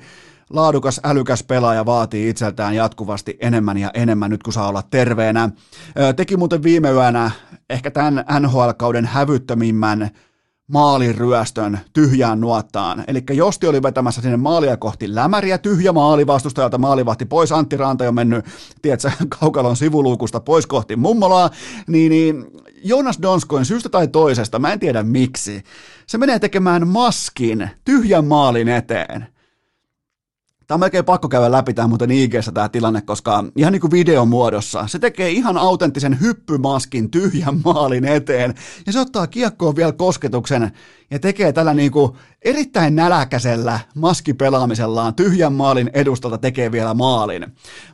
[0.50, 5.50] laadukas, älykäs pelaaja vaatii itseltään jatkuvasti enemmän ja enemmän nyt kun saa olla terveenä.
[6.16, 7.32] Teki muuten viime yönä
[7.70, 10.10] ehkä tämän NHL-kauden hävyttömimmän
[10.68, 13.04] maaliryöstön tyhjään nuottaan.
[13.08, 18.06] Eli Josti oli vetämässä sinne maalia kohti lämäriä, tyhjä maali vastustajalta, maalivahti pois, Antti Ranta
[18.06, 18.46] jo mennyt,
[18.82, 21.50] tiedätkö, kaukalon sivuluukusta pois kohti mummolaa,
[21.88, 22.46] niin, niin
[22.84, 25.64] Jonas Donskoin syystä tai toisesta, mä en tiedä miksi,
[26.08, 29.37] se menee tekemään maskin tyhjän maalin eteen.
[30.68, 33.92] Tämä on melkein pakko käydä läpi tämä muuten ig tämä tilanne, koska ihan niin kuin
[33.92, 38.54] videomuodossa se tekee ihan autenttisen hyppymaskin tyhjän maalin eteen.
[38.86, 40.72] Ja se ottaa kiekkoon vielä kosketuksen
[41.12, 42.12] ja tekee tällä niin kuin
[42.46, 47.46] erittäin näläkäisellä maskipelaamisellaan tyhjän maalin edustalta tekee vielä maalin.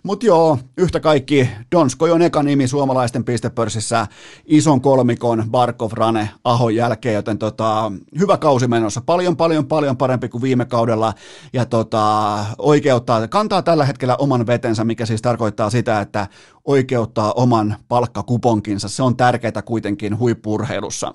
[0.04, 4.08] Mutta joo, yhtä kaikki Donskoi on eka nimi suomalaisten pistepörssissä
[4.46, 9.02] ison kolmikon Barkov, Rane, Ahon jälkeen, joten tota, hyvä kausi menossa.
[9.02, 11.14] Paljon, paljon, paljon parempi kuin viime kaudella
[11.54, 16.28] ja tota, oikeuttaa, kantaa tällä hetkellä oman vetensä, mikä siis tarkoittaa sitä, että
[16.66, 18.90] oikeuttaa oman palkkakuponkinsa.
[18.90, 21.14] Se on tärkeää kuitenkin huippurheilussa.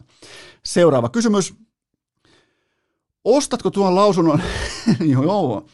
[0.64, 1.67] Seuraava kysymys.
[3.37, 4.41] Ostatko tuon lausunnon?
[5.12, 5.64] joo, joo.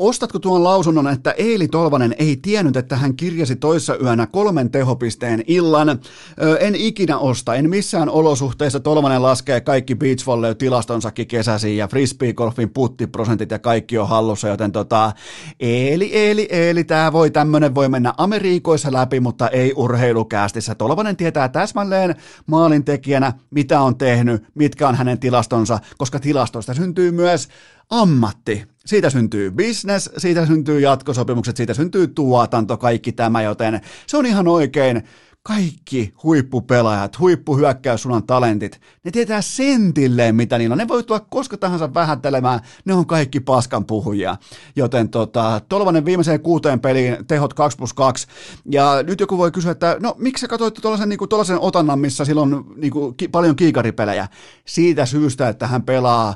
[0.00, 5.44] Ostatko tuon lausunnon, että Eili Tolvanen ei tiennyt, että hän kirjasi toissa yönä kolmen tehopisteen
[5.46, 5.88] illan?
[5.88, 13.50] Ö, en ikinä osta, en missään olosuhteessa Tolvanen laskee kaikki beachvolley-tilastonssakin kesäsiin ja frisbeegolfin puttiprosentit
[13.50, 15.12] ja kaikki on hallussa, joten tota,
[15.60, 20.74] Eeli, Eeli, Eeli, tää voi, tämmönen voi mennä Amerikoissa läpi, mutta ei urheilukäästissä.
[20.74, 22.14] Tolvanen tietää täsmälleen
[22.46, 27.48] maalintekijänä, mitä on tehnyt, mitkä on hänen tilastonsa, koska tilastoista syntyy myös
[27.90, 28.64] ammatti.
[28.86, 34.48] Siitä syntyy business, siitä syntyy jatkosopimukset, siitä syntyy tuotanto, kaikki tämä, joten se on ihan
[34.48, 35.02] oikein.
[35.42, 40.78] Kaikki huippupelaajat, huippuhyökkäyssuunnan talentit, ne tietää sentilleen, mitä niillä on.
[40.78, 44.36] Ne voi tulla koska tahansa vähättelemään, ne on kaikki paskan puhujia.
[44.76, 48.26] Joten tota, Tolvanen viimeiseen kuuteen peliin tehot 2 plus 2.
[48.70, 51.28] Ja nyt joku voi kysyä, että no miksi sä katsoit tuollaisen, niin kuin,
[51.58, 54.28] otannan, missä silloin on niin kuin, ki- paljon kiikaripelejä?
[54.64, 56.34] Siitä syystä, että hän pelaa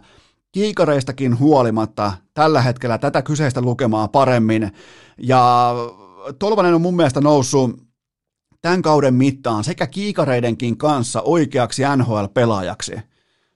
[0.54, 4.72] kiikareistakin huolimatta tällä hetkellä tätä kyseistä lukemaa paremmin.
[5.18, 5.74] Ja
[6.38, 7.82] Tolvanen on mun mielestä noussut
[8.62, 12.92] tämän kauden mittaan sekä kiikareidenkin kanssa oikeaksi NHL-pelaajaksi.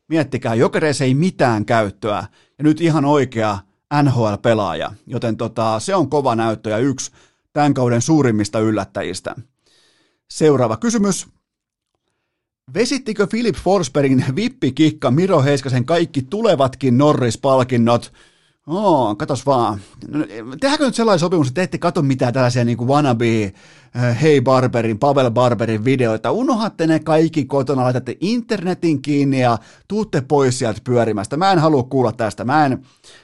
[0.09, 2.25] Miettikää, jokereissa ei mitään käyttöä
[2.59, 3.59] ja nyt ihan oikea
[4.03, 7.11] NHL-pelaaja, joten tota, se on kova näyttö ja yksi
[7.53, 9.35] tämän kauden suurimmista yllättäjistä.
[10.31, 11.38] Seuraava kysymys.
[12.75, 18.13] Vesittikö Philip Forsbergin vippikikka Miro Heiskasen kaikki tulevatkin Norris-palkinnot?
[18.67, 19.81] Oo, katos vaan.
[20.09, 20.25] No,
[20.61, 23.53] tehdäänkö nyt sellainen sopimus, että te ette katso mitään tällaisia niin kuin wannabe
[23.97, 26.31] äh, Hei Barberin, Pavel Barberin videoita.
[26.31, 29.59] Unohatte ne kaikki kotona, laitatte internetin kiinni ja
[29.89, 31.37] tuutte pois sieltä pyörimästä.
[31.37, 32.45] Mä en halua kuulla tästä.
[32.45, 32.83] Mä en,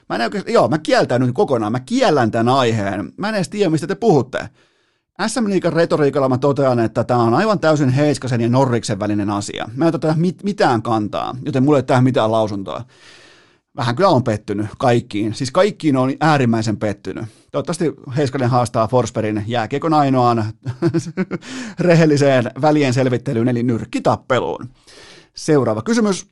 [0.09, 1.73] mä en oikeasti, joo, mä kieltäydyn kokonaan.
[1.73, 3.13] Mä kiellän tämän aiheen.
[3.17, 4.49] Mä en edes tiedä, mistä te puhutte.
[5.27, 9.69] SM Liikan retoriikalla mä totean, että tämä on aivan täysin Heiskasen ja Norriksen välinen asia.
[9.77, 12.85] Mä en ota mit- mitään kantaa, joten mulle ei tähän mitään lausuntoa.
[13.77, 15.35] Vähän kyllä on pettynyt kaikkiin.
[15.35, 17.25] Siis kaikkiin on äärimmäisen pettynyt.
[17.53, 20.45] Toivottavasti Heiskanen haastaa Forsbergin jääkiekon ainoaan
[21.81, 24.69] rehelliseen välien selvittelyyn, eli nyrkkitappeluun.
[25.35, 26.27] Seuraava kysymys.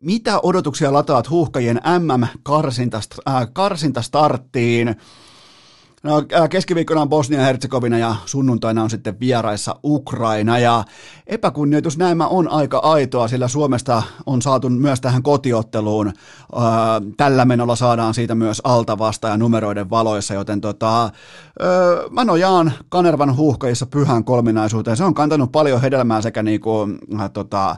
[0.00, 4.96] Mitä odotuksia lataat huuhkajien MM-karsintastarttiin?
[6.06, 10.84] No, keskiviikkona on Bosnia-Herzegovina ja sunnuntaina on sitten vieraissa Ukraina ja
[11.26, 16.12] epäkunnioitus näemmä on aika aitoa, sillä Suomesta on saatu myös tähän kotiotteluun.
[17.16, 21.10] Tällä menolla saadaan siitä myös alta vasta ja numeroiden valoissa, joten tota,
[22.10, 24.96] mä nojaan Kanervan huuhkajissa pyhän kolminaisuuteen.
[24.96, 26.88] Se on kantanut paljon hedelmää sekä niinku,
[27.32, 27.76] tota,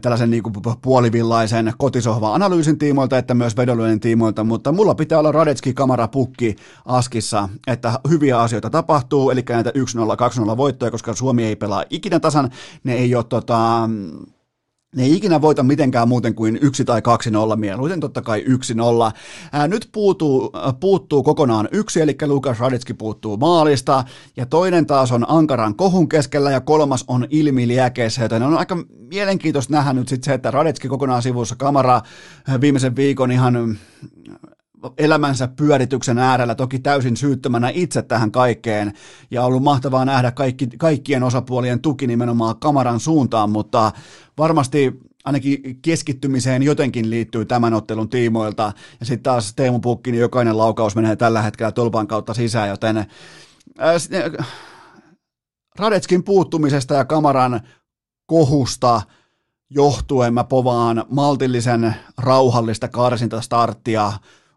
[0.00, 5.74] tällaisen niin kuin puolivillaisen kotisohva-analyysin tiimoilta, että myös vedonlyönnin tiimoilta, mutta mulla pitää olla Radetski
[5.74, 9.72] kamera pukki askissa, että hyviä asioita tapahtuu, eli näitä 1-0,
[10.52, 12.50] 2-0 voittoja, koska Suomi ei pelaa ikinä tasan,
[12.84, 13.88] ne ei ole tota,
[14.94, 18.74] ne ei ikinä voita mitenkään muuten kuin yksi tai kaksi nolla, mieluiten totta kai yksi
[18.74, 19.12] nolla.
[19.52, 24.04] Ää, nyt puuttuu, puuttuu kokonaan yksi, eli Lukas Radetski puuttuu maalista,
[24.36, 28.76] ja toinen taas on Ankaran kohun keskellä, ja kolmas on ilmi liäkeessä, joten on aika
[29.10, 32.00] mielenkiintoista nähdä nyt sitten se, että Radetski kokonaan sivussa, kamera
[32.60, 33.78] viimeisen viikon ihan
[34.98, 38.92] elämänsä pyörityksen äärellä, toki täysin syyttömänä itse tähän kaikkeen,
[39.30, 43.92] ja ollut mahtavaa nähdä kaikki, kaikkien osapuolien tuki nimenomaan kamaran suuntaan, mutta
[44.38, 50.58] varmasti ainakin keskittymiseen jotenkin liittyy tämän ottelun tiimoilta, ja sitten taas Teemu Pukki, niin jokainen
[50.58, 53.06] laukaus menee tällä hetkellä tolpan kautta sisään, joten äh,
[55.78, 57.60] Radetskin puuttumisesta ja kamaran
[58.26, 59.02] kohusta
[59.70, 64.12] johtuen mä povaan maltillisen rauhallista karsinta starttia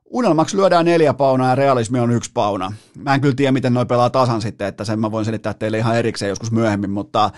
[0.10, 2.74] Unelmaksi lyödään neljä paunaa ja realismi on yksi pauna.
[2.97, 5.78] Mä en kyllä tiedä, miten noi pelaa tasan sitten, että sen mä voin selittää teille
[5.78, 7.30] ihan erikseen joskus myöhemmin, mutta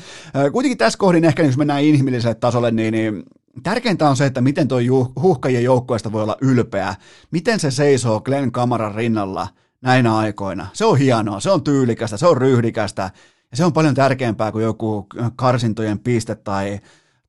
[0.51, 3.23] kuitenkin tässä kohdin ehkä, jos mennään inhimilliselle tasolle, niin, niin
[3.63, 4.79] tärkeintä on se, että miten tuo
[5.21, 6.95] huuhkajien joukkueesta voi olla ylpeä.
[7.31, 9.47] Miten se seisoo Glenn Kamaran rinnalla
[9.81, 10.67] näinä aikoina.
[10.73, 13.11] Se on hienoa, se on tyylikästä, se on ryhdikästä
[13.51, 16.79] ja se on paljon tärkeämpää kuin joku karsintojen piste tai,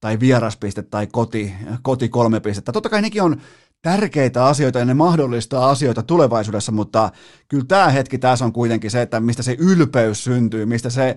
[0.00, 2.72] tai vieraspiste tai koti, koti kolme pistettä.
[2.72, 3.40] Totta kai nekin on
[3.82, 7.10] tärkeitä asioita ja ne mahdollistaa asioita tulevaisuudessa, mutta
[7.48, 11.16] kyllä tämä hetki tässä on kuitenkin se, että mistä se ylpeys syntyy, mistä se,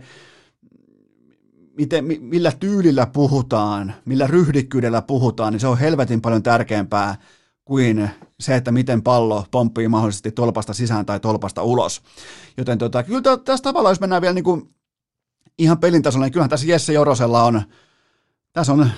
[1.78, 7.16] miten, millä tyylillä puhutaan, millä ryhdikkyydellä puhutaan, niin se on helvetin paljon tärkeämpää
[7.66, 8.10] kuin
[8.40, 12.02] se, että miten pallo pomppii mahdollisesti tolpasta sisään tai tolpasta ulos.
[12.58, 14.76] Joten tota, kyllä tässä tavallaan, jos mennään vielä niin kuin
[15.58, 17.62] ihan pelin tasolla, niin kyllähän tässä Jesse Jorosella on,
[18.54, 18.90] tässä on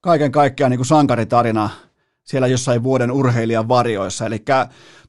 [0.00, 1.70] kaiken kaikkiaan niin kuin sankaritarina
[2.28, 4.26] siellä jossain vuoden urheilijan varjoissa.
[4.26, 4.44] Eli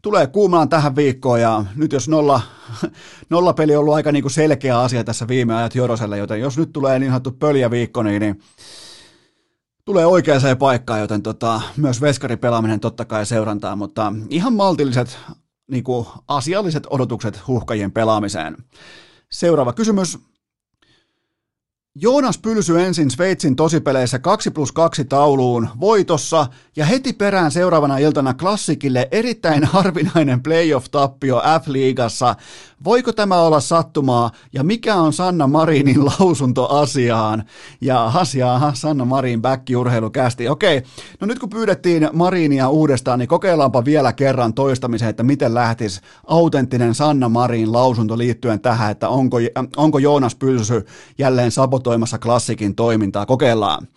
[0.01, 2.41] tulee kuumaan tähän viikkoon ja nyt jos nolla,
[3.29, 6.57] nolla peli on ollut aika niin kuin selkeä asia tässä viime ajat Joroselle, joten jos
[6.57, 8.41] nyt tulee niin sanottu pöljäviikko, niin, niin
[9.85, 15.17] tulee oikeaan paikkaan, joten tota, myös veskaripelaaminen totta kai seurantaa, mutta ihan maltilliset
[15.71, 18.57] niin kuin asialliset odotukset huhkajien pelaamiseen.
[19.31, 20.19] Seuraava kysymys.
[22.01, 28.33] Joonas pylsy ensin Sveitsin tosipeleissä 2 plus 2 tauluun voitossa ja heti perään seuraavana iltana
[28.33, 32.35] klassikille erittäin harvinainen playoff-tappio F-liigassa.
[32.83, 37.43] Voiko tämä olla sattumaa ja mikä on Sanna Marinin lausunto asiaan?
[37.81, 39.41] Ja asiaa Sanna Marin
[39.77, 40.49] urheilukästi.
[40.49, 40.83] Okei,
[41.19, 46.95] no nyt kun pyydettiin Marinia uudestaan, niin kokeillaanpa vielä kerran toistamiseen, että miten lähtisi autenttinen
[46.95, 49.37] Sanna Marin lausunto liittyen tähän, että onko,
[49.77, 50.85] onko Joonas Pylsy
[51.17, 53.25] jälleen sabotoimassa klassikin toimintaa.
[53.25, 53.87] Kokeillaan.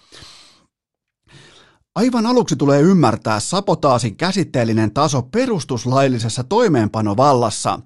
[1.95, 7.78] Aivan aluksi tulee ymmärtää sabotaasin käsitteellinen taso perustuslaillisessa toimeenpanovallassa.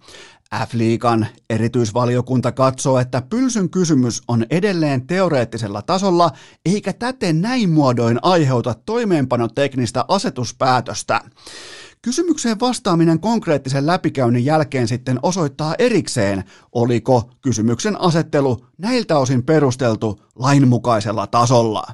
[0.55, 6.31] F-liigan erityisvaliokunta katsoo, että pylsyn kysymys on edelleen teoreettisella tasolla,
[6.65, 11.21] eikä täten näin muodoin aiheuta toimeenpanoteknistä asetuspäätöstä.
[12.03, 21.27] Kysymykseen vastaaminen konkreettisen läpikäynnin jälkeen sitten osoittaa erikseen, oliko kysymyksen asettelu näiltä osin perusteltu lainmukaisella
[21.27, 21.87] tasolla.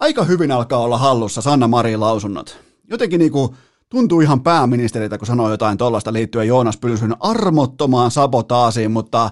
[0.00, 2.58] Aika hyvin alkaa olla hallussa Sanna Marin lausunnot.
[2.90, 3.54] Jotenkin niinku
[3.90, 9.30] tuntuu ihan pääministeriltä, kun sanoo jotain tollasta liittyen Joonas Pylsyn armottomaan sabotaasiin, mutta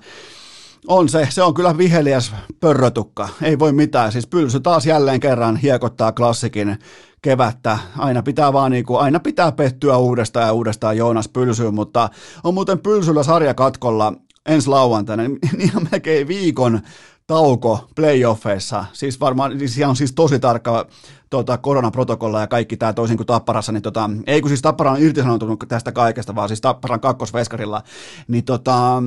[0.89, 4.13] on se, se on kyllä viheliäs pörrötukka, ei voi mitään.
[4.13, 6.79] Siis Pylsy taas jälleen kerran hiekottaa klassikin
[7.23, 7.79] kevättä.
[7.99, 12.09] Aina pitää vaan niinku, aina pitää pettyä uudestaan ja uudestaan Joonas Pylsyyn, mutta
[12.45, 14.13] on muuten Pylsyllä sarjakatkolla
[14.47, 16.81] ensi lauantaina, niin ihan melkein viikon
[17.27, 20.87] tauko playoffeissa, siis varmaan, siis siellä on siis tosi tarkka
[21.31, 25.03] tota, koronaprotokolla ja kaikki tämä toisin kuin Tapparassa, niin tota, ei kun siis Tappara on
[25.03, 27.83] irtisanoutunut tästä kaikesta, vaan siis Tapparan kakkosveskarilla,
[28.29, 29.03] niin tota,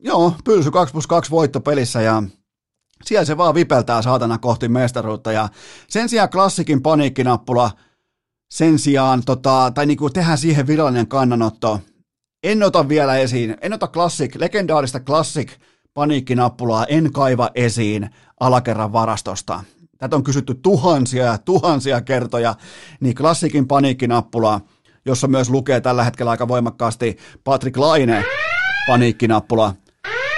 [0.00, 2.22] joo, pylsy 2 plus 2 voitto pelissä ja
[3.04, 5.48] siellä se vaan vipeltää saatana kohti mestaruutta ja
[5.88, 7.70] sen sijaan klassikin paniikkinappula,
[8.50, 11.80] sen sijaan, tota, tai niinku tehdään siihen virallinen kannanotto,
[12.42, 15.52] en ota vielä esiin, en ota klassik, legendaarista klassik
[15.94, 19.64] paniikkinappulaa en kaiva esiin alakerran varastosta.
[19.98, 22.54] Tätä on kysytty tuhansia ja tuhansia kertoja,
[23.00, 24.60] niin klassikin paniikkinappula,
[25.06, 28.24] jossa myös lukee tällä hetkellä aika voimakkaasti Patrick Laine
[28.86, 29.74] paniikkinappula,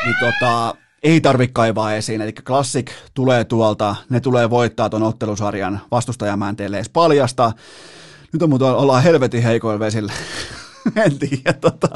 [0.04, 2.20] niin tota, ei tarvitse kaivaa esiin.
[2.20, 7.52] Eli Classic tulee tuolta, ne tulee voittaa tuon ottelusarjan vastustajamään teille edes paljasta.
[8.32, 10.12] Nyt on muuten ollaan helvetin heikoilla vesillä.
[11.04, 11.88] en tiedä, tota,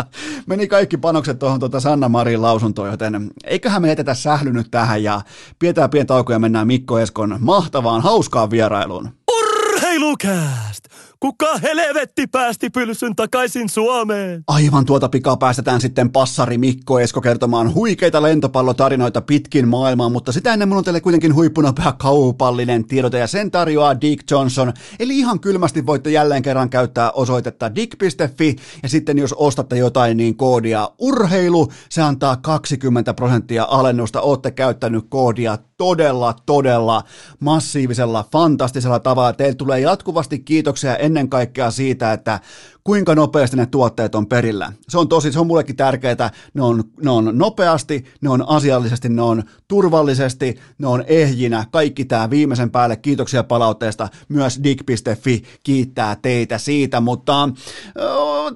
[0.46, 5.20] meni kaikki panokset tuohon tota Sanna Marin lausuntoon, joten eiköhän me etetä sählynyt tähän ja
[5.58, 9.10] pidetään pientä tauko ja mennään Mikko Eskon mahtavaan, hauskaan vierailuun.
[9.38, 10.87] Urheilukääst!
[11.20, 14.44] Kuka helvetti päästi pylsyn takaisin Suomeen?
[14.46, 20.52] Aivan tuota pikaa päästetään sitten passari Mikko Esko kertomaan huikeita lentopallotarinoita pitkin maailmaa, mutta sitä
[20.52, 24.72] ennen mun on teille kuitenkin huippunopea kaupallinen tiedote ja sen tarjoaa Dick Johnson.
[25.00, 30.36] Eli ihan kylmästi voitte jälleen kerran käyttää osoitetta dick.fi ja sitten jos ostatte jotain niin
[30.36, 34.20] koodia urheilu, se antaa 20 prosenttia alennusta.
[34.20, 37.02] Ootte käyttänyt koodia todella, todella
[37.40, 39.32] massiivisella, fantastisella tavalla.
[39.32, 42.40] Teille tulee jatkuvasti kiitoksia ennen kaikkea siitä, että
[42.84, 44.72] kuinka nopeasti ne tuotteet on perillä.
[44.88, 46.30] Se on tosi, se on mullekin tärkeää.
[46.54, 51.64] Ne on, ne on nopeasti, ne on asiallisesti, ne on turvallisesti, ne on ehjinä.
[51.70, 52.96] Kaikki tämä viimeisen päälle.
[52.96, 54.08] Kiitoksia palautteesta.
[54.28, 57.48] Myös dig.fi kiittää teitä siitä, mutta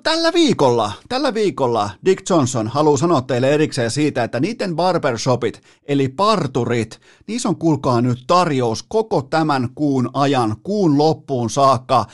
[0.02, 6.08] tällä viikolla, tällä viikolla Dick Johnson haluaa sanoa teille erikseen siitä, että niiden barbershopit, eli
[6.08, 12.06] parturit, niissä on kuulkaa nyt tarjous koko tämän kuun ajan, kuun loppuun saakka.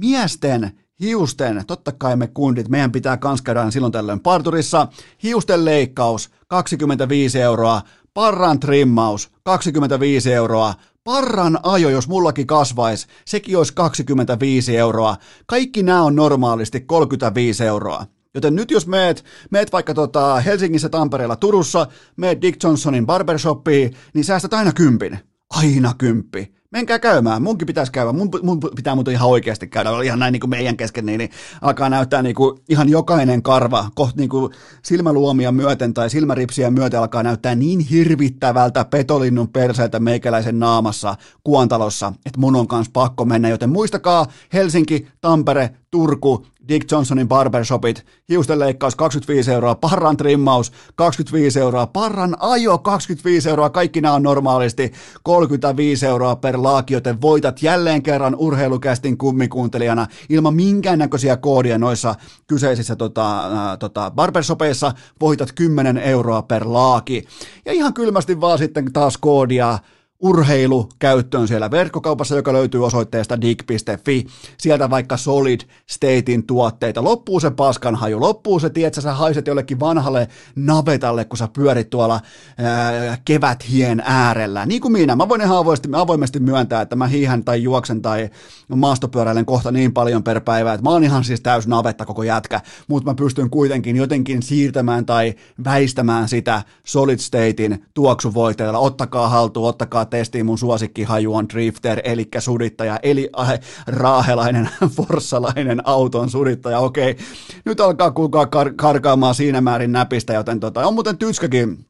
[0.00, 4.88] Miesten hiusten, totta kai me kundit, meidän pitää kans käydä silloin tällöin parturissa,
[5.22, 7.82] hiusten leikkaus 25 euroa,
[8.14, 10.74] parran trimmaus 25 euroa,
[11.04, 15.16] parran ajo, jos mullakin kasvaisi, sekin olisi 25 euroa.
[15.46, 18.06] Kaikki nämä on normaalisti 35 euroa.
[18.34, 21.86] Joten nyt jos meet, meet vaikka tota Helsingissä, Tampereella, Turussa,
[22.16, 25.18] meet Dick Johnsonin barbershoppiin, niin säästät aina kympin.
[25.50, 30.18] Aina kymppi Menkää käymään, munkin pitäisi käydä, mun, mun pitää muuten ihan oikeasti käydä, ihan
[30.18, 31.30] näin niin kuin meidän kesken, niin, niin
[31.62, 34.52] alkaa näyttää niin kuin ihan jokainen karva, kohta niin kuin
[34.82, 42.40] silmäluomia myöten tai silmäripsiä myöten alkaa näyttää niin hirvittävältä petolinnun perseeltä meikäläisen naamassa Kuantalossa, että
[42.40, 49.52] mun on kanssa pakko mennä, joten muistakaa Helsinki, Tampere, Turku, Dick Johnsonin barbershopit, hiustenleikkaus 25
[49.52, 54.92] euroa, parran trimmaus 25 euroa, parran ajo 25 euroa, kaikki nämä on normaalisti
[55.22, 62.14] 35 euroa per laaki, joten voitat jälleen kerran urheilukästin kummikuuntelijana ilman minkäännäköisiä koodia noissa
[62.46, 67.24] kyseisissä tota, äh, tota, barbershopeissa, voitat 10 euroa per laaki.
[67.64, 69.78] Ja ihan kylmästi vaan sitten taas koodia
[70.20, 74.26] urheilu käyttöön siellä verkkokaupassa, joka löytyy osoitteesta dig.fi.
[74.58, 77.04] Sieltä vaikka Solid Statein tuotteita.
[77.04, 82.20] Loppuu se paskanhaju, loppuu se, tiedätkö, sä haiset jollekin vanhalle navetalle, kun sä pyörit tuolla
[82.58, 84.66] ää, keväthien äärellä.
[84.66, 88.30] Niin kuin minä, mä voin ihan avoimesti, avoimesti myöntää, että mä hiihän tai juoksen tai
[88.76, 92.60] maastopyöräilen kohta niin paljon per päivä, että mä oon ihan siis täys navetta koko jätkä,
[92.88, 98.78] mutta mä pystyn kuitenkin jotenkin siirtämään tai väistämään sitä Solid Statein tuoksuvoiteella.
[98.78, 106.30] Ottakaa haltuun, ottakaa testiin mun suosikkihaju on drifter, eli sudittaja, eli äh, raahelainen, forssalainen auton
[106.30, 106.78] sudittaja.
[106.78, 107.16] Okei,
[107.64, 111.86] nyt alkaa kuulkaa kar- karkaamaan siinä määrin näpistä, joten tota, on muuten Tytskäkin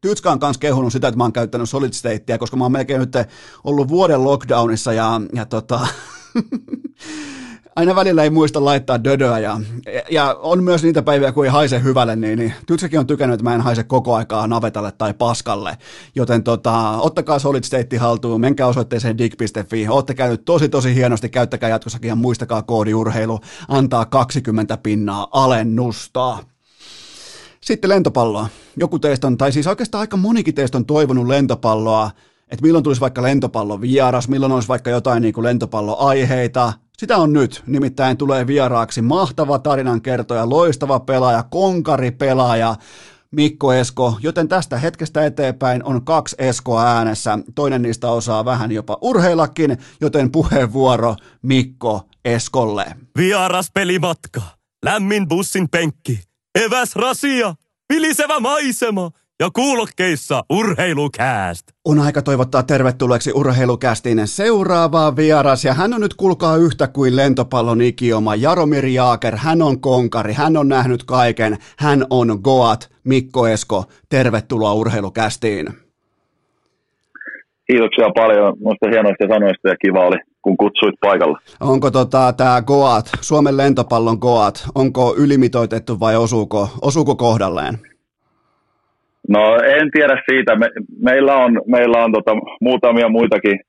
[0.00, 3.00] Tytskä on kanssa kehunut sitä, että mä oon käyttänyt Solid Statea, koska mä oon melkein
[3.00, 3.12] nyt
[3.64, 5.80] ollut vuoden lockdownissa ja, ja tota,
[7.78, 9.60] aina välillä ei muista laittaa dödöä ja,
[10.10, 13.44] ja on myös niitä päiviä, kun ei haise hyvälle, niin, niin Tytsäkin on tykännyt, että
[13.44, 15.78] mä en haise koko aikaa navetalle tai paskalle,
[16.14, 21.68] joten tota, ottakaa Solid State haltuun, menkää osoitteeseen dig.fi, ootte käynyt tosi tosi hienosti, käyttäkää
[21.68, 26.38] jatkossakin ja muistakaa koodiurheilu, antaa 20 pinnaa alennusta.
[27.60, 28.48] Sitten lentopalloa.
[28.76, 32.10] Joku teistä on, tai siis oikeastaan aika monikin teistä on toivonut lentopalloa,
[32.50, 37.32] että milloin tulisi vaikka lentopallo vieras, milloin olisi vaikka jotain niin kuin lentopalloaiheita, sitä on
[37.32, 42.76] nyt, nimittäin tulee vieraaksi mahtava tarinankertoja, loistava pelaaja, konkari pelaaja,
[43.30, 47.38] Mikko Esko, joten tästä hetkestä eteenpäin on kaksi Eskoa äänessä.
[47.54, 52.86] Toinen niistä osaa vähän jopa urheillakin, joten puheenvuoro Mikko Eskolle.
[53.18, 54.42] Vieras pelimatka,
[54.84, 56.20] lämmin bussin penkki,
[56.64, 57.54] eväs rasia,
[57.92, 59.10] vilisevä maisema
[59.40, 61.66] ja kuulokkeissa urheilukääst.
[61.84, 67.80] On aika toivottaa tervetulleeksi urheilukästiin seuraavaa vieras ja hän on nyt kulkaa yhtä kuin lentopallon
[67.80, 69.36] ikioma Jaromir Jaaker.
[69.36, 72.88] Hän on konkari, hän on nähnyt kaiken, hän on Goat.
[73.04, 75.66] Mikko Esko, tervetuloa urheilukästiin.
[77.66, 81.38] Kiitoksia paljon noista hienoista sanoista ja kiva oli, kun kutsuit paikalla.
[81.60, 87.78] Onko tota, tämä Goat, Suomen lentopallon Goat, onko ylimitoitettu vai osuuko, osuuko kohdalleen?
[89.28, 90.56] No en tiedä siitä.
[90.56, 90.68] Me,
[91.02, 93.60] meillä on, meillä on tota, muutamia muitakin,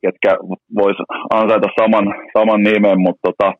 [0.00, 0.36] ketkä
[0.74, 0.96] vois
[1.30, 3.52] ansaita saman, saman nimen, mutta tota,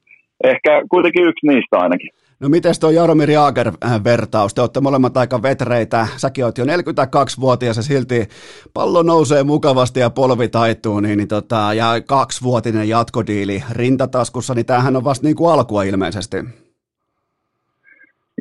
[0.44, 2.10] ehkä kuitenkin yksi niistä ainakin.
[2.40, 4.54] No miten tuo Jaromir Jaager äh, vertaus?
[4.54, 6.06] Te olette molemmat aika vetreitä.
[6.16, 8.28] Säkin oot jo 42-vuotias ja silti
[8.74, 11.00] pallo nousee mukavasti ja polvi taittuu.
[11.00, 16.36] Niin, niin tota, ja kaksivuotinen jatkodiili rintataskussa, niin tämähän on vasta niin kuin alkua ilmeisesti.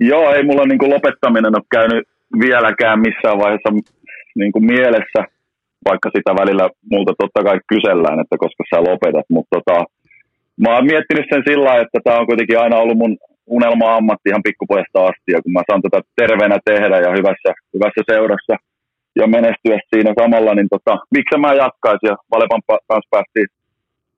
[0.02, 2.08] Joo, ei mulla niin kuin lopettaminen ole käynyt
[2.40, 3.72] vieläkään missään vaiheessa
[4.40, 5.22] niin kuin mielessä,
[5.90, 9.78] vaikka sitä välillä multa totta kai kysellään, että koska sä lopetat, mutta tota,
[10.64, 13.18] mä oon miettinyt sen sillä että tämä on kuitenkin aina ollut mun
[13.56, 18.56] unelma-ammatti ihan pikkupojasta asti, ja kun mä saan tätä terveenä tehdä ja hyvässä, hyvässä seurassa
[19.20, 23.48] ja menestyä siinä samalla, niin tota, miksi mä jatkaisin, ja Valepan kanssa päästiin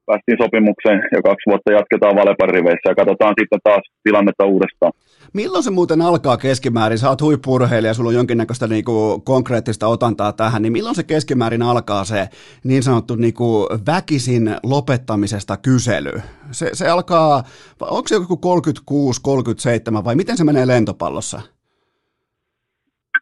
[0.09, 4.93] päästiin sopimukseen ja kaksi vuotta jatketaan Valepan riveissä ja katsotaan sitten taas tilannetta uudestaan.
[5.33, 6.97] Milloin se muuten alkaa keskimäärin?
[6.97, 12.03] Sä oot huippurheilija, sulla on jonkinnäköistä niinku konkreettista otantaa tähän, niin milloin se keskimäärin alkaa
[12.03, 12.27] se
[12.63, 16.13] niin sanottu niinku väkisin lopettamisesta kysely?
[16.51, 17.43] Se, se alkaa,
[17.81, 21.41] onko se joku 36, 37 vai miten se menee lentopallossa?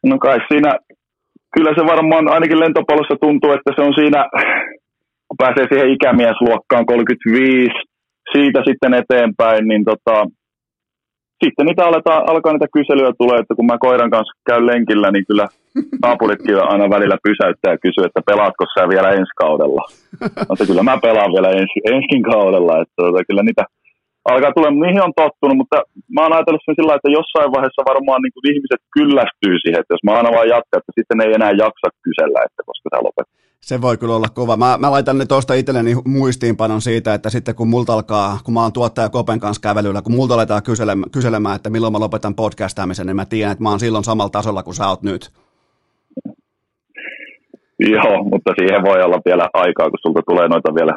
[0.04, 0.72] No kai siinä,
[1.56, 4.26] kyllä se varmaan ainakin lentopallossa tuntuu, että se on siinä
[5.36, 7.72] kun pääsee siihen ikämiesluokkaan 35,
[8.34, 10.16] siitä sitten eteenpäin, niin tota,
[11.44, 15.26] sitten niitä aletaan, alkaa niitä kyselyjä tulee, että kun mä koiran kanssa käyn lenkillä, niin
[15.30, 15.48] kyllä
[16.04, 19.84] naapuritkin aina välillä pysäyttää ja kysyy, että pelaatko sä vielä ensi kaudella.
[20.50, 23.64] No, kyllä mä pelaan vielä ensi, ensi kaudella, että tota, kyllä niitä
[24.32, 25.78] alkaa tulla, niihin on tottunut, mutta
[26.16, 29.94] mä oon ajatellut sen sillä että jossain vaiheessa varmaan niin kuin ihmiset kyllästyy siihen, että
[29.96, 33.28] jos mä aina vaan jatkan, että sitten ei enää jaksa kysellä, että koska sä lopet.
[33.66, 34.58] Se voi kyllä olla kova.
[34.58, 38.62] Mä, mä laitan nyt tuosta itselleni muistiinpanon siitä, että sitten kun multa alkaa, kun mä
[38.62, 43.08] oon tuottaja Kopen kanssa kävelyllä, kun multa aletaan kyselemään, kyselemään, että milloin mä lopetan podcastaamisen,
[43.08, 45.32] niin mä tiedän, että mä oon silloin samalla tasolla kuin sä oot nyt.
[47.80, 50.94] Joo, mutta siihen voi olla vielä aikaa, kun sulta tulee noita vielä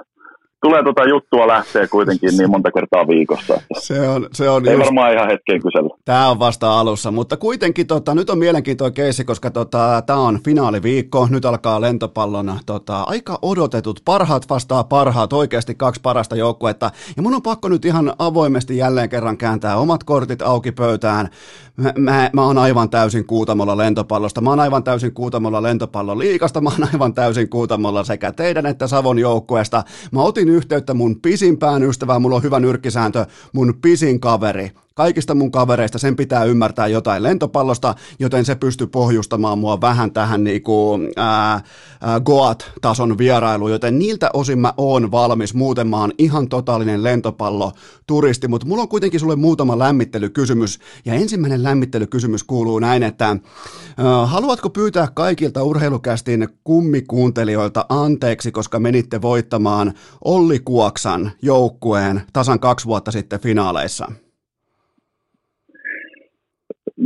[0.61, 3.55] tulee tota juttua lähtee kuitenkin niin monta kertaa viikossa.
[3.55, 5.97] Että se on, se on ei just, varmaan ihan hetken kysellä.
[6.05, 10.41] Tämä on vasta alussa, mutta kuitenkin tota, nyt on mielenkiintoinen keissi, koska tota, tämä on
[10.45, 17.23] finaaliviikko, nyt alkaa lentopallon tota, aika odotetut, parhaat vastaa parhaat, oikeasti kaksi parasta joukkuetta, ja
[17.23, 21.29] mun on pakko nyt ihan avoimesti jälleen kerran kääntää omat kortit auki pöytään,
[21.77, 26.61] mä, mä, mä oon aivan täysin kuutamolla lentopallosta, mä oon aivan täysin kuutamolla lentopallon liikasta,
[26.61, 31.82] mä oon aivan täysin kuutamolla sekä teidän että Savon joukkueesta, mä otin yhteyttä mun pisimpään
[31.82, 37.22] ystävään, mulla on hyvä nyrkkisääntö, mun pisin kaveri, kaikista mun kavereista sen pitää ymmärtää jotain
[37.22, 41.61] lentopallosta, joten se pystyy pohjustamaan mua vähän tähän niinku, ää,
[42.01, 48.49] ää, Goat-tason vierailuun, joten niiltä osin mä oon valmis, muuten mä oon ihan totaalinen lentopalloturisti,
[48.49, 54.70] mutta mulla on kuitenkin sulle muutama lämmittelykysymys, ja ensimmäinen lämmittelykysymys kuuluu näin, että ää, haluatko
[54.70, 59.92] pyytää kaikilta urheilukästin kummikuuntelijoilta anteeksi, koska menitte voittamaan
[60.24, 64.12] Olli Kuoksan joukkueen tasan kaksi vuotta sitten finaaleissa?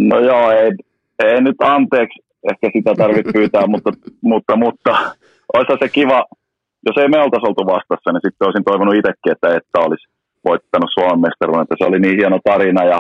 [0.09, 0.71] No joo, ei,
[1.25, 2.19] ei nyt anteeksi
[2.51, 3.91] ehkä sitä tarvitse pyytää, mutta,
[4.21, 4.91] mutta, mutta
[5.55, 6.25] olisi se kiva,
[6.87, 10.07] jos ei me oltaisi oltu vastassa, niin sitten olisin toivonut itsekin, että että olisi
[10.49, 12.99] voittanut Suomen mestaruuden, että se oli niin hieno tarina ja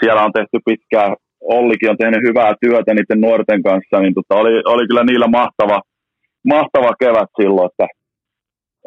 [0.00, 1.14] siellä on tehty pitkää,
[1.58, 5.78] Ollikin on tehnyt hyvää työtä niiden nuorten kanssa, niin tota, oli, oli kyllä niillä mahtava,
[6.54, 7.86] mahtava kevät silloin, että,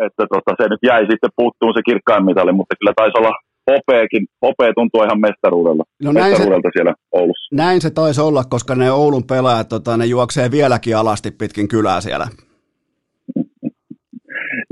[0.05, 3.34] että tota, se nyt jäi sitten puuttuun se kirkkain mitali, mutta kyllä taisi olla
[3.72, 7.55] hopeakin, hopea tuntuu ihan mestaruudella, no mestaruudelta se, siellä Oulussa.
[7.55, 12.01] Näin se taisi olla, koska ne Oulun pelaajat, tota, ne juoksee vieläkin alasti pitkin kylää
[12.01, 12.28] siellä.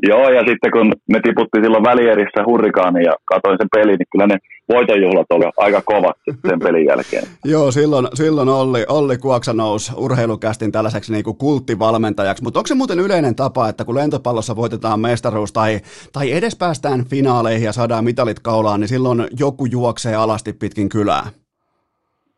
[0.08, 4.28] Joo, ja sitten kun ne tiputti silloin välierissä hurrikaani ja katsoin sen pelin, niin kyllä
[4.28, 4.38] ne
[4.70, 7.24] voitonjuhlat oli aika kovat sen pelin jälkeen.
[7.54, 12.76] Joo, silloin, silloin Olli, Olli Kuoksa nousi urheilukästin tällaiseksi niin kuin kulttivalmentajaksi, mutta onko se
[12.76, 15.80] muuten yleinen tapa, että kun lentopallossa voitetaan mestaruus tai,
[16.14, 21.24] tai edes päästään finaaleihin ja saadaan mitalit kaulaan, niin silloin joku juoksee alasti pitkin kylää?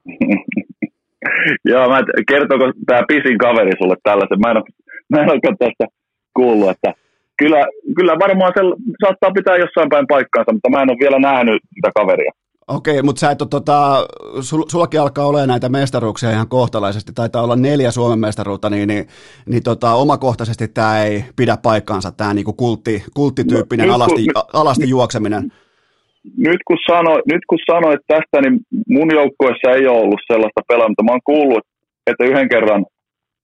[1.72, 4.40] Joo, mä kertooko tämä pisin kaveri sulle tällaisen?
[4.40, 4.66] Mä en ole,
[5.10, 5.86] mä en ole tästä
[6.34, 6.94] kuullut, että
[7.38, 8.62] kyllä, kyllä varmaan se
[9.06, 12.32] saattaa pitää jossain päin paikkaansa, mutta mä en ole vielä nähnyt sitä kaveria.
[12.68, 14.08] Okei, mutta sä et ole, tota,
[14.42, 19.08] sul, sullakin alkaa olla näitä mestaruuksia ihan kohtalaisesti, taitaa olla neljä Suomen mestaruutta, niin, niin,
[19.46, 24.90] niin tota, omakohtaisesti tämä ei pidä paikkaansa, tämä niinku kultti, kulttityyppinen no, alasti, kun, alasti
[24.90, 25.52] juokseminen.
[26.38, 28.60] Nyt kun, sano, nyt kun sanoit tästä, niin
[28.90, 31.64] mun joukkueessa ei ole ollut sellaista pelaa, mutta mä oon kuullut,
[32.08, 32.86] että yhden kerran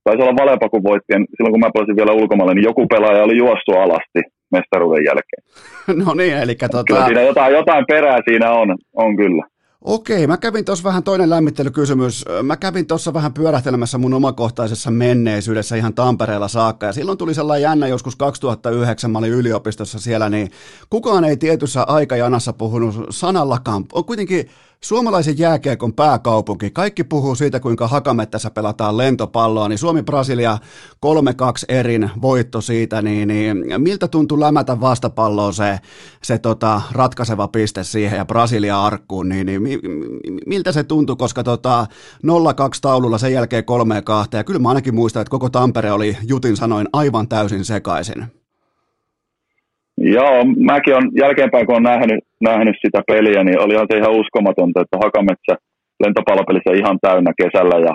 [0.04, 3.38] taisi olla Valepa, kun voitti, silloin kun mä pelasin vielä ulkomaille, niin joku pelaaja oli
[3.38, 4.22] juossut alasti
[4.52, 5.44] mestaruuden jälkeen.
[6.06, 6.84] no niin, eli tota...
[6.88, 9.44] Kyllä siinä jotain, jotain perää siinä on, on kyllä.
[9.82, 12.26] Okei, mä kävin tuossa vähän toinen lämmittelykysymys.
[12.44, 16.86] Mä kävin tuossa vähän pyörähtelemässä mun omakohtaisessa menneisyydessä ihan Tampereella saakka.
[16.86, 20.52] Ja silloin tuli sellainen jännä joskus 2009, mä olin yliopistossa siellä, niin
[20.90, 23.84] kukaan ei tietyssä aikajanassa puhunut sanallakaan.
[23.94, 24.46] On kuitenkin
[24.84, 26.72] Suomalaisen jääkiekon pääkaupunki.
[26.72, 30.58] Kaikki puhuu siitä, kuinka Hakamettässä pelataan lentopalloa, niin Suomi-Brasilia
[31.06, 35.80] 3-2 erin voitto siitä, niin, niin miltä tuntui lämätä vastapalloon se,
[36.24, 39.80] se tota, ratkaiseva piste siihen ja Brasilia arkkuun, niin, niin mi,
[40.46, 41.88] miltä se tuntui, koska tota,
[42.28, 42.28] 0-2
[42.82, 43.64] taululla sen jälkeen
[44.34, 48.41] 3-2, ja kyllä mä ainakin muistan, että koko Tampere oli Jutin sanoin aivan täysin sekaisin.
[50.04, 54.82] Joo, mäkin on jälkeenpäin, kun on nähnyt, nähnyt sitä peliä, niin olihan se ihan uskomatonta,
[54.82, 55.54] että Hakametsä
[56.04, 57.94] lentopallopelissä ihan täynnä kesällä ja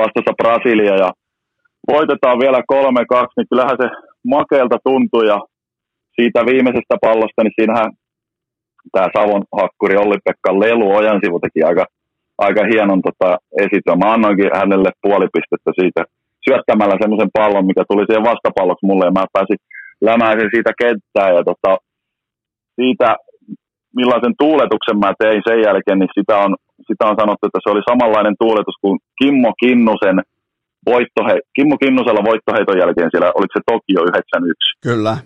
[0.00, 1.10] vastassa Brasilia ja
[1.92, 2.62] voitetaan vielä 3-2,
[3.36, 3.88] niin kyllähän se
[4.24, 5.38] makeelta tuntui ja
[6.16, 7.90] siitä viimeisestä pallosta, niin siinähän
[8.92, 11.84] tämä Savon hakkuri Olli-Pekka Lelu Ojan teki aika,
[12.38, 13.98] aika hienon tota, esitön.
[13.98, 16.02] Mä annoinkin hänelle puolipistettä siitä
[16.46, 19.58] syöttämällä semmoisen pallon, mikä tuli siihen vastapalloksi mulle ja mä pääsin
[20.10, 21.72] lämäisin siitä kenttää ja tota,
[22.78, 23.08] siitä
[23.98, 26.50] millaisen tuuletuksen mä tein sen jälkeen, niin sitä on,
[26.88, 30.18] sitä on sanottu, että se oli samanlainen tuuletus kuin Kimmo Kinnusen
[30.90, 34.78] voittohe, Kimmo Kinnusella voittoheiton jälkeen siellä, oliko se Tokio 91?
[34.88, 35.16] Kyllä.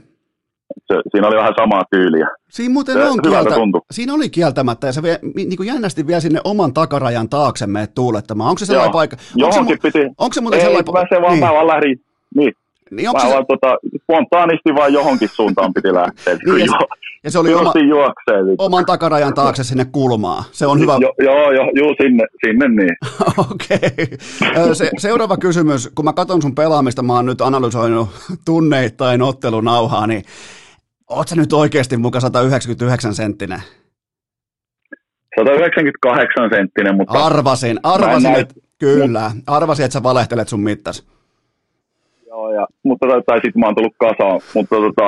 [0.87, 2.29] Se, siinä oli vähän samaa tyyliä.
[2.51, 3.55] Siinä muuten se, on kieltä,
[3.91, 7.95] siinä oli kieltämättä, ja se vie, niin kuin jännästi vielä sinne oman takarajan taakse meet
[7.95, 8.49] tuulettamaan.
[8.51, 9.17] Onko se sellainen paikka?
[9.37, 10.15] Johonkin onko se, piti.
[10.19, 11.17] Onko se muuten ei, sellainen paikka?
[11.17, 11.45] se vaan, niin.
[11.45, 12.01] mä vaan lähdin,
[12.37, 12.53] niin,
[12.91, 13.29] niin onko se...
[13.29, 16.35] vaan, tota, spontaanisti vaan johonkin suuntaan piti lähteä.
[16.35, 16.89] niin, ja, jo,
[17.25, 20.45] ja se oli oma, juoksee, oman takarajan taakse sinne kulmaa.
[20.53, 20.99] Se on hyvä.
[21.01, 22.97] Jo, joo, joo, joo, sinne, sinne niin.
[23.51, 24.17] Okei.
[24.53, 24.75] Okay.
[24.75, 25.91] Se, seuraava kysymys.
[25.95, 28.09] Kun mä katson sun pelaamista, mä oon nyt analysoinut
[28.45, 30.23] tunneittain ottelunauhaa, niin
[31.11, 33.63] oot sä nyt oikeasti muka 199 senttinen?
[35.39, 37.25] 198 senttinen, mutta...
[37.25, 39.31] Arvasin, arvasin, että kyllä.
[39.47, 41.07] Arvasin, että sä valehtelet sun mittas.
[42.59, 45.07] Ja, mutta, tai, sitten mä oon tullut kasaan, mutta tota,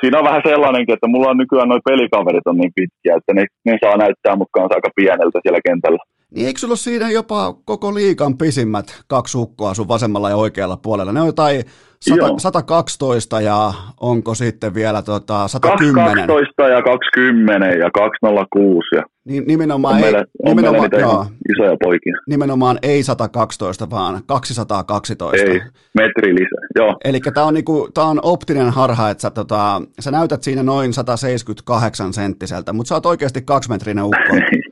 [0.00, 3.44] siinä on vähän sellainenkin, että mulla on nykyään noin pelikaverit on niin pitkiä, että ne,
[3.64, 6.02] ne saa näyttää mukaan aika pieneltä siellä kentällä.
[6.34, 10.76] Niin eikö sulla ole siinä jopa koko liikan pisimmät kaksi ukkoa sun vasemmalla ja oikealla
[10.76, 11.12] puolella?
[11.12, 11.62] Ne on jotain
[12.00, 15.94] 100, 112 ja onko sitten vielä tota 110?
[15.94, 21.26] 212 ja 20 ja 206 ja niin, nimenomaan, on meillä, ei, on nimenomaan, meillä joo,
[21.54, 22.16] isoja poikia.
[22.28, 25.36] nimenomaan ei 112, vaan 212.
[25.36, 25.60] Ei,
[25.94, 26.96] metri lisää, joo.
[27.04, 30.92] Eli tämä on, niinku, tää on optinen harha, että sä, tota, sä näytät siinä noin
[30.92, 34.34] 178 senttiseltä, mutta sä oot oikeasti kaksimetrinen ukko.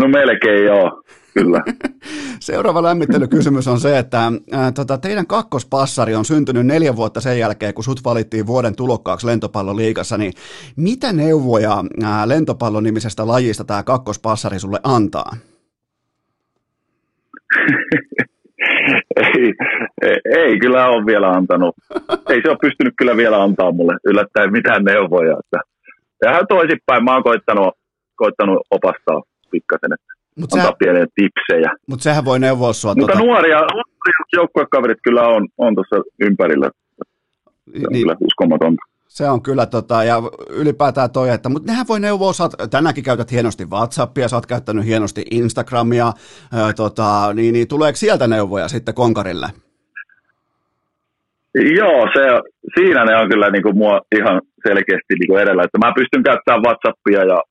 [0.00, 1.02] no melkein joo,
[1.34, 1.62] kyllä.
[2.40, 7.74] Seuraava lämmittelykysymys on se, että ää, tota, teidän kakkospassari on syntynyt neljä vuotta sen jälkeen,
[7.74, 10.32] kun sut valittiin vuoden tulokkaaksi lentopalloliigassa, niin
[10.76, 15.32] mitä neuvoja ää, lentopallon nimisestä lajista tämä kakkospassari sulle antaa?
[19.16, 19.52] ei,
[20.02, 21.74] ei, ei kyllä ole vielä antanut.
[22.30, 25.36] Ei se ole pystynyt kyllä vielä antaa mulle yllättäen mitään neuvoja.
[25.38, 25.60] Että,
[26.18, 27.74] tähän toisinpäin mä oon koittanut,
[28.16, 29.22] koittanut opastaa
[29.56, 31.70] pikkasen, että Mut antaa sehän, pieniä tipsejä.
[31.88, 32.94] Mutta sehän voi neuvoa sua.
[32.94, 33.26] Mutta tuota...
[33.26, 36.70] nuoria, nuoria joukkuekaverit kyllä on, on tuossa ympärillä.
[36.70, 38.82] Se on niin, kyllä uskomatonta.
[39.08, 40.16] Se on kyllä, tota, ja
[40.50, 44.46] ylipäätään toi, että, mutta nehän voi neuvoa, sä oot, tänäänkin käytät hienosti Whatsappia, sä oot
[44.46, 46.12] käyttänyt hienosti Instagramia,
[46.52, 49.46] ää, tota, niin, niin tuleeko sieltä neuvoja sitten konkarille?
[51.54, 52.22] Joo, se,
[52.74, 56.22] siinä ne on kyllä niin kuin mua ihan selkeästi niin kuin edellä, että mä pystyn
[56.22, 57.42] käyttämään Whatsappia ja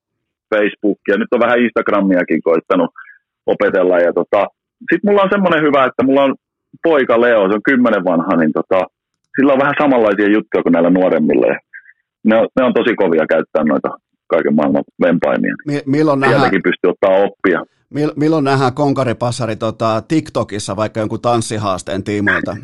[0.53, 2.89] Facebookia, nyt on vähän Instagramiakin koittanut
[3.45, 3.99] opetella.
[3.99, 4.41] Ja tota,
[4.89, 6.35] sitten mulla on semmoinen hyvä, että mulla on
[6.83, 8.79] poika Leo, se on kymmenen vanha, niin tota,
[9.35, 11.47] sillä on vähän samanlaisia juttuja kuin näillä nuoremmilla.
[11.47, 11.59] Ja
[12.23, 13.89] ne, on, ne on tosi kovia käyttää noita
[14.27, 15.55] kaiken maailman vempaimia.
[15.67, 17.59] Mi- milloin Sieltäkin pystyy ottaa oppia.
[17.95, 22.57] Mill- milloin nähdään konkaripassari tota, TikTokissa vaikka jonkun tanssihaasteen tiimoilta?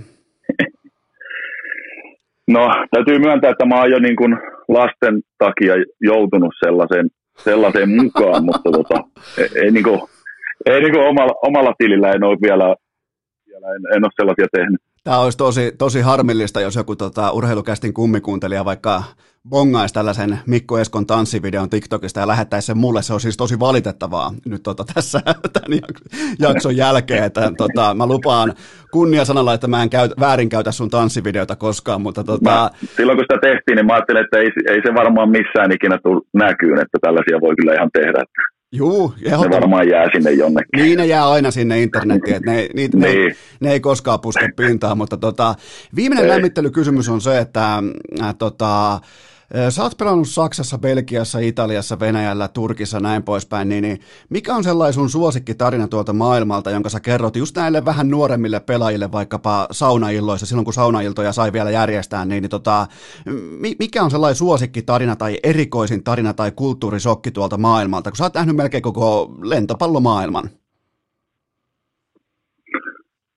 [2.55, 7.09] no, täytyy myöntää, että mä oon jo niin kuin lasten takia joutunut sellaiseen
[7.43, 9.03] sellaiseen mukaan, mutta tota,
[9.37, 10.09] ei, ei, niinku,
[10.65, 12.75] ei niinku omalla, omalla tilillä en ole vielä,
[13.47, 14.81] vielä en, en ole sellaisia tehnyt.
[15.03, 19.03] Tämä olisi tosi, tosi harmillista, jos joku tota, urheilukästin kummikuuntelija vaikka
[19.49, 23.01] bongaisi tällaisen Mikko Eskon tanssivideon TikTokista ja lähettäisi sen mulle.
[23.01, 25.19] Se on siis tosi valitettavaa nyt tota, tässä
[25.53, 25.79] tämän
[26.39, 27.23] jakson jälkeen.
[27.23, 28.53] Että, tota, mä lupaan
[28.91, 32.01] kunniasanalla, että mä en käyt, väärinkäytä sun tanssivideota koskaan.
[32.01, 32.49] Mutta, tota...
[32.49, 35.97] mä, silloin kun sitä tehtiin, niin mä ajattelin, että ei, ei se varmaan missään ikinä
[36.03, 38.23] tule näkyyn, että tällaisia voi kyllä ihan tehdä.
[38.73, 40.83] Juu, Ne varmaan jää sinne jonnekin.
[40.83, 43.27] Niin ne jää aina sinne internettiin, että ne, niitä, niin.
[43.27, 45.55] ne, ne, ei koskaan puske pintaan, mutta tota,
[45.95, 46.29] viimeinen ei.
[46.29, 47.83] lämmittelykysymys on se, että
[48.21, 48.99] äh, tota,
[49.69, 53.99] Sä oot pelannut Saksassa, Belgiassa, Italiassa, Venäjällä, Turkissa näin poispäin, niin, niin
[54.29, 59.11] mikä on sellainen sun suosikkitarina tuolta maailmalta, jonka sä kerrot just näille vähän nuoremmille pelaajille
[59.11, 62.87] vaikkapa saunailloissa, silloin kun saunailtoja sai vielä järjestää, niin, niin tota,
[63.79, 68.55] mikä on sellainen suosikkitarina tai erikoisin tarina tai kulttuurisokki tuolta maailmalta, kun sä oot nähnyt
[68.55, 70.49] melkein koko lentopallomaailman?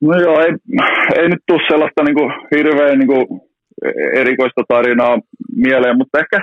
[0.01, 0.53] No joo, ei,
[1.17, 3.41] ei nyt tule sellaista niin kuin, hirveän niin kuin,
[4.23, 5.19] erikoista tarinaa
[5.57, 6.39] mieleen, mutta ehkä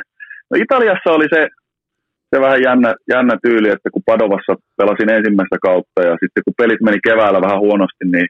[0.49, 1.41] no Italiassa oli se,
[2.35, 6.81] se vähän jännä, jännä tyyli, että kun Padovassa pelasin ensimmäistä kautta ja sitten kun pelit
[6.81, 8.27] meni keväällä vähän huonosti, niin,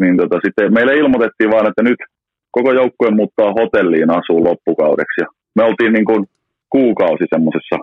[0.00, 2.00] niin tota, sitten meille ilmoitettiin vaan, että nyt
[2.56, 5.18] koko joukkue muuttaa hotelliin asuu loppukaudeksi.
[5.22, 5.26] Ja
[5.56, 6.22] me oltiin niin kuin
[6.70, 7.76] kuukausi semmoisessa,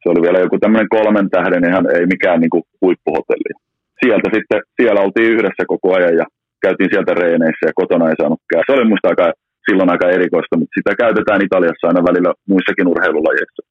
[0.00, 3.52] se oli vielä joku tämmöinen kolmen tähden, ihan ei mikään niin kuin huippuhotelli.
[4.00, 6.26] Sieltä sitten, siellä oltiin yhdessä koko ajan ja
[6.64, 8.64] käytiin sieltä reeneissä ja kotona ei saanut käydä.
[8.66, 9.26] Se oli musta aika
[9.68, 13.62] silloin aika erikoista, mutta sitä käytetään Italiassa aina välillä muissakin urheilulajeissa.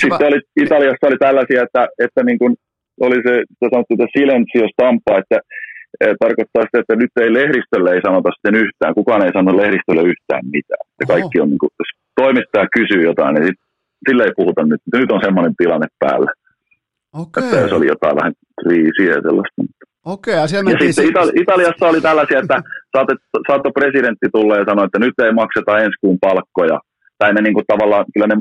[0.00, 2.52] Sitten oli, Italiassa oli tällaisia, että, että niin kuin
[3.06, 3.34] oli se,
[3.72, 5.38] sanottu, että silenzio stampa, että
[6.00, 10.02] e, tarkoittaa sitä, että nyt ei lehdistölle ei sanota sitten yhtään, kukaan ei sano lehdistölle
[10.12, 10.84] yhtään mitään.
[10.90, 11.90] Että kaikki on, niin kuin, jos
[12.22, 13.60] toimittaja kysyy jotain, niin sit,
[14.08, 14.82] sillä ei puhuta nyt.
[14.96, 16.30] Nyt on semmoinen tilanne päällä.
[17.22, 17.44] Okay.
[17.44, 19.58] Että se oli jotain vähän kriisiä ja sellaista.
[20.04, 22.62] Okei, ja, ja sitten Itali- Italiassa oli tällaisia, että
[22.96, 23.14] saatte,
[23.48, 26.80] saattoi presidentti tulla ja sanoa, että nyt ei makseta ensi kuun palkkoja.
[27.18, 28.36] Tai ne niin kuin tavallaan, kyllä ne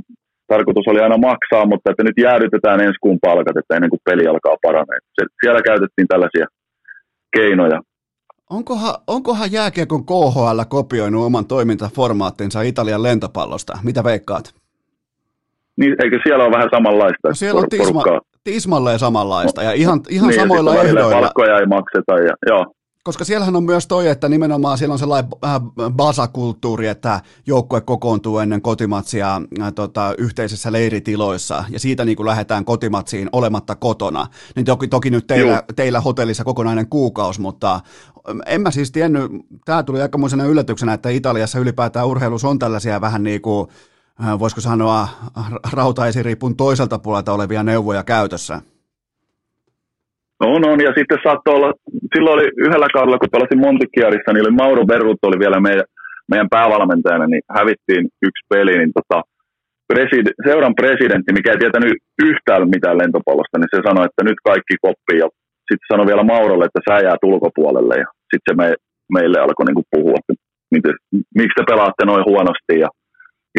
[0.47, 4.28] tarkoitus oli aina maksaa, mutta että nyt jäädytetään ensi kuun palkat, että ennen kuin peli
[4.28, 4.99] alkaa paranee.
[5.41, 6.45] Siellä käytettiin tällaisia
[7.38, 7.82] keinoja.
[8.49, 13.78] Onkohan, onkohan jääkiekon KHL kopioinut oman toimintaformaattinsa Italian lentopallosta?
[13.84, 14.53] Mitä veikkaat?
[15.78, 17.28] Niin, eikö siellä ole vähän samanlaista?
[17.28, 18.03] No siellä on tisma,
[18.51, 21.21] tismalleen samanlaista ja ihan, ihan niin, samoilla ehdoilla.
[21.21, 22.65] Palkkoja ei makseta ja joo.
[23.03, 28.39] Koska siellähän on myös toi, että nimenomaan siellä on sellainen äh, basakulttuuri, että joukkue kokoontuu
[28.39, 34.27] ennen kotimatsia äh, tota, yhteisissä leiritiloissa ja siitä niin kuin lähdetään kotimatsiin olematta kotona.
[34.55, 37.80] Niin toki, toki nyt teillä, teillä hotellissa kokonainen kuukausi, mutta
[38.45, 39.31] en mä siis tiennyt,
[39.65, 43.67] tämä tuli aikamoisena yllätyksenä, että Italiassa ylipäätään urheilussa on tällaisia vähän niin kuin,
[44.39, 45.07] voisiko sanoa,
[45.73, 48.61] rautaisiriipun toiselta puolelta olevia neuvoja käytössä.
[50.39, 51.71] On, on, ja sitten saattoi olla,
[52.13, 55.87] silloin oli yhdellä kaudella, kun pelasin Montikiarissa, niin oli Mauro Berrut oli vielä meidän,
[56.31, 59.17] meidän päävalmentajana, niin hävittiin yksi peli, niin tota,
[59.89, 61.93] presid, seuran presidentti, mikä ei tietänyt
[62.29, 65.27] yhtään mitään lentopallosta, niin se sanoi, että nyt kaikki koppi, ja
[65.67, 68.67] sitten sanoi vielä Maurolle, että sä jäät ulkopuolelle, ja sitten se me,
[69.15, 70.33] meille alkoi niinku puhua, että
[71.39, 72.89] miksi te pelaatte noin huonosti, ja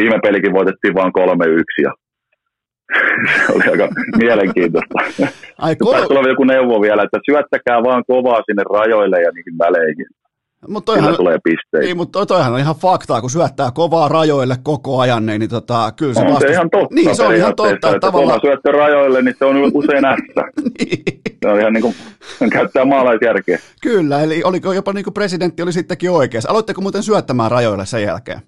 [0.00, 1.92] viime pelikin voitettiin vain 3-1, ja
[3.46, 4.94] se oli aika mielenkiintoista.
[5.58, 10.06] Ai, kol- tulla joku neuvo vielä, että syöttäkää vaan kovaa sinne rajoille ja niihin väleihin.
[10.68, 11.86] Mut toihan, tulee pisteitä.
[11.86, 15.92] Ei, mutta toihan on ihan faktaa, kun syöttää kovaa rajoille koko ajan, niin, niin tota,
[15.96, 16.40] kyllä se on vastus...
[16.40, 16.94] se ihan totta.
[16.94, 17.74] Niin, se on ihan totta.
[17.74, 18.40] Että, että tavallaan...
[18.40, 20.42] syöttö rajoille, niin se on usein ässä.
[20.78, 21.04] niin.
[21.42, 21.94] Se on ihan niin kuin,
[22.52, 23.58] käyttää maalaisjärkeä.
[23.82, 26.50] Kyllä, eli oliko jopa niin kuin presidentti oli sittenkin oikeassa.
[26.50, 28.40] Aloitteko muuten syöttämään rajoille sen jälkeen?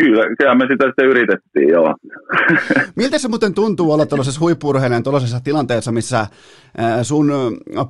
[0.00, 1.94] Kyllä, kyllä me sitä sitten yritettiin, joo.
[2.96, 6.28] Miltä se muuten tuntuu olla tuollaisessa huippurheilijan tuollaisessa tilanteessa, missä äh,
[7.02, 7.32] sun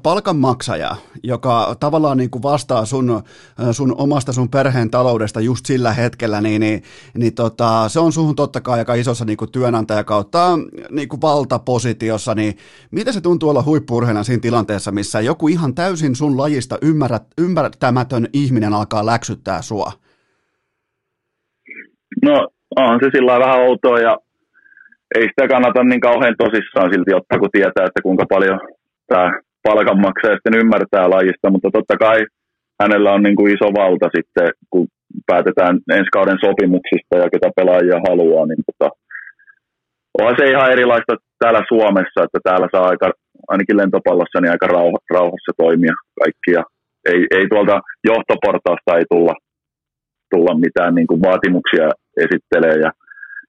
[0.02, 5.92] palkanmaksaja, joka tavallaan niin kuin vastaa sun, äh, sun omasta sun perheen taloudesta just sillä
[5.92, 6.82] hetkellä, niin, niin,
[7.14, 10.58] niin tota, se on suhun totta kai aika isossa niin kuin työnantaja kautta
[10.90, 12.56] niin kuin valtapositiossa, niin
[12.90, 18.28] mitä se tuntuu olla huippurheilijan siinä tilanteessa, missä joku ihan täysin sun lajista ymmärrät, ymmärtämätön
[18.32, 20.05] ihminen alkaa läksyttää sua?
[22.26, 24.16] No on se sillä vähän outoa ja
[25.14, 28.58] ei sitä kannata niin kauhean tosissaan silti ottaa, kun tietää, että kuinka paljon
[29.06, 29.26] tämä
[29.62, 32.18] palkanmaksaja sitten ymmärtää lajista, mutta totta kai
[32.82, 34.86] hänellä on niin kuin iso valta sitten, kun
[35.26, 38.88] päätetään ensi kauden sopimuksista ja ketä pelaajia haluaa, niin tota,
[40.24, 43.08] on se ihan erilaista täällä Suomessa, että täällä saa aika,
[43.48, 46.62] ainakin lentopallossa niin aika rauha, rauhassa toimia kaikki ja
[47.10, 47.80] ei, ei tuolta
[48.10, 49.34] johtoportaasta ei tulla,
[50.30, 51.86] tulla mitään niin kuin vaatimuksia
[52.24, 52.90] esittelee ja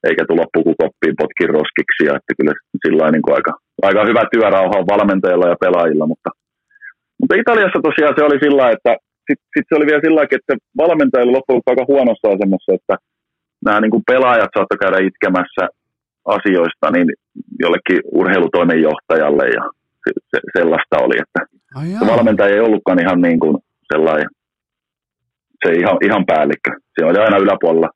[0.07, 2.03] eikä tulla pukukoppiin potkin roskiksi.
[2.07, 2.53] Ja että kyllä
[2.83, 3.53] sillä niin kuin aika,
[3.87, 6.05] aika hyvä työrauha on valmentajilla ja pelaajilla.
[6.11, 6.29] Mutta,
[7.19, 8.91] mutta Italiassa tosiaan se oli sillä että
[9.27, 10.53] sitten sit se oli vielä sillä että
[10.83, 12.95] valmentajilla loppujen aika huonossa asemassa, että
[13.65, 15.63] nämä niin kuin pelaajat saattoi käydä itkemässä
[16.37, 17.09] asioista niin
[17.63, 19.63] jollekin urheilutoimenjohtajalle ja
[20.03, 21.41] se, se, sellaista oli, että
[21.99, 23.57] se valmentaja ei ollutkaan ihan niin kuin
[23.93, 24.29] sellainen,
[25.65, 26.71] se ihan, ihan päällikkö.
[26.99, 27.89] Se oli aina yläpuolella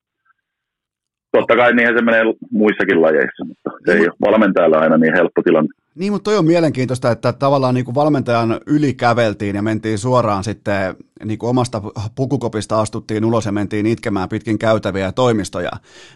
[1.32, 5.14] totta kai niinhän se menee muissakin lajeissa, mutta se niin, ei ole valmentajalla aina niin
[5.14, 5.70] helppo tilanne.
[5.96, 10.44] Niin, mutta toi on mielenkiintoista, että tavallaan niin kuin valmentajan yli käveltiin ja mentiin suoraan
[10.44, 10.96] sitten
[11.26, 11.82] niin kuin omasta
[12.16, 15.72] pukukopista astuttiin ulos ja mentiin itkemään pitkin käytäviä ja toimistoja.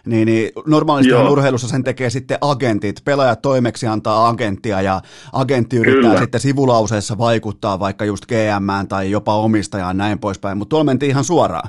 [0.06, 2.96] Niin, niin normaalisti urheilussa sen tekee sitten agentit.
[3.04, 5.00] Pelaajat toimeksi antaa agenttia ja
[5.32, 6.20] agentti yrittää Kyllä.
[6.20, 11.24] sitten sivulauseessa vaikuttaa vaikka just GM tai jopa omistajaan näin poispäin, mutta tuolla mentiin ihan
[11.24, 11.68] suoraan.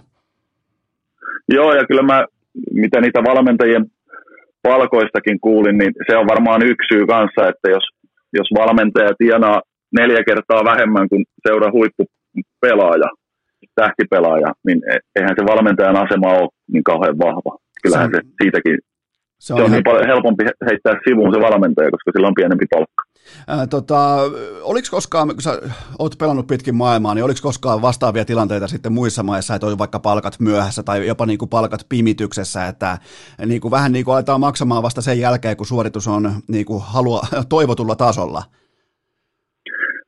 [1.50, 2.26] Joo, ja kyllä mä
[2.74, 3.86] mitä niitä valmentajien
[4.62, 7.86] palkoistakin kuulin, niin se on varmaan yksi syy kanssa, että jos,
[8.34, 9.62] jos valmentaja tienaa
[10.00, 13.10] neljä kertaa vähemmän kuin seura huippupelaaja,
[13.76, 17.58] tähtipelaaja, niin e, eihän se valmentajan asema ole niin kauhean vahva.
[17.84, 18.78] Kyllähän se, se siitäkin
[19.40, 22.66] se on, se on niin paljon helpompi heittää sivuun se valmentaja, koska sillä on pienempi
[22.74, 23.04] palkka.
[23.50, 24.00] Ää, tota,
[24.62, 25.62] oliko koskaan, kun sä
[26.00, 30.00] oot pelannut pitkin maailmaa, niin oliko koskaan vastaavia tilanteita sitten muissa maissa, että oli vaikka
[30.00, 32.98] palkat myöhässä tai jopa niin kuin palkat pimityksessä, että
[33.46, 36.84] niin kuin vähän niin kuin aletaan maksamaan vasta sen jälkeen, kun suoritus on niin kuin
[36.88, 37.22] halua,
[37.56, 38.44] toivotulla tasolla?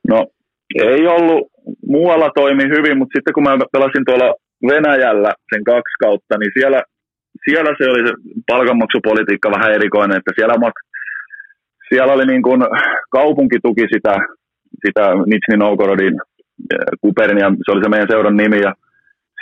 [0.08, 0.26] No
[0.74, 1.48] ei ollut,
[1.86, 4.34] muualla toimi hyvin, mutta sitten kun mä pelasin tuolla
[4.70, 6.82] Venäjällä sen kaksi kautta, niin siellä,
[7.44, 8.14] siellä se oli se
[8.46, 10.89] palkanmaksupolitiikka vähän erikoinen, että siellä mak-
[11.94, 12.60] siellä oli niin kuin,
[13.10, 14.14] kaupunki tuki sitä,
[14.86, 16.16] sitä Nitsni Novgorodin
[17.00, 18.72] Kuperin, ja se oli se meidän seuran nimi, ja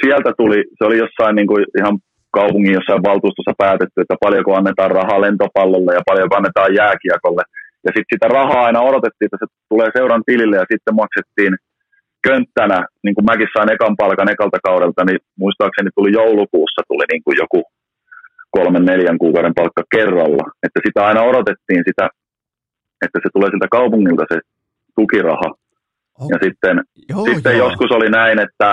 [0.00, 1.98] sieltä tuli, se oli jossain niin kuin ihan
[2.38, 7.42] kaupungin jossain valtuustossa päätetty, että paljonko annetaan rahaa lentopallolle ja paljonko annetaan jääkiekolle.
[7.84, 11.54] Ja sitten sitä rahaa aina odotettiin, että se tulee seuran tilille ja sitten maksettiin
[12.26, 17.22] könttänä, niin kuin mäkin sain ekan palkan ekalta kaudelta, niin muistaakseni tuli joulukuussa tuli niin
[17.24, 17.60] kuin joku
[18.56, 20.44] kolmen neljän kuukauden palkka kerralla.
[20.64, 22.04] Että sitä aina odotettiin sitä
[23.04, 24.38] että se tulee siltä kaupungilta se
[24.96, 25.48] tukiraha.
[26.20, 26.28] Oh.
[26.32, 26.76] Ja sitten,
[27.08, 27.68] joo, sitten joo.
[27.68, 28.68] joskus oli näin, että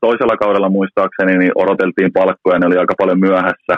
[0.00, 3.74] toisella kaudella muistaakseni niin odoteltiin palkkoja, ne oli aika paljon myöhässä.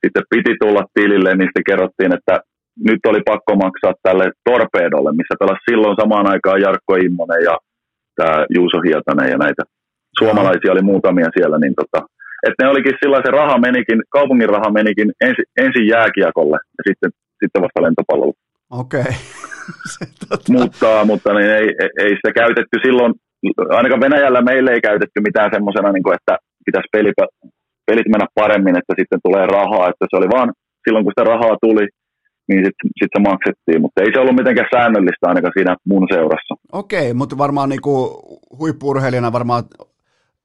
[0.00, 2.34] Sitten piti tulla tilille, niin sitten kerrottiin, että
[2.88, 7.54] nyt oli pakko maksaa tälle Torpedolle, missä pelasi silloin samaan aikaan Jarkko Immonen ja
[8.16, 9.62] tämä Juuso Hietanen ja näitä
[10.18, 12.06] suomalaisia oli muutamia siellä, niin tota,
[12.46, 17.10] että ne olikin sillä se raha menikin, kaupungin raha menikin ensi, ensin jääkiekolle ja sitten,
[17.40, 18.34] sitten vasta lentopallolle.
[18.72, 19.12] Okei.
[19.72, 20.08] Okay.
[20.28, 20.52] tota...
[20.52, 21.68] mutta, mutta niin ei,
[22.04, 23.12] ei sitä käytetty silloin,
[23.78, 26.34] ainakaan Venäjällä meille ei käytetty mitään semmoisena, niin että
[26.66, 27.12] pitäisi peli,
[27.86, 30.52] pelit mennä paremmin, että sitten tulee rahaa, että se oli vaan
[30.84, 31.84] silloin, kun sitä rahaa tuli,
[32.48, 36.54] niin sitten sit se maksettiin, mutta ei se ollut mitenkään säännöllistä ainakaan siinä mun seurassa.
[36.72, 37.92] Okei, mutta varmaan niinku
[38.58, 39.62] huippurheilijana varmaan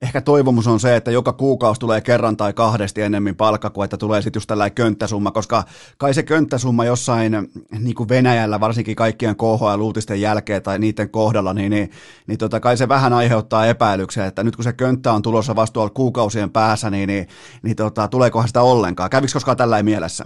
[0.01, 3.97] ehkä toivomus on se, että joka kuukausi tulee kerran tai kahdesti enemmän palkka kuin että
[3.97, 5.63] tulee sitten just tällainen könttäsumma, koska
[5.97, 7.31] kai se könttäsumma jossain
[7.79, 11.89] niin kuin Venäjällä, varsinkin kaikkien KHL-uutisten jälkeen tai niiden kohdalla, niin, niin,
[12.27, 15.89] niin tota, kai se vähän aiheuttaa epäilyksiä, että nyt kun se könttä on tulossa vasta
[15.89, 17.27] kuukausien päässä, niin, niin,
[17.63, 19.09] niin tota, tuleekohan sitä ollenkaan?
[19.09, 20.25] Kävikö koskaan tällä mielessä?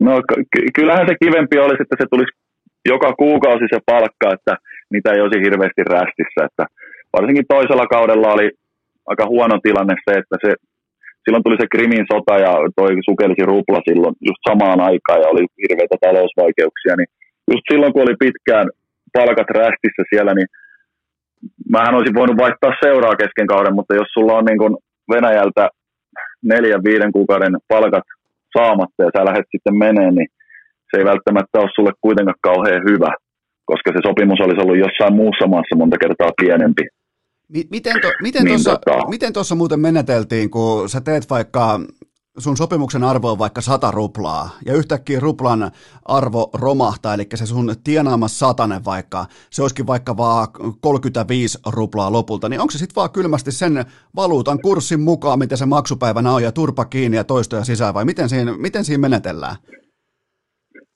[0.00, 0.22] No
[0.52, 2.32] ky- kyllähän se kivempi olisi, että se tulisi
[2.88, 4.56] joka kuukausi se palkka, että
[4.92, 6.66] niitä ei olisi hirveästi rästissä, että
[7.16, 8.48] varsinkin toisella kaudella oli
[9.10, 10.50] aika huono tilanne se, että se,
[11.24, 15.44] silloin tuli se Krimin sota ja toi sukelisi rupla silloin just samaan aikaan ja oli
[15.62, 17.10] hirveitä talousvaikeuksia, niin
[17.52, 18.66] just silloin kun oli pitkään
[19.16, 20.48] palkat rästissä siellä, niin
[21.74, 24.74] mähän olisin voinut vaihtaa seuraa kesken kauden, mutta jos sulla on niin kuin
[25.12, 25.64] Venäjältä
[26.42, 28.06] neljän, viiden kuukauden palkat
[28.56, 30.28] saamatta ja sä lähdet sitten menee, niin
[30.88, 33.10] se ei välttämättä ole sulle kuitenkaan kauhean hyvä,
[33.70, 36.84] koska se sopimus olisi ollut jossain muussa maassa monta kertaa pienempi.
[37.70, 39.08] Miten, to, miten, niin tuossa, tota...
[39.08, 41.80] miten muuten meneteltiin, kun sä teet vaikka
[42.38, 45.70] sun sopimuksen arvo on vaikka 100 ruplaa, ja yhtäkkiä ruplan
[46.04, 50.48] arvo romahtaa, eli se sun tienaama satanen vaikka, se olisikin vaikka vaan
[50.80, 53.84] 35 ruplaa lopulta, niin onko se sitten vaan kylmästi sen
[54.16, 58.28] valuutan kurssin mukaan, mitä se maksupäivänä on, ja turpa kiinni ja toistoja sisään, vai miten
[58.28, 59.56] siinä, miten siinä menetellään?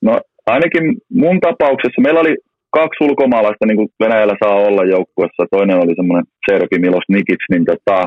[0.03, 2.37] No ainakin mun tapauksessa, meillä oli
[2.71, 5.51] kaksi ulkomaalaista, niin kuin Venäjällä saa olla joukkuessa.
[5.51, 8.07] Toinen oli semmoinen Serbi Milos Nikic, niin tota,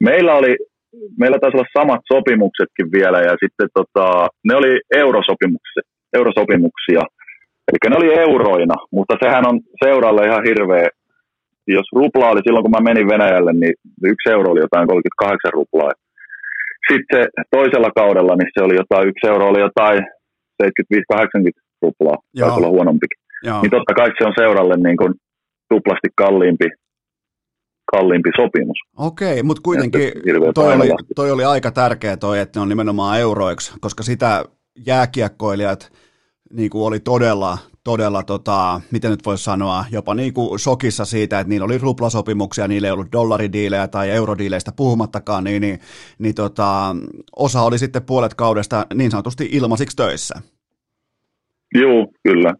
[0.00, 0.56] meillä oli
[1.18, 5.82] meillä taisi olla samat sopimuksetkin vielä, ja sitten tota, ne oli eurosopimuksia,
[6.18, 7.02] eurosopimuksia.
[7.68, 10.88] Eli ne oli euroina, mutta sehän on seuralle ihan hirveä.
[11.66, 13.74] Jos rupla oli silloin, kun mä menin Venäjälle, niin
[14.12, 15.92] yksi euro oli jotain 38 ruplaa.
[16.92, 20.00] Sitten toisella kaudella, niin se oli jotain, yksi euro oli jotain
[20.62, 20.66] 75-80
[21.82, 23.19] ruplaa, taisi olla huonompikin.
[23.42, 23.62] Joo.
[23.62, 25.14] Niin totta kai se on seuralle niin kuin
[25.68, 26.68] tuplasti kalliimpi,
[27.92, 28.78] kalliimpi sopimus.
[28.96, 30.12] Okei, mutta kuitenkin
[30.54, 34.44] toi oli, toi oli aika tärkeä toi, että ne on nimenomaan euroiksi, koska sitä
[34.86, 35.92] jääkiekkoilijat
[36.52, 41.40] niin kuin oli todella, todella, tota, miten nyt voisi sanoa, jopa niin kuin shokissa siitä,
[41.40, 45.78] että niillä oli ruplasopimuksia, niillä ei ollut dollaridiilejä tai eurodiileistä puhumattakaan, niin, niin,
[46.18, 46.96] niin tota,
[47.36, 50.34] osa oli sitten puolet kaudesta niin sanotusti ilmaisiksi töissä.
[51.74, 52.54] Joo, kyllä.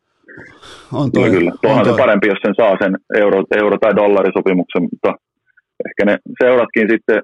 [0.93, 1.75] On toi, kyllä, kyllä.
[1.75, 5.15] on se parempi, jos sen saa sen euro, euro- tai dollarisopimuksen, mutta
[5.89, 7.23] ehkä ne seuratkin sitten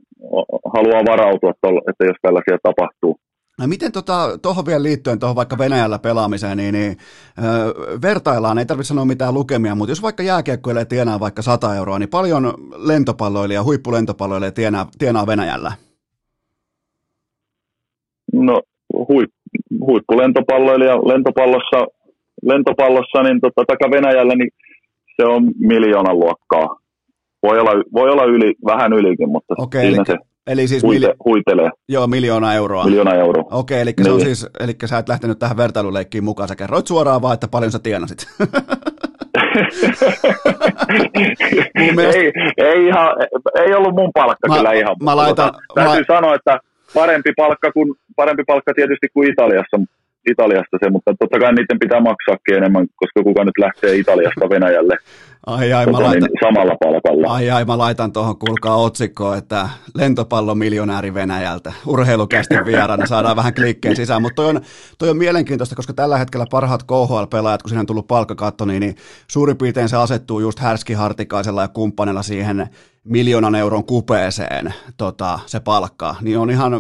[0.74, 1.50] haluaa varautua,
[1.90, 3.18] että jos tällaisia tapahtuu.
[3.60, 6.96] No miten tuohon tota, vielä liittyen tuohon vaikka Venäjällä pelaamiseen, niin, niin
[7.38, 11.98] ö, vertaillaan, ei tarvitse sanoa mitään lukemia, mutta jos vaikka jääkiekkoille tienaa vaikka 100 euroa,
[11.98, 15.72] niin paljon lentopalloilija, huippulentopalloilija tienaa, tienaa Venäjällä?
[18.32, 18.62] No
[19.08, 19.30] huip,
[19.80, 21.86] huippulentopalloilija lentopallossa
[22.46, 24.50] lentopallossa, niin tota, taka Venäjällä, niin
[25.16, 26.76] se on miljoonan luokkaa.
[27.42, 30.16] Voi olla, voi olla yli, vähän ylikin, mutta Okei, siinä eli, se
[30.46, 31.14] eli siis huite, mil...
[31.24, 31.70] huitelee.
[31.88, 32.84] Joo, miljoona euroa.
[32.84, 33.44] Miljoona euroa.
[33.50, 34.04] Okei, eli, niin.
[34.04, 37.48] se on siis, eli sä et lähtenyt tähän vertailuleikkiin mukaan, sä kerroit suoraan vaan, että
[37.48, 38.28] paljon sä tienasit.
[41.96, 42.20] mielestä...
[42.20, 43.08] ei, ei, ihan,
[43.66, 44.96] ei ollut mun palkka mä, kyllä ihan.
[45.02, 46.14] Mä laitan, Täytyy mä...
[46.14, 46.58] sanoa, että
[46.94, 49.80] parempi palkka, kuin, parempi palkka tietysti kuin Italiassa,
[50.30, 54.96] Italiasta se, mutta totta kai niiden pitää maksaakin enemmän, koska kuka nyt lähtee Italiasta Venäjälle?
[55.46, 57.32] Ai, ai, tota, mä laitan, niin samalla palkalla.
[57.32, 63.54] Ai ai, mä laitan tuohon, kuulkaa otsikkoon, että lentopallo miljonääri Venäjältä, urheilukästi vieraana, saadaan vähän
[63.54, 64.60] klikkeen sisään, mutta toi on,
[64.98, 68.96] toi on mielenkiintoista, koska tällä hetkellä parhaat KHL-pelaajat, kun siinä on tullut palkkakatto, niin, niin
[69.28, 72.68] suurin piirtein se asettuu just Härski Hartikaisella ja kumppanilla siihen
[73.04, 76.72] miljoonan euron kupeeseen tota, se palkka, niin on ihan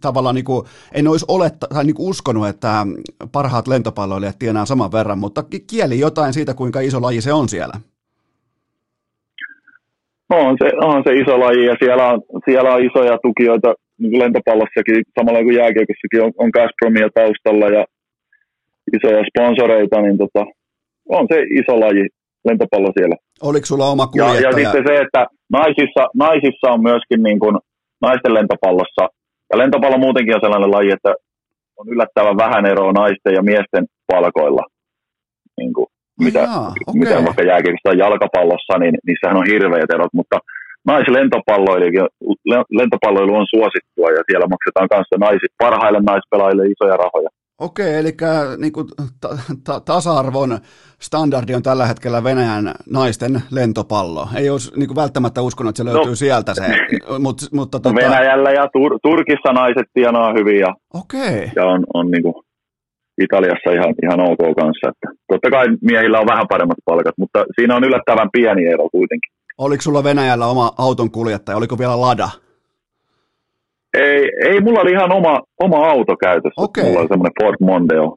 [0.00, 2.86] tavallaan niin kuin, en olisi oletta, tai niin kuin uskonut, että
[3.32, 7.74] parhaat lentopalloilijat tienaa saman verran, mutta kieli jotain siitä, kuinka iso laji se on siellä.
[10.30, 15.02] On se, on se iso laji ja siellä on, siellä on isoja tukijoita niin lentopallossakin,
[15.18, 17.84] samalla kuin jääkiekossakin on, on Gazpromia taustalla ja
[18.96, 20.42] isoja sponsoreita, niin tota,
[21.08, 22.08] on se iso laji
[22.48, 23.16] lentopallo siellä.
[23.42, 24.40] Oliko sulla oma kuljettaja?
[24.40, 27.56] Ja, ja sitten se, että naisissa, naisissa on myöskin niin kuin,
[28.00, 29.04] naisten lentopallossa
[29.50, 31.12] ja lentopallo muutenkin on sellainen laji, että
[31.78, 34.64] on yllättävän vähän eroa naisten ja miesten palkoilla.
[35.58, 35.86] Niin kuin,
[36.26, 37.00] mitä, Jaa, okay.
[37.00, 40.36] mitä vaikka jääkiekossa tai jalkapallossa, niin niissähän on hirveät erot, mutta
[42.78, 47.30] lentopalloilu on suosittua ja siellä maksetaan kanssa naiset, parhaille naispelaajille isoja rahoja.
[47.60, 48.16] Okei, eli
[48.58, 48.86] niin kuin,
[49.20, 50.58] ta- ta- tasa-arvon
[51.00, 54.28] standardi on tällä hetkellä Venäjän naisten lentopallo.
[54.36, 56.62] Ei olisi niin kuin välttämättä uskonut, että se löytyy no, sieltä se.
[57.18, 57.94] Mut, mutta, tota...
[57.94, 61.50] Venäjällä ja Tur- Turkissa naiset tienaa hyvin ja, Okei.
[61.56, 62.34] ja on, on niin kuin
[63.20, 64.88] Italiassa ihan, ihan ok kanssa.
[64.88, 69.32] Että totta kai miehillä on vähän paremmat palkat, mutta siinä on yllättävän pieni ero kuitenkin.
[69.58, 71.56] Oliko sulla Venäjällä oma auton kuljettaja?
[71.56, 72.28] Oliko vielä Lada?
[73.94, 76.62] Ei, ei mulla oli ihan oma, oma auto käytössä.
[76.62, 76.84] Okay.
[76.84, 78.16] Mulla oli semmoinen Ford Mondeo.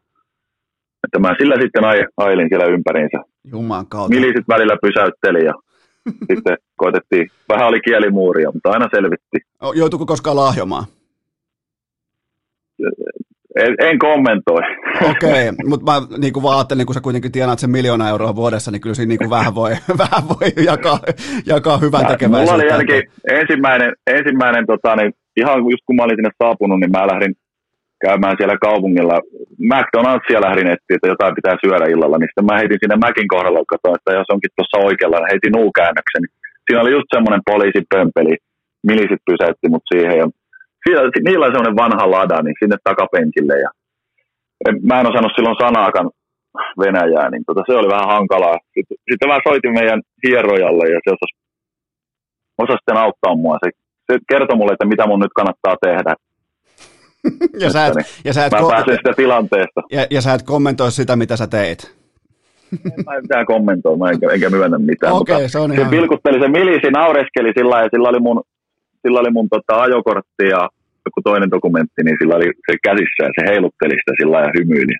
[1.04, 1.84] Että mä sillä sitten
[2.18, 3.18] ailin siellä ympäriinsä.
[3.52, 4.16] Juman kautta.
[4.16, 5.54] Milisit välillä pysäytteli ja
[6.34, 7.28] sitten koitettiin.
[7.50, 9.38] Vähän oli kielimuuria, mutta aina selvitti.
[9.76, 10.86] Joutuiko koskaan lahjomaan?
[13.56, 14.62] En, en kommentoi.
[15.02, 18.36] Okei, okay, mutta mä niin kuin vaan ajattelin, kun sä kuitenkin tienaat sen miljoona euroa
[18.36, 19.72] vuodessa, niin kyllä siinä niin kuin vähän voi,
[20.04, 21.00] vähän voi jakaa,
[21.45, 22.54] jakaa hyvän tekeväisyyttä.
[22.54, 26.95] Mulla oli ainakin ensimmäinen, ensimmäinen tota, niin ihan just kun mä olin sinne saapunut, niin
[26.95, 27.34] mä lähdin
[28.05, 29.18] käymään siellä kaupungilla.
[29.72, 33.72] McDonald'sia lähdin etsiä, että jotain pitää syödä illalla, niin sitten mä heitin sinne Mäkin kohdalla,
[33.73, 36.22] katsoin, että jos onkin tuossa oikealla, niin heitin nuukäännöksen.
[36.23, 36.35] Niin
[36.65, 38.34] siinä oli just semmoinen poliisipömpeli,
[38.89, 40.27] milisit pysäytti mut siihen ja
[40.84, 43.69] siellä, niillä oli semmoinen vanha lada, niin sinne takapenkille ja
[44.89, 46.10] mä en osannut silloin sanaakaan
[46.81, 48.57] Venäjää, niin tota, se oli vähän hankalaa.
[48.73, 51.34] Sitten, sitten mä soitin meidän hierojalle ja se osasi,
[52.64, 53.57] osasi sitten auttaa mua.
[53.64, 53.69] Se
[54.12, 56.16] se kertoi mulle, että mitä mun nyt kannattaa tehdä.
[57.64, 57.94] ja, sä et,
[58.26, 59.82] ja sä et mä ko- pääsen sitä tilanteesta.
[59.92, 61.96] Ja, ja sä et kommentoi sitä, mitä sä teit.
[63.06, 65.14] mä en mitään kommentoi, mä enkä, enkä myönnä mitään.
[65.14, 68.44] Okay, mutta se, on se vilkutteli, se milisi, naureskeli sillä ja sillä oli mun,
[69.02, 70.70] sillä oli mun tota, ajokortti ja
[71.06, 74.96] joku toinen dokumentti, niin sillä oli se käsissä ja se heilutteli sitä sillä ja hymyili.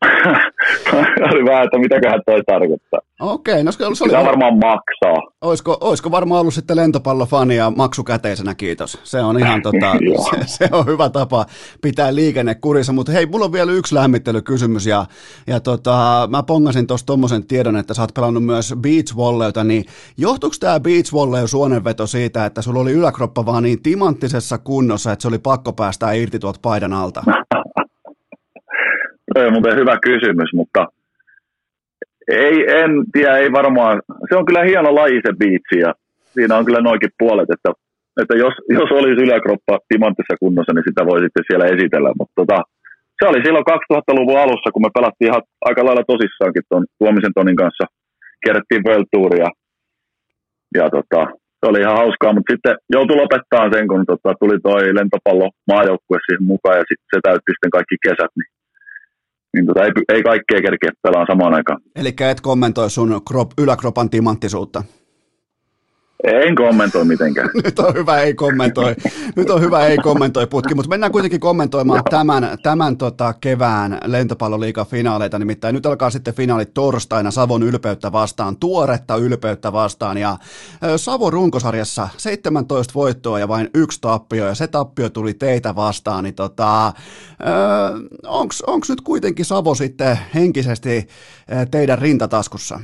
[1.32, 3.00] oli vähän, että mitäköhän toi tarkoittaa.
[3.20, 3.96] Okei, no se oli...
[3.96, 5.32] Sitä varmaan maksaa.
[5.40, 9.00] Olisiko, olisiko varmaan ollut sitten lentopallofani ja maksukäteisenä, kiitos.
[9.04, 9.96] Se on ihan tota,
[10.30, 11.46] se, se, on hyvä tapa
[11.82, 15.06] pitää liikenne kurissa, mutta hei, mulla on vielä yksi lämmittelykysymys ja,
[15.46, 19.84] ja tota, mä pongasin tuossa tommosen tiedon, että sä oot pelannut myös beach volleyta, niin
[20.16, 25.22] johtuuko tämä beach volley suonenveto siitä, että sulla oli yläkroppa vaan niin timanttisessa kunnossa, että
[25.22, 27.22] se oli pakko päästä irti tuolta paidan alta?
[29.32, 30.86] Se on muuten hyvä kysymys, mutta
[32.28, 34.02] ei, en tiedä, ei varmaan.
[34.28, 35.94] Se on kyllä hieno laji se biitsi ja
[36.34, 37.70] siinä on kyllä noikin puolet, että,
[38.22, 42.10] että jos, jos olisi yläkroppa timanttissa kunnossa, niin sitä voi sitten siellä esitellä.
[42.18, 42.58] Mutta tota,
[43.18, 47.60] se oli silloin 2000-luvun alussa, kun me pelattiin ihan aika lailla tosissaankin tuon Tuomisen Tonin
[47.62, 47.84] kanssa.
[48.42, 49.50] Kierrettiin World Touria
[50.78, 51.20] ja tota,
[51.60, 56.18] se oli ihan hauskaa, mutta sitten joutui lopettaa sen, kun tota, tuli toi lentopallo maajoukkue
[56.20, 58.50] siihen mukaan ja sit se täytti sitten kaikki kesät, niin
[59.54, 61.80] niin tota, ei, ei kaikkea kerkeä pelaa samaan aikaan.
[61.96, 64.82] Eli et kommentoi sun krop, yläkropan timanttisuutta?
[66.24, 67.50] En kommentoi mitenkään.
[67.64, 68.94] Nyt on hyvä, ei kommentoi.
[69.36, 74.86] Nyt on hyvä, ei kommentoi putki, mutta mennään kuitenkin kommentoimaan tämän, tämän tota kevään lentopalloliikan
[74.86, 75.38] finaaleita.
[75.38, 80.18] Nimittäin nyt alkaa sitten finaalit torstaina Savon ylpeyttä vastaan, tuoretta ylpeyttä vastaan.
[80.18, 80.36] Ja
[80.96, 86.24] Savon runkosarjassa 17 voittoa ja vain yksi tappio, ja se tappio tuli teitä vastaan.
[86.24, 86.92] Niin tota,
[88.66, 91.08] onko nyt kuitenkin Savo sitten henkisesti
[91.70, 92.80] teidän rintataskussa?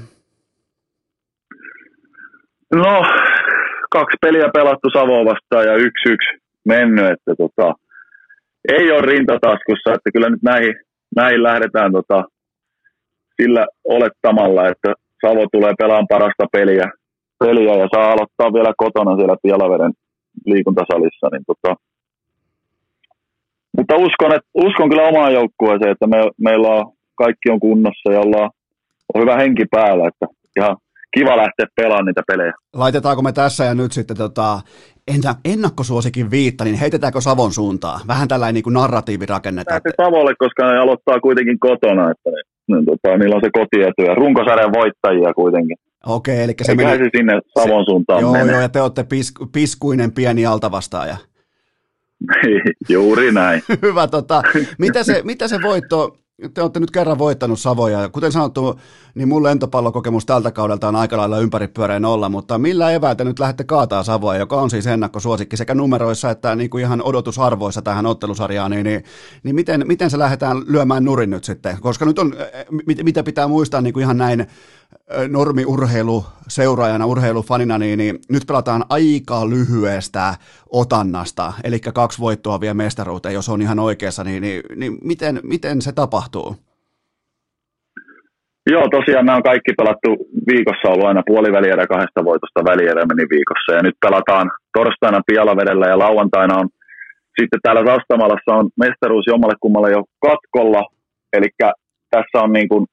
[2.75, 3.03] No,
[3.99, 6.31] kaksi peliä pelattu Savoa vastaan ja yksi yksi
[6.73, 7.67] mennyt, että tota,
[8.77, 10.75] ei ole rintataskussa, että kyllä nyt näihin,
[11.17, 12.25] näihin lähdetään tota,
[13.37, 14.91] sillä olettamalla, että
[15.23, 16.87] Savo tulee pelaamaan parasta peliä,
[17.45, 19.93] peliä ja saa aloittaa vielä kotona siellä Pielaveden
[20.47, 21.71] liikuntasalissa, niin tota,
[23.77, 28.21] mutta uskon, että, uskon kyllä omaan joukkueeseen, että me, meillä on, kaikki on kunnossa ja
[28.21, 28.51] ollaan,
[29.15, 30.77] on hyvä henki päällä, että ihan
[31.15, 32.53] kiva lähteä pelaamaan niitä pelejä.
[32.75, 34.61] Laitetaanko me tässä ja nyt sitten tota,
[35.15, 38.01] entä ennakkosuosikin viitta, niin heitetäänkö Savon suuntaan?
[38.09, 39.81] Vähän tällainen niin kuin narratiivi rakennetaan.
[39.83, 44.03] Se Savolle, koska ne aloittaa kuitenkin kotona, että ne, ne, tota, niillä on se kotietu
[44.03, 45.77] ja runkosarjan voittajia kuitenkin.
[46.07, 46.99] Okei, eli se menee...
[46.99, 51.17] se sinne Savon suuntaan Joo, joo, ja te olette pis, piskuinen pieni altavastaaja.
[52.89, 53.63] Juuri näin.
[53.83, 54.43] Hyvä, tota,
[54.79, 56.17] mitä, se, mitä se voitto,
[56.55, 58.09] te olette nyt kerran voittanut Savoja.
[58.09, 58.81] Kuten sanottu,
[59.15, 63.65] niin mun lentopallokokemus tältä kaudelta on aika lailla ympäripyöreän olla, mutta millä eväältä nyt lähdette
[63.65, 68.71] kaataa Savoja, joka on siis ennakkosuosikki sekä numeroissa että niin kuin ihan odotusarvoissa tähän ottelusarjaan,
[68.71, 69.05] niin, niin,
[69.43, 71.81] niin miten, miten se lähdetään lyömään nurin nyt sitten?
[71.81, 72.35] Koska nyt on,
[72.87, 74.47] mit, mitä pitää muistaa niin kuin ihan näin
[75.29, 80.35] normiurheilu seuraajana, urheilufanina, niin, niin nyt pelataan aika lyhyestä
[80.73, 85.83] otannasta, eli kaksi voittoa vielä mestaruuteen, jos on ihan oikeassa, niin, niin, niin miten, miten
[85.83, 86.57] se tapahtuu?
[88.71, 90.11] Joo, tosiaan nämä on kaikki pelattu
[90.51, 93.73] viikossa ollut aina puolivälierä kahdesta voitosta välierä meni viikossa.
[93.73, 96.69] Ja nyt pelataan torstaina Pialavedellä ja lauantaina on
[97.41, 100.83] sitten täällä Sastamalassa on mestaruus jommalle kummalle jo katkolla,
[101.37, 101.49] eli
[102.11, 102.87] tässä, on niin kuin,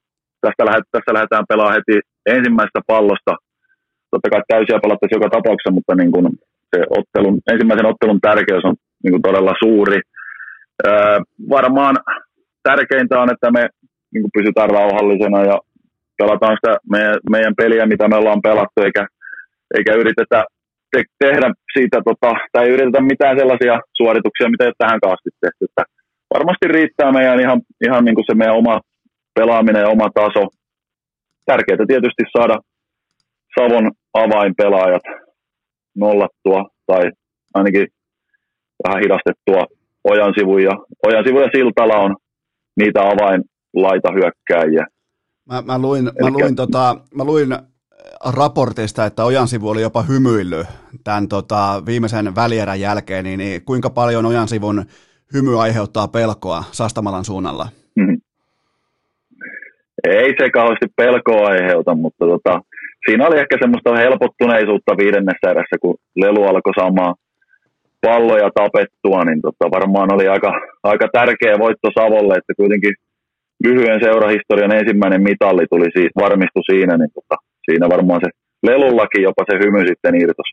[0.44, 1.96] tästä, lähdet, tässä lähdetään pelaamaan heti
[2.36, 3.32] ensimmäisestä pallosta.
[4.10, 6.26] Totta kai täysiä pelattaisiin joka tapauksessa, mutta niin kuin
[6.70, 10.00] se ottelun, ensimmäisen ottelun tärkeys on niin kuin todella suuri.
[10.86, 11.18] Öö,
[11.56, 11.96] varmaan
[12.68, 13.62] tärkeintä on, että me
[14.12, 15.56] niin kuin pysytään rauhallisena ja
[16.18, 19.06] pelataan sitä meidän, meidän peliä, mitä me ollaan pelattu, eikä,
[19.76, 20.44] eikä yritetä
[20.92, 25.62] te- tehdä siitä, tota, tai yritetä mitään sellaisia suorituksia, mitä ei ole tähän asti tehty.
[25.68, 25.82] Että
[26.34, 28.80] varmasti riittää meidän ihan, ihan niin kuin se meidän oma
[29.34, 30.48] pelaaminen ja oma taso.
[31.46, 32.58] Tärkeää tietysti saada
[33.54, 35.02] Savon avainpelaajat
[35.96, 37.10] nollattua tai
[37.54, 37.86] ainakin
[38.84, 39.66] vähän hidastettua
[40.04, 40.72] Ojan sivu ja,
[41.06, 42.16] Ojan sivu ja Siltala on
[42.76, 44.86] niitä avainlaita hyökkääjiä.
[45.50, 46.22] Mä, mä luin, Elikkä...
[46.24, 47.56] mä luin, tota, mä luin
[48.24, 50.66] raportista, että Ojansivu oli jopa hymyillyt
[51.04, 54.84] tämän tota, viimeisen välierän jälkeen, niin, niin kuinka paljon Ojansivun
[55.32, 57.68] hymy aiheuttaa pelkoa Sastamalan suunnalla?
[60.08, 62.60] Ei se kauheasti pelkoa aiheuta, mutta tota,
[63.06, 67.14] siinä oli ehkä semmoista helpottuneisuutta viidennessä erässä, kun Lelu alkoi saamaan
[68.00, 70.52] palloja tapettua, niin tota, varmaan oli aika,
[70.82, 72.94] aika tärkeä voitto Savolle, että kuitenkin
[73.64, 78.30] lyhyen seurahistorian ensimmäinen mitalli tuli siitä, varmistu siinä, niin tota, siinä varmaan se
[78.64, 80.50] lelullakin jopa se hymy sitten irtos.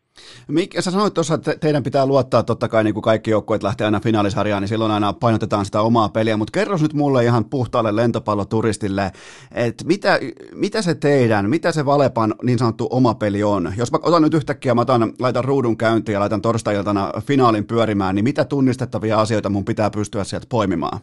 [0.47, 3.85] Mik, sä sanoit tuossa, että teidän pitää luottaa totta kai niin kuin kaikki joukkueet lähtee
[3.85, 7.95] aina finaalisarjaan, niin silloin aina painotetaan sitä omaa peliä, mutta kerro nyt mulle ihan puhtaalle
[7.95, 9.11] lentopalloturistille,
[9.55, 10.19] että mitä,
[10.55, 13.73] mitä se teidän, mitä se Valepan niin sanottu oma peli on?
[13.77, 18.15] Jos mä otan nyt yhtäkkiä, mä otan, laitan ruudun käyntiin ja laitan torstai-iltana finaalin pyörimään,
[18.15, 20.99] niin mitä tunnistettavia asioita mun pitää pystyä sieltä poimimaan?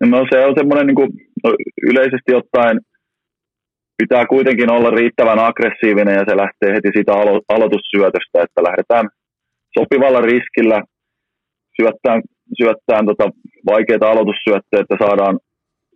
[0.00, 1.10] No se on semmoinen niin kuin,
[1.44, 1.50] no,
[1.82, 2.80] yleisesti ottaen
[4.00, 9.06] pitää kuitenkin olla riittävän aggressiivinen ja se lähtee heti siitä alo- aloitussyötöstä, että lähdetään
[9.78, 10.78] sopivalla riskillä
[11.76, 12.20] syöttään,
[12.58, 13.26] syöttään tota
[13.70, 15.36] vaikeita aloitussyöttöjä, että saadaan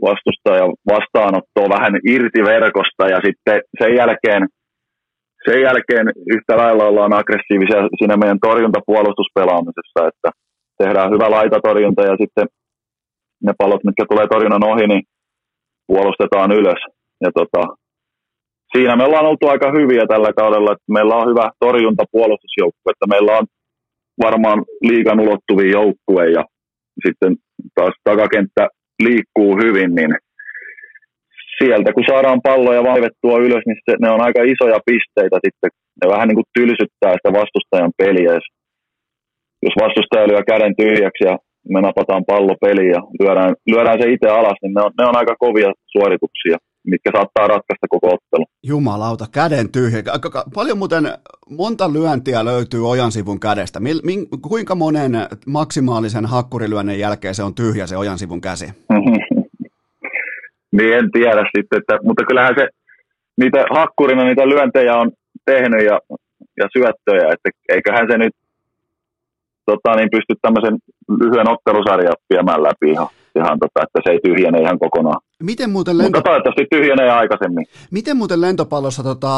[0.09, 4.43] vastustaja vastaanottoa vähän irti verkosta ja sitten sen jälkeen,
[5.47, 10.28] sen jälkeen yhtä lailla ollaan aggressiivisia siinä meidän torjuntapuolustuspelaamisessa, että
[10.78, 12.47] tehdään hyvä laitatorjunta ja sitten
[13.44, 15.02] ne pallot, mitkä tulee torjunnan ohi, niin
[15.86, 16.82] puolustetaan ylös.
[17.24, 17.62] Ja tota,
[18.77, 23.39] siinä me ollaan oltu aika hyviä tällä kaudella, että meillä on hyvä torjuntapuolustusjoukkue, että meillä
[23.39, 23.47] on
[24.27, 26.45] varmaan liikan ulottuvia joukkue ja
[27.07, 27.37] sitten
[27.75, 28.69] taas takakenttä
[29.03, 30.11] liikkuu hyvin, niin
[31.59, 35.71] sieltä kun saadaan palloja vaivettua ylös, niin se, ne on aika isoja pisteitä sitten.
[36.01, 38.31] Ne vähän niin kuin tylsyttää sitä vastustajan peliä.
[38.39, 38.49] Jos,
[39.65, 41.35] jos vastustaja lyö käden tyhjäksi ja
[41.75, 45.17] me napataan pallo peliin ja lyödään, lyödään se itse alas, niin ne on, ne on
[45.17, 48.44] aika kovia suorituksia mitkä saattaa ratkaista koko ottelu.
[48.62, 50.02] Jumalauta, käden tyhjä.
[50.55, 51.05] Paljon muuten,
[51.51, 53.81] monta lyöntiä löytyy ojan sivun kädestä.
[53.81, 55.12] Mil, min, kuinka monen
[55.47, 58.66] maksimaalisen hakkurilyönnin jälkeen se on tyhjä se ojan sivun käsi?
[60.77, 62.69] niin en tiedä sitten, että, mutta kyllähän se
[63.36, 65.12] niitä hakkurina niitä lyöntejä on
[65.44, 66.01] tehnyt ja,
[66.56, 68.32] ja syöttöjä, että eiköhän se nyt
[69.66, 70.78] tota, niin pysty tämmöisen
[71.20, 73.09] lyhyen ottelusarjan viemään läpi ihan
[73.39, 75.20] ihan tota, että se ei tyhjene ihan kokonaan.
[75.43, 76.19] Miten muuten lento...
[76.19, 77.66] Mutta toivottavasti tyhjenee aikaisemmin.
[77.90, 79.32] Miten muuten lentopallossa, tota,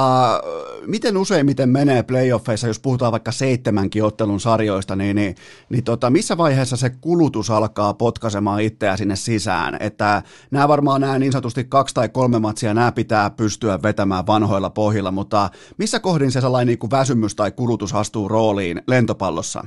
[0.87, 5.35] miten useimmiten menee playoffeissa, jos puhutaan vaikka seitsemänkin ottelun sarjoista, niin, niin,
[5.69, 9.77] niin tota, missä vaiheessa se kulutus alkaa potkaisemaan itseä sinne sisään?
[9.81, 14.71] Että nämä varmaan nämä niin sanotusti kaksi tai kolme matsia, nämä pitää pystyä vetämään vanhoilla
[14.71, 19.65] pohjilla, mutta missä kohdin se sellainen niin kuin väsymys tai kulutus astuu rooliin lentopallossa?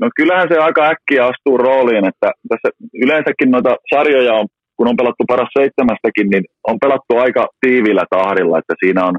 [0.00, 2.68] No kyllähän se aika äkkiä astuu rooliin, että tässä
[3.04, 4.46] yleensäkin noita sarjoja on,
[4.76, 9.14] kun on pelattu paras seitsemästäkin, niin on pelattu aika tiivillä tahdilla, että siinä on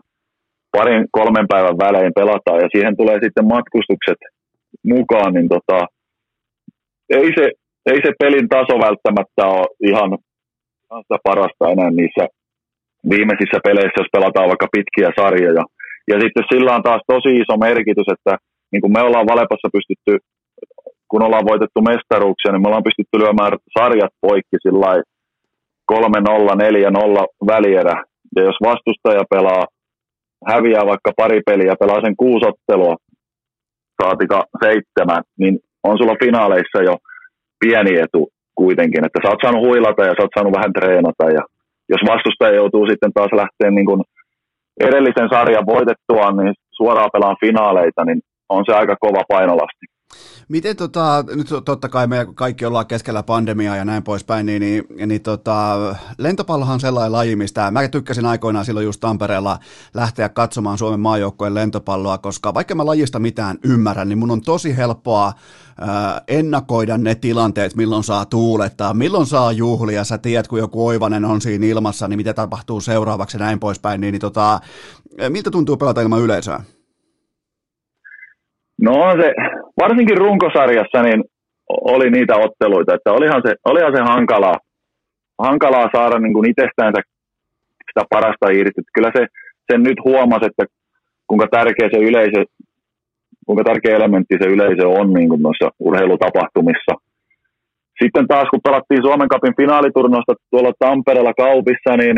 [0.78, 4.20] parin kolmen päivän välein pelataan ja siihen tulee sitten matkustukset
[4.94, 5.78] mukaan, niin tota,
[7.10, 7.45] ei, se,
[7.91, 10.10] ei se pelin taso välttämättä ole ihan,
[10.86, 12.26] ihan sitä parasta enää niissä
[13.14, 15.64] viimeisissä peleissä, jos pelataan vaikka pitkiä sarjoja.
[16.12, 18.34] Ja sitten sillä on taas tosi iso merkitys, että
[18.72, 20.14] niin kuin me ollaan Valepassa pystytty
[21.11, 24.91] kun ollaan voitettu mestaruuksia, niin me ollaan pystytty lyömään sarjat poikki sillä
[25.91, 27.95] 3-0, 4-0 välierä.
[28.35, 29.63] Ja jos vastustaja pelaa,
[30.51, 32.95] häviää vaikka pari peliä, pelaa sen kuusi ottelua,
[34.01, 36.95] saatika seitsemän, niin on sulla finaaleissa jo
[37.59, 41.43] pieni etu kuitenkin, että sä oot saanut huilata ja sä oot saanut vähän treenata ja
[41.93, 44.01] jos vastustaja joutuu sitten taas lähteä niin kuin
[44.88, 48.19] edellisen sarjan voitettua, niin suoraan pelaan finaaleita, niin
[48.49, 49.85] on se aika kova painolasti.
[50.49, 54.83] Miten tota, nyt totta kai me kaikki ollaan keskellä pandemiaa ja näin poispäin, niin, niin,
[55.05, 55.77] niin tota,
[56.17, 59.59] lentopallohan on sellainen laji, mistä mä tykkäsin aikoinaan silloin just Tampereella
[59.93, 64.77] lähteä katsomaan Suomen maajoukkojen lentopalloa, koska vaikka mä lajista mitään ymmärrän, niin mun on tosi
[64.77, 65.33] helppoa
[65.77, 71.25] ää, ennakoida ne tilanteet, milloin saa tuulettaa, milloin saa juhlia, sä tiedät, kun joku oivanen
[71.25, 74.59] on siinä ilmassa, niin mitä tapahtuu seuraavaksi ja näin poispäin, niin, niin tota,
[75.29, 76.63] miltä tuntuu pelata ilman yleisöä?
[78.81, 79.33] No se,
[79.80, 81.23] varsinkin runkosarjassa niin
[81.69, 84.57] oli niitä otteluita, että olihan se, olihan se hankalaa,
[85.39, 87.02] hankalaa saada niin kuin itsestäänsä
[87.88, 88.81] sitä parasta irti.
[88.93, 89.26] Kyllä se,
[89.72, 90.65] sen nyt huomasi, että
[91.27, 92.45] kuinka tärkeä se yleisö,
[93.45, 96.93] kuinka tärkeä elementti se yleisö on niin kuin noissa urheilutapahtumissa.
[98.03, 102.18] Sitten taas kun pelattiin Suomen Cupin finaaliturnosta tuolla Tampereella kaupissa, niin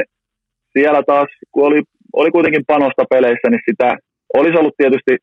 [0.73, 1.81] siellä taas, kun oli,
[2.13, 3.97] oli kuitenkin panosta peleissä, niin sitä
[4.37, 5.17] olisi ollut tietysti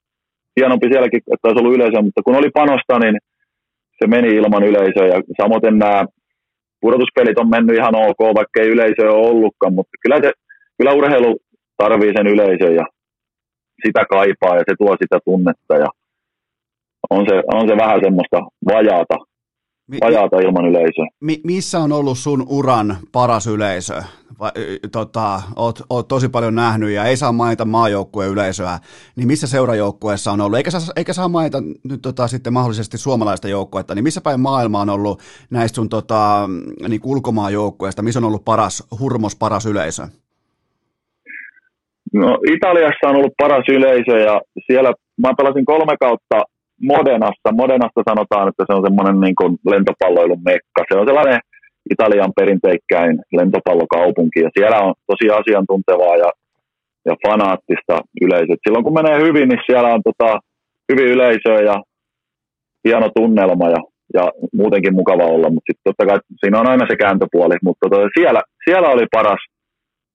[0.57, 3.17] hienompi sielläkin, että olisi ollut yleisö, mutta kun oli panosta, niin
[3.99, 5.07] se meni ilman yleisöä.
[5.07, 6.05] Ja samoin nämä
[6.81, 10.31] pudotuspelit on mennyt ihan ok, vaikka ei yleisöä ole ollutkaan, mutta kyllä, se,
[10.79, 11.39] kyllä urheilu
[11.77, 12.87] tarvii sen yleisön ja
[13.85, 15.89] sitä kaipaa ja se tuo sitä tunnetta ja
[17.11, 18.39] on se, on se vähän semmoista
[18.73, 19.17] vajaata,
[20.05, 21.07] vajaata ilman yleisöä.
[21.21, 24.03] Mi, missä on ollut sun uran paras yleisö?
[24.41, 24.53] Va,
[24.93, 28.79] tota, oot, oot tosi paljon nähnyt ja ei saa mainita maajoukkueen yleisöä,
[29.17, 30.57] niin missä seurajoukkueessa on ollut?
[30.57, 34.81] Eikä saa, eikä saa mainita nyt tota, sitten mahdollisesti suomalaista joukkuetta, niin missä päin maailma
[34.81, 36.49] on ollut näistä sun tota,
[36.89, 40.03] niin ulkomaajoukkueista, missä on ollut paras, hurmos paras yleisö?
[42.13, 44.93] No Italiassa on ollut paras yleisö ja siellä
[45.23, 46.43] mä pelasin kolme kautta
[46.83, 47.49] Modenasta.
[47.53, 50.81] Modenasta sanotaan, että se on semmoinen niin kuin lentopalloilun mekka.
[50.89, 51.41] Se on sellainen
[51.91, 56.31] Italian perinteikkäin lentopallokaupunki ja siellä on tosi asiantuntevaa ja,
[57.09, 57.95] ja fanaattista
[58.25, 58.57] yleisöä.
[58.65, 60.39] Silloin kun menee hyvin, niin siellä on tota,
[60.93, 61.77] hyvin yleisöä ja
[62.85, 63.81] hieno tunnelma ja,
[64.15, 68.09] ja muutenkin mukava olla, mutta sitten totta kai siinä on aina se kääntöpuoli, mutta tota,
[68.19, 69.43] siellä, siellä oli paras,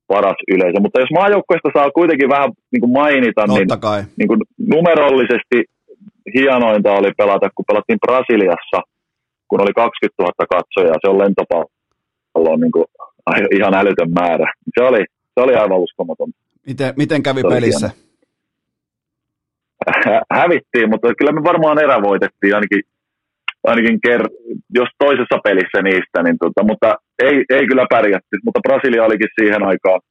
[0.08, 0.80] paras yleisö.
[0.82, 3.68] Mutta jos maajoukkoista saa kuitenkin vähän niin kuin mainita, niin,
[4.18, 4.42] niin kuin
[4.74, 5.58] numerollisesti
[6.34, 8.80] hienointa oli pelata, kun pelattiin Brasiliassa,
[9.48, 12.86] kun oli 20 000 katsojaa, se on lentopallo niin kuin
[13.58, 14.54] ihan älytön määrä.
[14.80, 16.30] Se oli, se oli aivan uskomaton.
[16.68, 17.90] Miten, miten kävi pelissä?
[20.40, 22.82] Hävittiin, mutta kyllä me varmaan erävoitettiin ainakin,
[23.64, 28.38] ainakin ker- jos toisessa pelissä niistä, niin tota, mutta ei, ei kyllä pärjätty.
[28.46, 30.02] Mutta Brasilia olikin siihen aikaan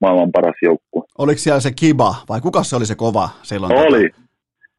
[0.00, 1.02] maailman paras joukkue.
[1.18, 3.72] Oliko siellä se Kiba vai kuka se oli se kova silloin?
[3.72, 4.27] Oli, tota?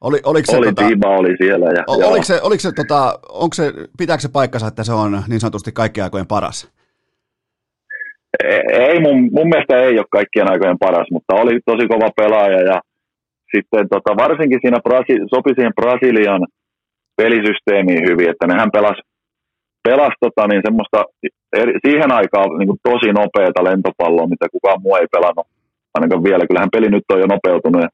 [0.02, 1.66] Oli, oliko se, oli tota, Tiima oli siellä.
[1.66, 5.24] Ja, o, oliko se, oliko se, tota, onko se, pitääkö se paikkansa, että se on
[5.28, 6.72] niin sanotusti kaikkien aikojen paras?
[8.74, 12.82] Ei, mun, mun mielestä ei ole kaikkien aikojen paras, mutta oli tosi kova pelaaja ja
[13.56, 16.48] sitten tota, varsinkin siinä Brasi, sopi siihen Brasilian
[17.18, 18.98] pelisysteemiin hyvin, että nehän pelas,
[19.88, 21.00] pelas tota, niin semmoista
[21.62, 25.48] eri, siihen aikaan niin kuin tosi nopeata lentopalloa, mitä kukaan muu ei pelannut
[25.94, 26.48] ainakaan vielä.
[26.48, 27.90] Kyllähän peli nyt on jo nopeutunut ja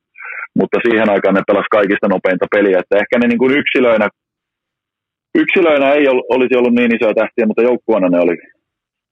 [0.60, 4.08] mutta siihen aikaan ne pelas kaikista nopeinta peliä, että ehkä ne niin kuin yksilöinä,
[5.36, 8.36] yksilöinä ei ol, olisi ollut niin isoja tähtiä, mutta joukkueena ne, oli,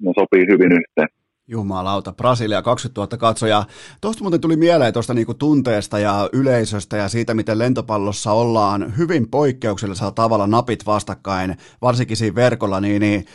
[0.03, 1.09] ne sopii hyvin yhteen.
[1.47, 3.65] Jumalauta, Brasilia 20 000 katsojaa.
[4.01, 9.29] Tuosta muuten tuli mieleen tuosta niinku tunteesta ja yleisöstä ja siitä, miten lentopallossa ollaan hyvin
[9.29, 13.25] poikkeuksellisella tavalla napit vastakkain, varsinkin siinä verkolla, niin, niin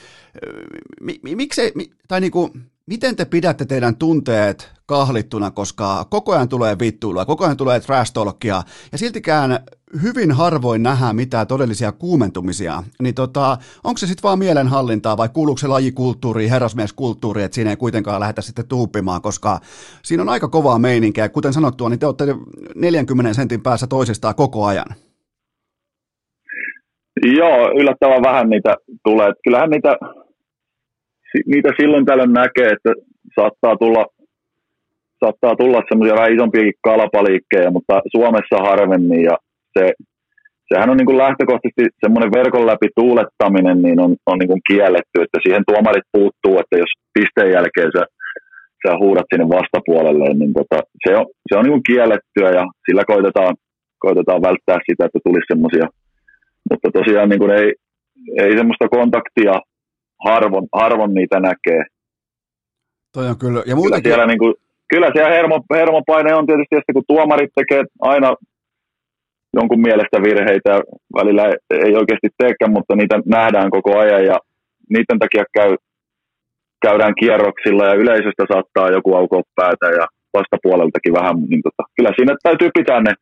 [1.00, 2.50] mi, mi, miksei, mi, tai niinku,
[2.88, 8.12] miten te pidätte teidän tunteet kahlittuna, koska koko ajan tulee vittuilua, koko ajan tulee trash
[8.12, 8.62] talkia,
[8.92, 9.58] ja siltikään
[10.02, 15.58] hyvin harvoin nähdään mitään todellisia kuumentumisia, niin tota, onko se sitten vaan mielenhallintaa vai kuuluuko
[15.58, 19.60] se lajikulttuuri, herrasmieskulttuuri, että siinä ei kuitenkaan lähdetä sitten tuuppimaan, koska
[20.02, 22.24] siinä on aika kovaa meininkiä, kuten sanottua, niin te olette
[22.74, 24.86] 40 sentin päässä toisistaan koko ajan.
[27.36, 29.32] Joo, yllättävän vähän niitä tulee.
[29.44, 29.96] Kyllähän niitä
[31.46, 32.92] niitä silloin tällöin näkee, että
[33.40, 34.06] saattaa tulla,
[35.24, 39.22] saattaa tulla semmoisia vähän isompiakin kalapaliikkeja, mutta Suomessa harvemmin.
[39.22, 39.36] Ja
[39.78, 39.92] se,
[40.68, 45.16] sehän on niin kuin lähtökohtaisesti semmoinen verkon läpi tuulettaminen niin on, on niin kuin kielletty,
[45.22, 48.02] että siihen tuomarit puuttuu, että jos pisteen jälkeen sä,
[48.82, 53.04] sä huudat sinne vastapuolelle, niin tota, se on, se on niin kuin kiellettyä ja sillä
[53.12, 53.54] koitetaan,
[54.04, 55.86] koitetaan välttää sitä, että tulisi semmoisia,
[56.70, 57.68] mutta tosiaan niin kuin ei,
[58.42, 59.54] ei semmoista kontaktia
[60.24, 61.82] harvon, harvon niitä näkee.
[63.14, 63.62] Toi on kyllä.
[63.66, 64.02] Ja muutenkin...
[64.02, 64.54] kyllä, siellä, niin kuin,
[64.88, 68.34] kyllä siellä hermo, hermopaine on tietysti, että kun tuomarit tekee aina
[69.54, 70.72] jonkun mielestä virheitä,
[71.18, 74.36] välillä ei oikeasti teekään, mutta niitä nähdään koko ajan ja
[74.90, 75.76] niiden takia käy,
[76.86, 82.36] käydään kierroksilla ja yleisöstä saattaa joku aukoa päätä ja vastapuoleltakin vähän, niin tota, kyllä siinä
[82.42, 83.12] täytyy pitää ne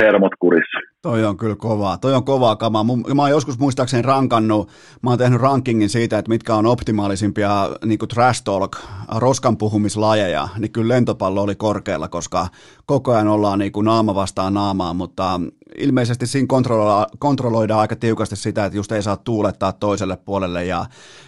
[0.00, 0.78] hermot kurissa.
[1.02, 1.98] Toi on kyllä kovaa.
[1.98, 2.84] Toi on kovaa kamaa.
[3.14, 4.68] Mä oon joskus muistaakseni rankannut,
[5.02, 7.50] mä oon tehnyt rankingin siitä, että mitkä on optimaalisimpia
[7.84, 8.76] niin trash talk,
[9.18, 12.46] roskan puhumislajeja, niin kyllä lentopallo oli korkealla, koska
[12.86, 15.40] koko ajan ollaan niin kuin naama vastaan naamaan, mutta
[15.78, 20.84] ilmeisesti siinä kontrolloidaan, kontrolloidaan aika tiukasti sitä, että just ei saa tuulettaa toiselle puolelle ja,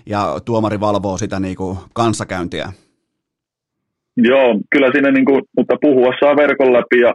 [0.06, 2.72] ja tuomari valvoo sitä niin kuin kanssakäyntiä.
[4.16, 7.14] Joo, kyllä siinä, niin kuin, mutta puhua saa verkon läpi ja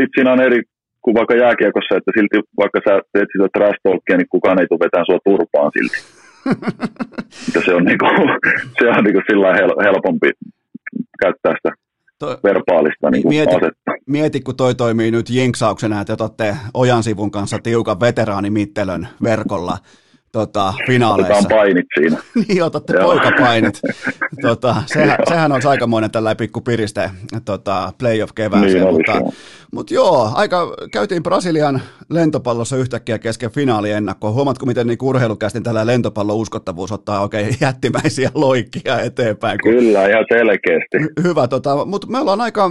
[0.00, 0.62] sitten siinä on eri
[1.04, 4.84] kuin vaikka jääkiekossa, että silti vaikka sä teet sitä trash talkia, niin kukaan ei tule
[4.84, 5.98] vetämään sua turpaan silti.
[7.66, 8.06] se on, niinku,
[8.78, 9.48] se on niinku sillä
[9.86, 10.28] helpompi
[11.22, 11.70] käyttää sitä
[12.18, 13.90] toi, verbaalista niin mieti, asetta.
[14.06, 19.78] Mieti, kun toi toimii nyt jinksauksena, että otatte Ojan sivun kanssa tiukan veteraanimittelön verkolla
[20.34, 21.34] tota, finaaleissa.
[21.34, 22.18] Otetaan painit siinä.
[22.48, 23.80] niin, otatte poikapainit.
[24.42, 27.10] tota, sehän, sehän on aikamoinen tällä pikku piriste
[27.44, 28.84] tota, playoff kevääseen.
[28.84, 29.12] Niin, mutta,
[29.72, 34.30] mutta joo, aika käytiin Brasilian lentopallossa yhtäkkiä kesken finaaliennakkoa.
[34.30, 39.58] Huomatko, miten niin urheilukästin tällä lentopallon uskottavuus ottaa oikein jättimäisiä loikkia eteenpäin?
[39.62, 39.72] Kun...
[39.72, 41.22] Kyllä, ihan selkeästi.
[41.22, 42.70] Hyvä, tota, mutta me ollaan aika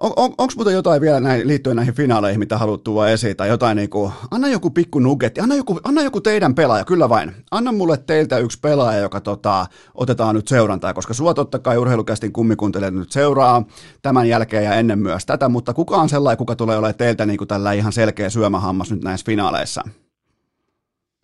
[0.00, 3.48] on, on, Onko muuten jotain vielä näin, liittyen näihin finaaleihin, mitä haluat tuoda esiin, tai
[3.48, 7.30] jotain niin kuin, anna joku pikku nugetti, anna joku, anna joku teidän pelaaja, kyllä vain.
[7.50, 12.32] Anna mulle teiltä yksi pelaaja, joka tota, otetaan nyt seurantaa, koska sua totta kai urheilukästin
[12.32, 13.62] kummikuuntelijat nyt seuraa
[14.02, 17.48] tämän jälkeen ja ennen myös tätä, mutta kuka on sellainen, kuka tulee olemaan teiltä niin
[17.48, 19.82] tällä ihan selkeä syömähammas nyt näissä finaaleissa?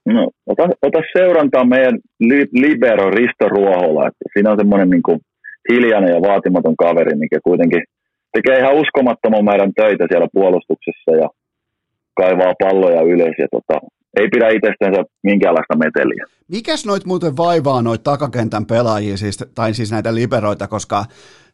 [0.06, 5.20] No, ota, ota seurantaa meidän li, libero Risto Ruohola, että siinä on semmoinen niin kuin
[5.72, 7.82] hiljainen ja vaatimaton kaveri, mikä kuitenkin–
[8.36, 11.28] tekee ihan uskomattoman määrän töitä siellä puolustuksessa ja
[12.20, 13.76] kaivaa palloja ylös ja tota,
[14.16, 16.24] ei pidä itsestänsä minkäänlaista meteliä.
[16.48, 21.04] Mikäs noit muuten vaivaa noit takakentän pelaajia, siis, tai siis näitä liberoita, koska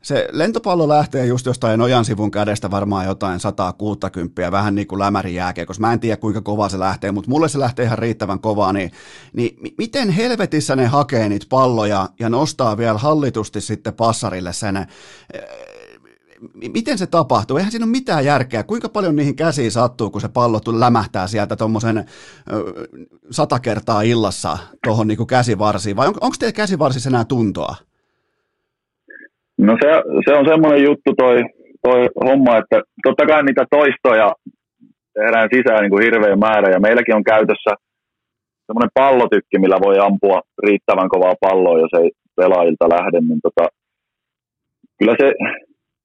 [0.02, 5.34] se lentopallo lähtee just jostain ojan sivun kädestä varmaan jotain 160, vähän niin kuin lämärin
[5.66, 8.72] koska mä en tiedä kuinka kovaa se lähtee, mutta mulle se lähtee ihan riittävän kovaa,
[8.72, 8.90] niin,
[9.32, 14.86] niin miten helvetissä ne hakee niitä palloja ja nostaa vielä hallitusti sitten passarille sen
[16.74, 17.56] miten se tapahtuu?
[17.56, 18.62] Eihän siinä ole mitään järkeä.
[18.62, 22.04] Kuinka paljon niihin käsiin sattuu, kun se pallo lämähtää sieltä tuommoisen
[23.30, 25.96] sata kertaa illassa tuohon niin käsivarsiin?
[25.96, 27.74] Vai on, onko teillä käsivarsissa enää tuntoa?
[29.58, 29.88] No se,
[30.24, 31.36] se on semmoinen juttu toi,
[31.82, 34.32] toi homma, että totta kai niitä toistoja
[35.14, 37.70] tehdään sisään niin kuin hirveä määrä ja meilläkin on käytössä
[38.66, 43.68] semmoinen pallotykki, millä voi ampua riittävän kovaa palloa, jos ei pelaajilta lähde, niin tota,
[44.98, 45.26] kyllä se,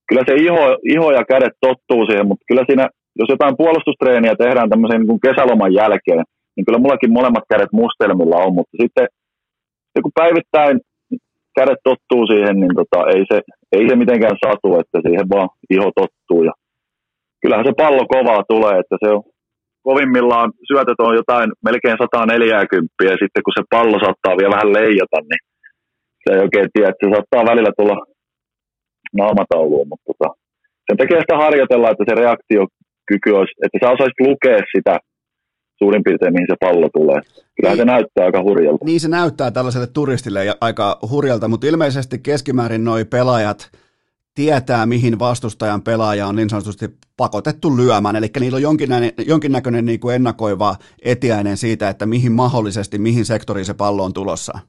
[0.07, 0.63] kyllä se iho,
[0.93, 2.85] iho ja kädet tottuu siihen, mutta kyllä siinä,
[3.19, 6.23] jos jotain puolustustreeniä tehdään tämmöisen niin kesäloman jälkeen,
[6.55, 9.07] niin kyllä mullakin molemmat kädet mustelmilla on, mutta sitten
[10.03, 10.77] kun päivittäin
[11.59, 13.37] kädet tottuu siihen, niin tota, ei, se,
[13.75, 16.41] ei se mitenkään satu, että siihen vaan iho tottuu.
[16.49, 16.53] Ja
[17.41, 19.23] kyllähän se pallo kovaa tulee, että se on
[19.87, 25.19] kovimmillaan syötöt on jotain melkein 140 ja sitten kun se pallo saattaa vielä vähän leijata,
[25.29, 25.41] niin
[26.23, 27.97] se ei oikein tiedä, että se saattaa välillä tulla
[29.17, 30.29] naamatauluun, mutta tota,
[30.87, 34.99] sen takia sitä harjoitella, että se reaktiokyky olisi, että sä osaisit lukea sitä
[35.77, 37.21] suurin piirtein, mihin se pallo tulee.
[37.55, 38.85] Kyllä niin, se näyttää aika hurjalta.
[38.85, 43.71] Niin se näyttää tällaiselle turistille aika hurjalta, mutta ilmeisesti keskimäärin noi pelaajat
[44.35, 46.85] tietää, mihin vastustajan pelaaja on niin sanotusti
[47.17, 50.75] pakotettu lyömään, eli niillä on jonkinnäköinen, jonkinnäköinen niin kuin ennakoiva
[51.05, 54.59] etiäinen siitä, että mihin mahdollisesti, mihin sektoriin se pallo on tulossa.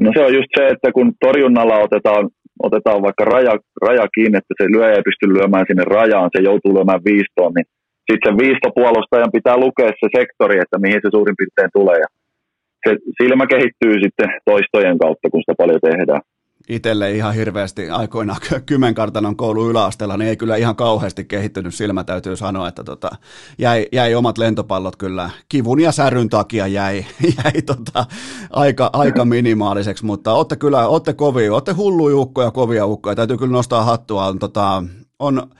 [0.00, 2.30] No se on just se, että kun torjunnalla otetaan
[2.62, 3.54] otetaan vaikka raja,
[3.86, 7.66] raja kiinni, että se lyöjä ei pysty lyömään sinne rajaan, se joutuu lyömään viistoon, niin
[8.08, 11.98] sitten sen viistopuolustajan pitää lukea se sektori, että mihin se suurin piirtein tulee.
[12.04, 12.08] Ja
[12.84, 16.22] se silmä kehittyy sitten toistojen kautta, kun sitä paljon tehdään
[16.68, 22.36] itselle ihan hirveästi aikoinaan Kymenkartanon koulu yläasteella, niin ei kyllä ihan kauheasti kehittynyt silmä, täytyy
[22.36, 23.10] sanoa, että tota,
[23.58, 27.06] jäi, jäi, omat lentopallot kyllä kivun ja säryn takia jäi,
[27.44, 28.06] jäi tota,
[28.50, 33.52] aika, aika minimaaliseksi, mutta olette kyllä, olette kovia, olette hulluja ukkoja, kovia ukkoja, täytyy kyllä
[33.52, 34.82] nostaa hattua, on, tota,
[35.18, 35.50] on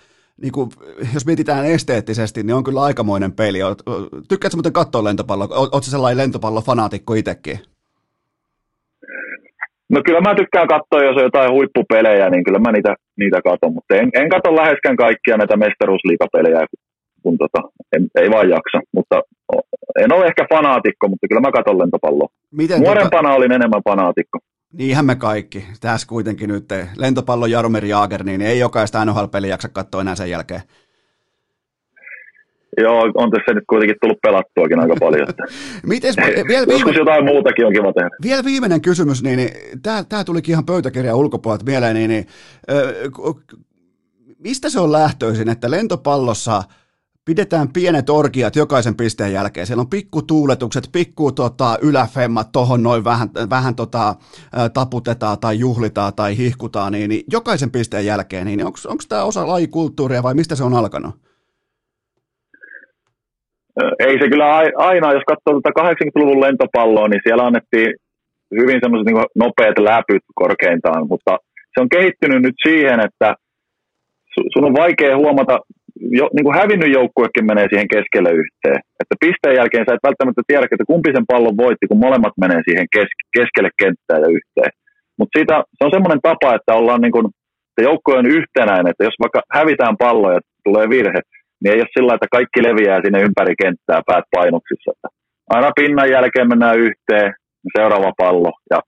[0.43, 0.71] niin kuin,
[1.15, 3.59] jos mietitään esteettisesti, niin on kyllä aikamoinen peli.
[4.29, 5.49] Tykkäätkö muuten katsoa lentopalloa?
[5.57, 7.61] Oletko sellainen lentopallofanaatikko itsekin?
[9.91, 13.73] No kyllä mä tykkään katsoa, jos on jotain huippupelejä, niin kyllä mä niitä, niitä katon,
[13.75, 16.67] mutta en, en katso läheskään kaikkia näitä mestaruusliikapelejä,
[17.23, 17.61] kun tota,
[17.97, 18.79] en, ei vaan jaksa.
[18.93, 19.17] Mutta
[20.03, 22.29] en ole ehkä fanaatikko, mutta kyllä mä katon lentopalloa.
[22.51, 23.35] Miten Nuorempana tota...
[23.35, 24.39] olin enemmän fanaatikko.
[24.73, 25.65] Niinhän me kaikki.
[25.81, 26.65] Tässä kuitenkin nyt
[26.99, 30.61] lentopallo Jaromir Jaager, niin ei jokaista NHL-peliä jaksa katsoa enää sen jälkeen.
[32.77, 35.31] Joo, on tässä nyt kuitenkin tullut pelattuakin aika paljon.
[35.31, 35.43] Että.
[35.87, 36.17] Mites,
[36.49, 36.91] vielä viime...
[36.91, 38.11] jotain muutakin on kiva tehdä.
[38.23, 39.51] Vielä viimeinen kysymys, niin, niin
[40.09, 42.27] tämä tulikin ihan pöytäkirjan ulkopuolelta mieleen, niin, niin
[42.71, 43.57] äh,
[44.39, 46.63] mistä se on lähtöisin, että lentopallossa
[47.27, 49.67] pidetään pienet orgiat jokaisen pisteen jälkeen.
[49.67, 54.15] Siellä on pikkutuuletukset, pikku tota, yläfemmat tohon noin vähän, vähän tota,
[54.75, 60.23] taputetaan tai juhlitaan tai hihkutaan, niin, niin jokaisen pisteen jälkeen, niin onko tämä osa lajikulttuuria
[60.23, 61.26] vai mistä se on alkanut?
[63.99, 67.91] Ei se kyllä aina, jos katsoo tuota 80-luvun lentopalloa, niin siellä annettiin
[68.61, 71.33] hyvin semmoiset niin nopeat läpyt korkeintaan, mutta
[71.73, 73.35] se on kehittynyt nyt siihen, että
[74.53, 75.59] sun on vaikea huomata
[76.19, 78.81] jo, niin kuin hävinnyt joukkuekin menee siihen keskelle yhteen.
[79.01, 82.61] Että pisteen jälkeen sä et välttämättä tiedä, että kumpi sen pallon voitti, kun molemmat menee
[82.69, 84.73] siihen kes- keskelle kenttää ja yhteen.
[85.19, 87.27] Mutta siitä se on semmoinen tapa, että ollaan niin kuin,
[87.71, 91.21] että joukkue on yhtenäinen, että jos vaikka hävitään pallo ja tulee virhe,
[91.61, 94.91] niin ei ole sillä että kaikki leviää sinne ympäri kenttää päät painoksissa.
[94.95, 95.09] Että
[95.55, 97.35] aina pinnan jälkeen mennään yhteen,
[97.77, 98.79] seuraava pallo ja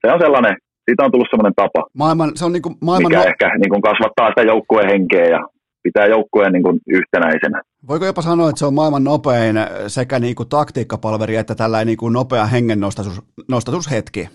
[0.00, 3.22] se on sellainen, siitä on tullut semmoinen tapa, maailman, se on niin kuin maailman mikä
[3.22, 3.28] no...
[3.32, 5.40] ehkä niin kuin kasvattaa sitä joukkueen henkeä ja
[5.82, 7.62] pitää joukkueen niin kuin yhtenäisenä.
[7.88, 9.56] Voiko jopa sanoa, että se on maailman nopein
[9.86, 14.28] sekä niin kuin taktiikkapalveri että tällainen niin kuin nopea hengen nostatus, nostatushetki?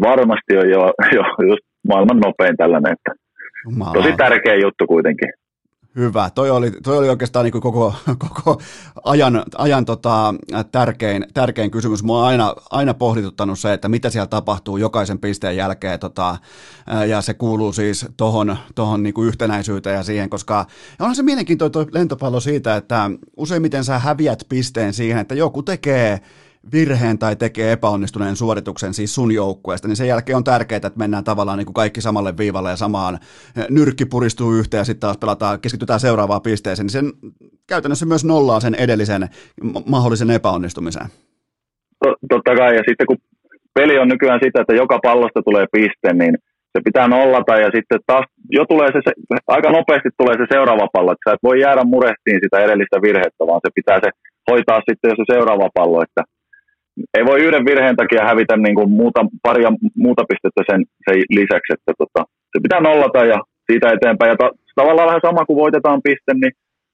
[0.00, 0.82] Varmasti on jo,
[1.16, 3.10] jo just maailman nopein tällainen, että
[3.64, 3.92] Jumala.
[3.92, 5.32] tosi tärkeä juttu kuitenkin.
[5.98, 6.30] Hyvä.
[6.34, 7.94] Toi oli, toi oli oikeastaan niin koko,
[8.28, 8.60] koko
[9.04, 10.34] ajan, ajan tota,
[10.72, 12.02] tärkein, tärkein kysymys.
[12.02, 15.98] Mua on aina, aina pohdituttanut se, että mitä siellä tapahtuu jokaisen pisteen jälkeen.
[15.98, 16.36] Tota,
[17.08, 20.66] ja se kuuluu siis tuohon tohon niin yhtenäisyyteen ja siihen, koska
[21.00, 26.20] onhan se mielenkiintoinen toi lentopallo siitä, että useimmiten sä häviät pisteen siihen, että joku tekee
[26.72, 31.24] virheen tai tekee epäonnistuneen suorituksen siis sun joukkueesta, niin sen jälkeen on tärkeää, että mennään
[31.24, 33.18] tavallaan niin kuin kaikki samalle viivalle ja samaan
[33.70, 37.12] nyrkki puristuu yhteen ja sitten taas pelataan, keskitytään seuraavaan pisteeseen, niin sen
[37.66, 39.28] käytännössä myös nollaa sen edellisen
[39.86, 41.06] mahdollisen epäonnistumisen.
[42.28, 43.16] Totta kai, ja sitten kun
[43.74, 46.34] peli on nykyään sitä, että joka pallosta tulee piste, niin
[46.72, 49.00] se pitää nollata ja sitten taas jo tulee se,
[49.46, 53.42] aika nopeasti tulee se seuraava pallo, että sä et voi jäädä murestiin sitä edellistä virhettä,
[53.46, 54.10] vaan se pitää se
[54.50, 56.22] hoitaa sitten jo se seuraava pallo, että
[57.16, 61.72] ei voi yhden virheen takia hävitä niin kuin muuta, paria muuta pistettä sen, sen lisäksi,
[61.76, 62.20] että tota,
[62.52, 64.30] se pitää nollata ja siitä eteenpäin.
[64.30, 66.52] Ja ta, tavallaan vähän sama kuin voitetaan piste, niin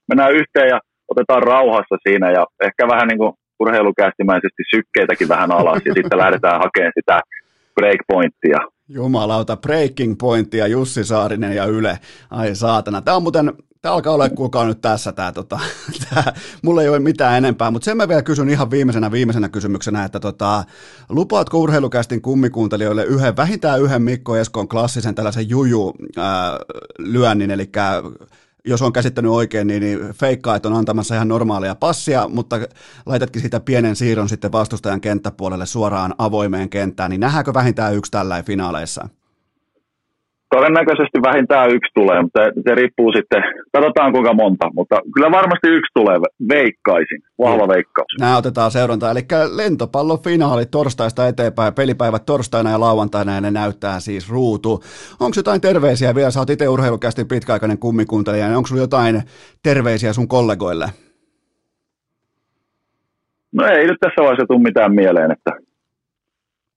[0.09, 0.79] mennään yhteen ja
[1.11, 6.61] otetaan rauhassa siinä ja ehkä vähän niin kuin urheilukästimäisesti sykkeitäkin vähän alas ja sitten lähdetään
[6.63, 7.21] hakemaan sitä
[7.75, 8.59] breakpointtia.
[8.89, 11.99] Jumalauta, breaking pointia, Jussi Saarinen ja Yle.
[12.31, 13.01] Ai saatana.
[13.01, 13.53] Tämä on muuten
[13.85, 15.59] Tämä alkaa olla kuulkaa nyt tässä tämä, tota,
[16.09, 16.23] tämä,
[16.61, 20.19] mulla ei ole mitään enempää, mutta sen mä vielä kysyn ihan viimeisenä viimeisenä kysymyksenä, että
[20.19, 20.63] tota,
[21.09, 26.57] lupaatko urheilukästin kummikuuntelijoille yhden, vähintään yhden Mikko Eskon klassisen tällaisen juju ää,
[26.97, 27.71] lyönnin, eli
[28.65, 32.55] jos on käsittänyt oikein, niin, niin feikkaa, että on antamassa ihan normaalia passia, mutta
[33.05, 38.43] laitatkin siitä pienen siirron sitten vastustajan kenttäpuolelle suoraan avoimeen kenttään, niin nähdäänkö vähintään yksi tällä
[38.43, 39.09] finaaleissa?
[40.55, 45.91] Todennäköisesti vähintään yksi tulee, mutta se riippuu sitten, katsotaan kuinka monta, mutta kyllä varmasti yksi
[45.93, 46.17] tulee,
[46.49, 48.15] veikkaisin, vahva veikkaus.
[48.19, 49.21] Nämä otetaan seurantaa, eli
[49.55, 54.83] lentopallofinaali torstaista eteenpäin, pelipäivät torstaina ja lauantaina ja ne näyttää siis ruutu.
[55.19, 59.21] Onko jotain terveisiä vielä, sä oot itse urheilukästi pitkäaikainen kummikuntelija, niin onko sulla jotain
[59.63, 60.85] terveisiä sun kollegoille?
[63.53, 65.51] No ei nyt tässä vaiheessa tule mitään mieleen, että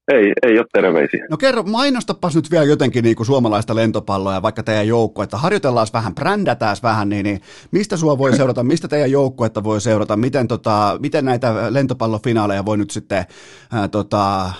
[0.08, 1.26] ei, ei ole terveisiä.
[1.30, 5.36] No kerro, mainostapas nyt vielä jotenkin niin kuin suomalaista lentopalloa ja vaikka teidän joukkuetta.
[5.36, 7.40] Harjoitellaan vähän, brändätään vähän, niin, niin
[7.70, 12.78] mistä sua voi seurata, mistä teidän joukkuetta voi seurata, miten, tota, miten näitä lentopallofinaaleja voi
[12.78, 13.24] nyt sitten
[13.72, 14.50] ää, tota,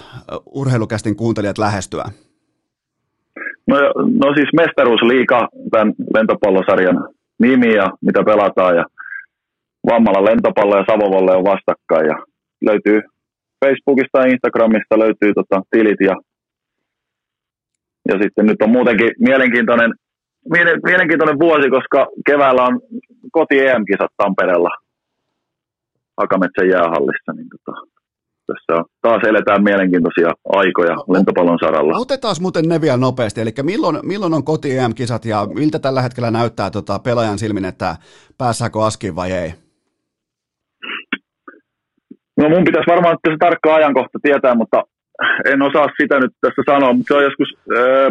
[0.47, 2.05] urheilukästin kuuntelijat lähestyä?
[3.67, 7.09] No, no siis mestaruusliika, tämän lentopallosarjan
[7.39, 8.85] nimi ja mitä pelataan ja
[9.91, 12.17] Vammalla lentopallo ja Savovolle on vastakkain ja
[12.61, 13.01] löytyy
[13.65, 16.17] Facebookista ja Instagramista löytyy tota, tilit ja,
[18.09, 19.91] ja sitten nyt on muutenkin mielenkiintoinen,
[20.85, 22.81] mielenkiintoinen vuosi, koska keväällä on
[23.33, 24.71] koti EM-kisat Tampereella
[26.21, 27.73] Hakametsän jäähallissa, niin tota,
[28.47, 31.99] tässä on, taas eletään mielenkiintoisia aikoja lentopallon saralla.
[31.99, 36.31] Otetaan muuten ne vielä nopeasti, eli milloin, milloin on koti EM-kisat ja miltä tällä hetkellä
[36.31, 37.97] näyttää tota, pelaajan silmin, että
[38.39, 39.68] pääsääkö askiin vai ei?
[42.39, 44.83] No mun pitäisi varmaan että se tarkka ajankohta tietää, mutta
[45.53, 48.11] en osaa sitä nyt tässä sanoa, mutta se on joskus öö,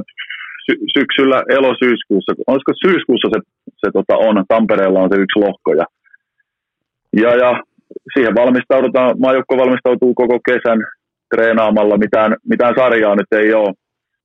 [0.66, 2.32] sy- syksyllä elosyyskuussa.
[2.48, 3.40] Olisiko syyskuussa se,
[3.82, 5.86] se tota on, Tampereella on se yksi lohko ja,
[7.24, 7.64] ja, ja
[8.14, 10.80] siihen valmistaudutaan, maajoukko valmistautuu koko kesän
[11.36, 13.74] treenaamalla, mitään, mitään sarjaa nyt ei ole,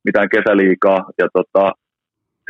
[0.05, 1.73] mitään kesäliikaa ja tota,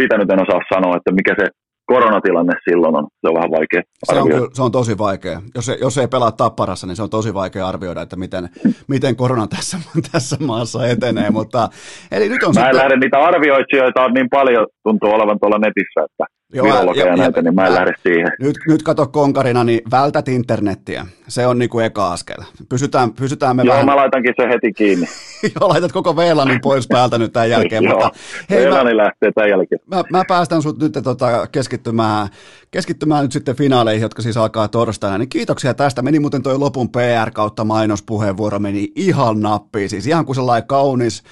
[0.00, 1.46] siitä nyt en osaa sanoa, että mikä se
[1.86, 5.42] koronatilanne silloin on, se on vähän vaikea se on, se on tosi vaikea.
[5.54, 8.48] Jos, ei, jos ei pelaa tapparassa, niin se on tosi vaikea arvioida, että miten,
[8.88, 9.78] miten korona tässä,
[10.12, 11.30] tässä maassa etenee.
[11.30, 11.68] Mutta,
[12.12, 12.78] eli nyt on Mä en sitten...
[12.78, 17.42] lähde niitä arvioitsijoita on niin paljon, tuntuu olevan tuolla netissä, että Joo, virologia ja, näitä,
[17.42, 18.32] niin mä en lähde siihen.
[18.40, 21.06] Nyt, nyt kato konkarina, niin vältät internettiä.
[21.28, 22.36] Se on niinku eka askel.
[22.68, 23.86] Pysytään, pysytään me Joo, vähän...
[23.86, 25.06] mä laitankin se heti kiinni.
[25.60, 27.84] Joo, laitat koko VLANin pois päältä nyt tämän jälkeen.
[27.92, 28.10] Joo, mutta,
[28.50, 29.80] hei, VLANi mä, lähtee tämän jälkeen.
[29.86, 32.28] Mä, mä päästän sut nyt tota, keskittymään,
[32.72, 35.18] keskittymään nyt sitten finaaleihin, jotka siis alkaa torstaina.
[35.18, 36.02] Niin kiitoksia tästä.
[36.02, 39.90] Meni muuten toi lopun PR kautta mainospuheenvuoro, meni ihan nappiin.
[39.90, 41.22] Siis ihan kuin sellainen kaunis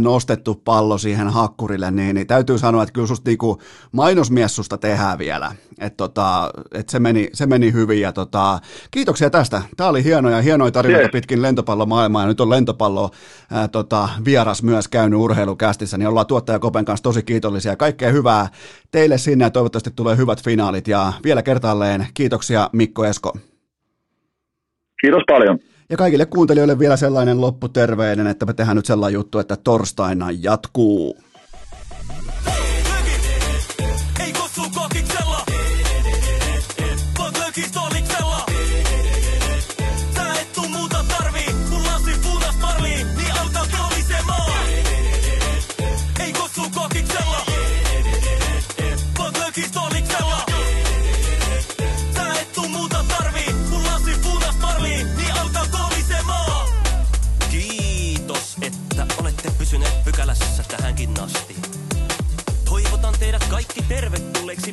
[0.00, 3.58] nostettu pallo siihen hakkurille, niin, niin täytyy sanoa, että kyllä susta niinku
[3.92, 5.52] mainosmies susta tehdään vielä.
[5.80, 8.58] Et tota, et se, meni, se meni hyvin ja tota,
[8.90, 9.62] kiitoksia tästä.
[9.76, 11.12] Tämä oli hienoja, hienoja tarinoita yes.
[11.12, 13.10] pitkin lentopallomaailmaa ja nyt on lentopallo
[13.50, 17.76] ää, tota, vieras myös käynyt urheilukästissä, niin ollaan tuottaja Kopen kanssa tosi kiitollisia.
[17.76, 18.48] Kaikkea hyvää
[18.90, 23.32] teille sinne ja toivottavasti tulee hyvät finaalit ja vielä kertaalleen kiitoksia Mikko Esko.
[25.00, 25.58] Kiitos paljon.
[25.90, 31.16] Ja kaikille kuuntelijoille vielä sellainen lopputerveinen, että me tehdään nyt sellainen juttu, että torstaina jatkuu.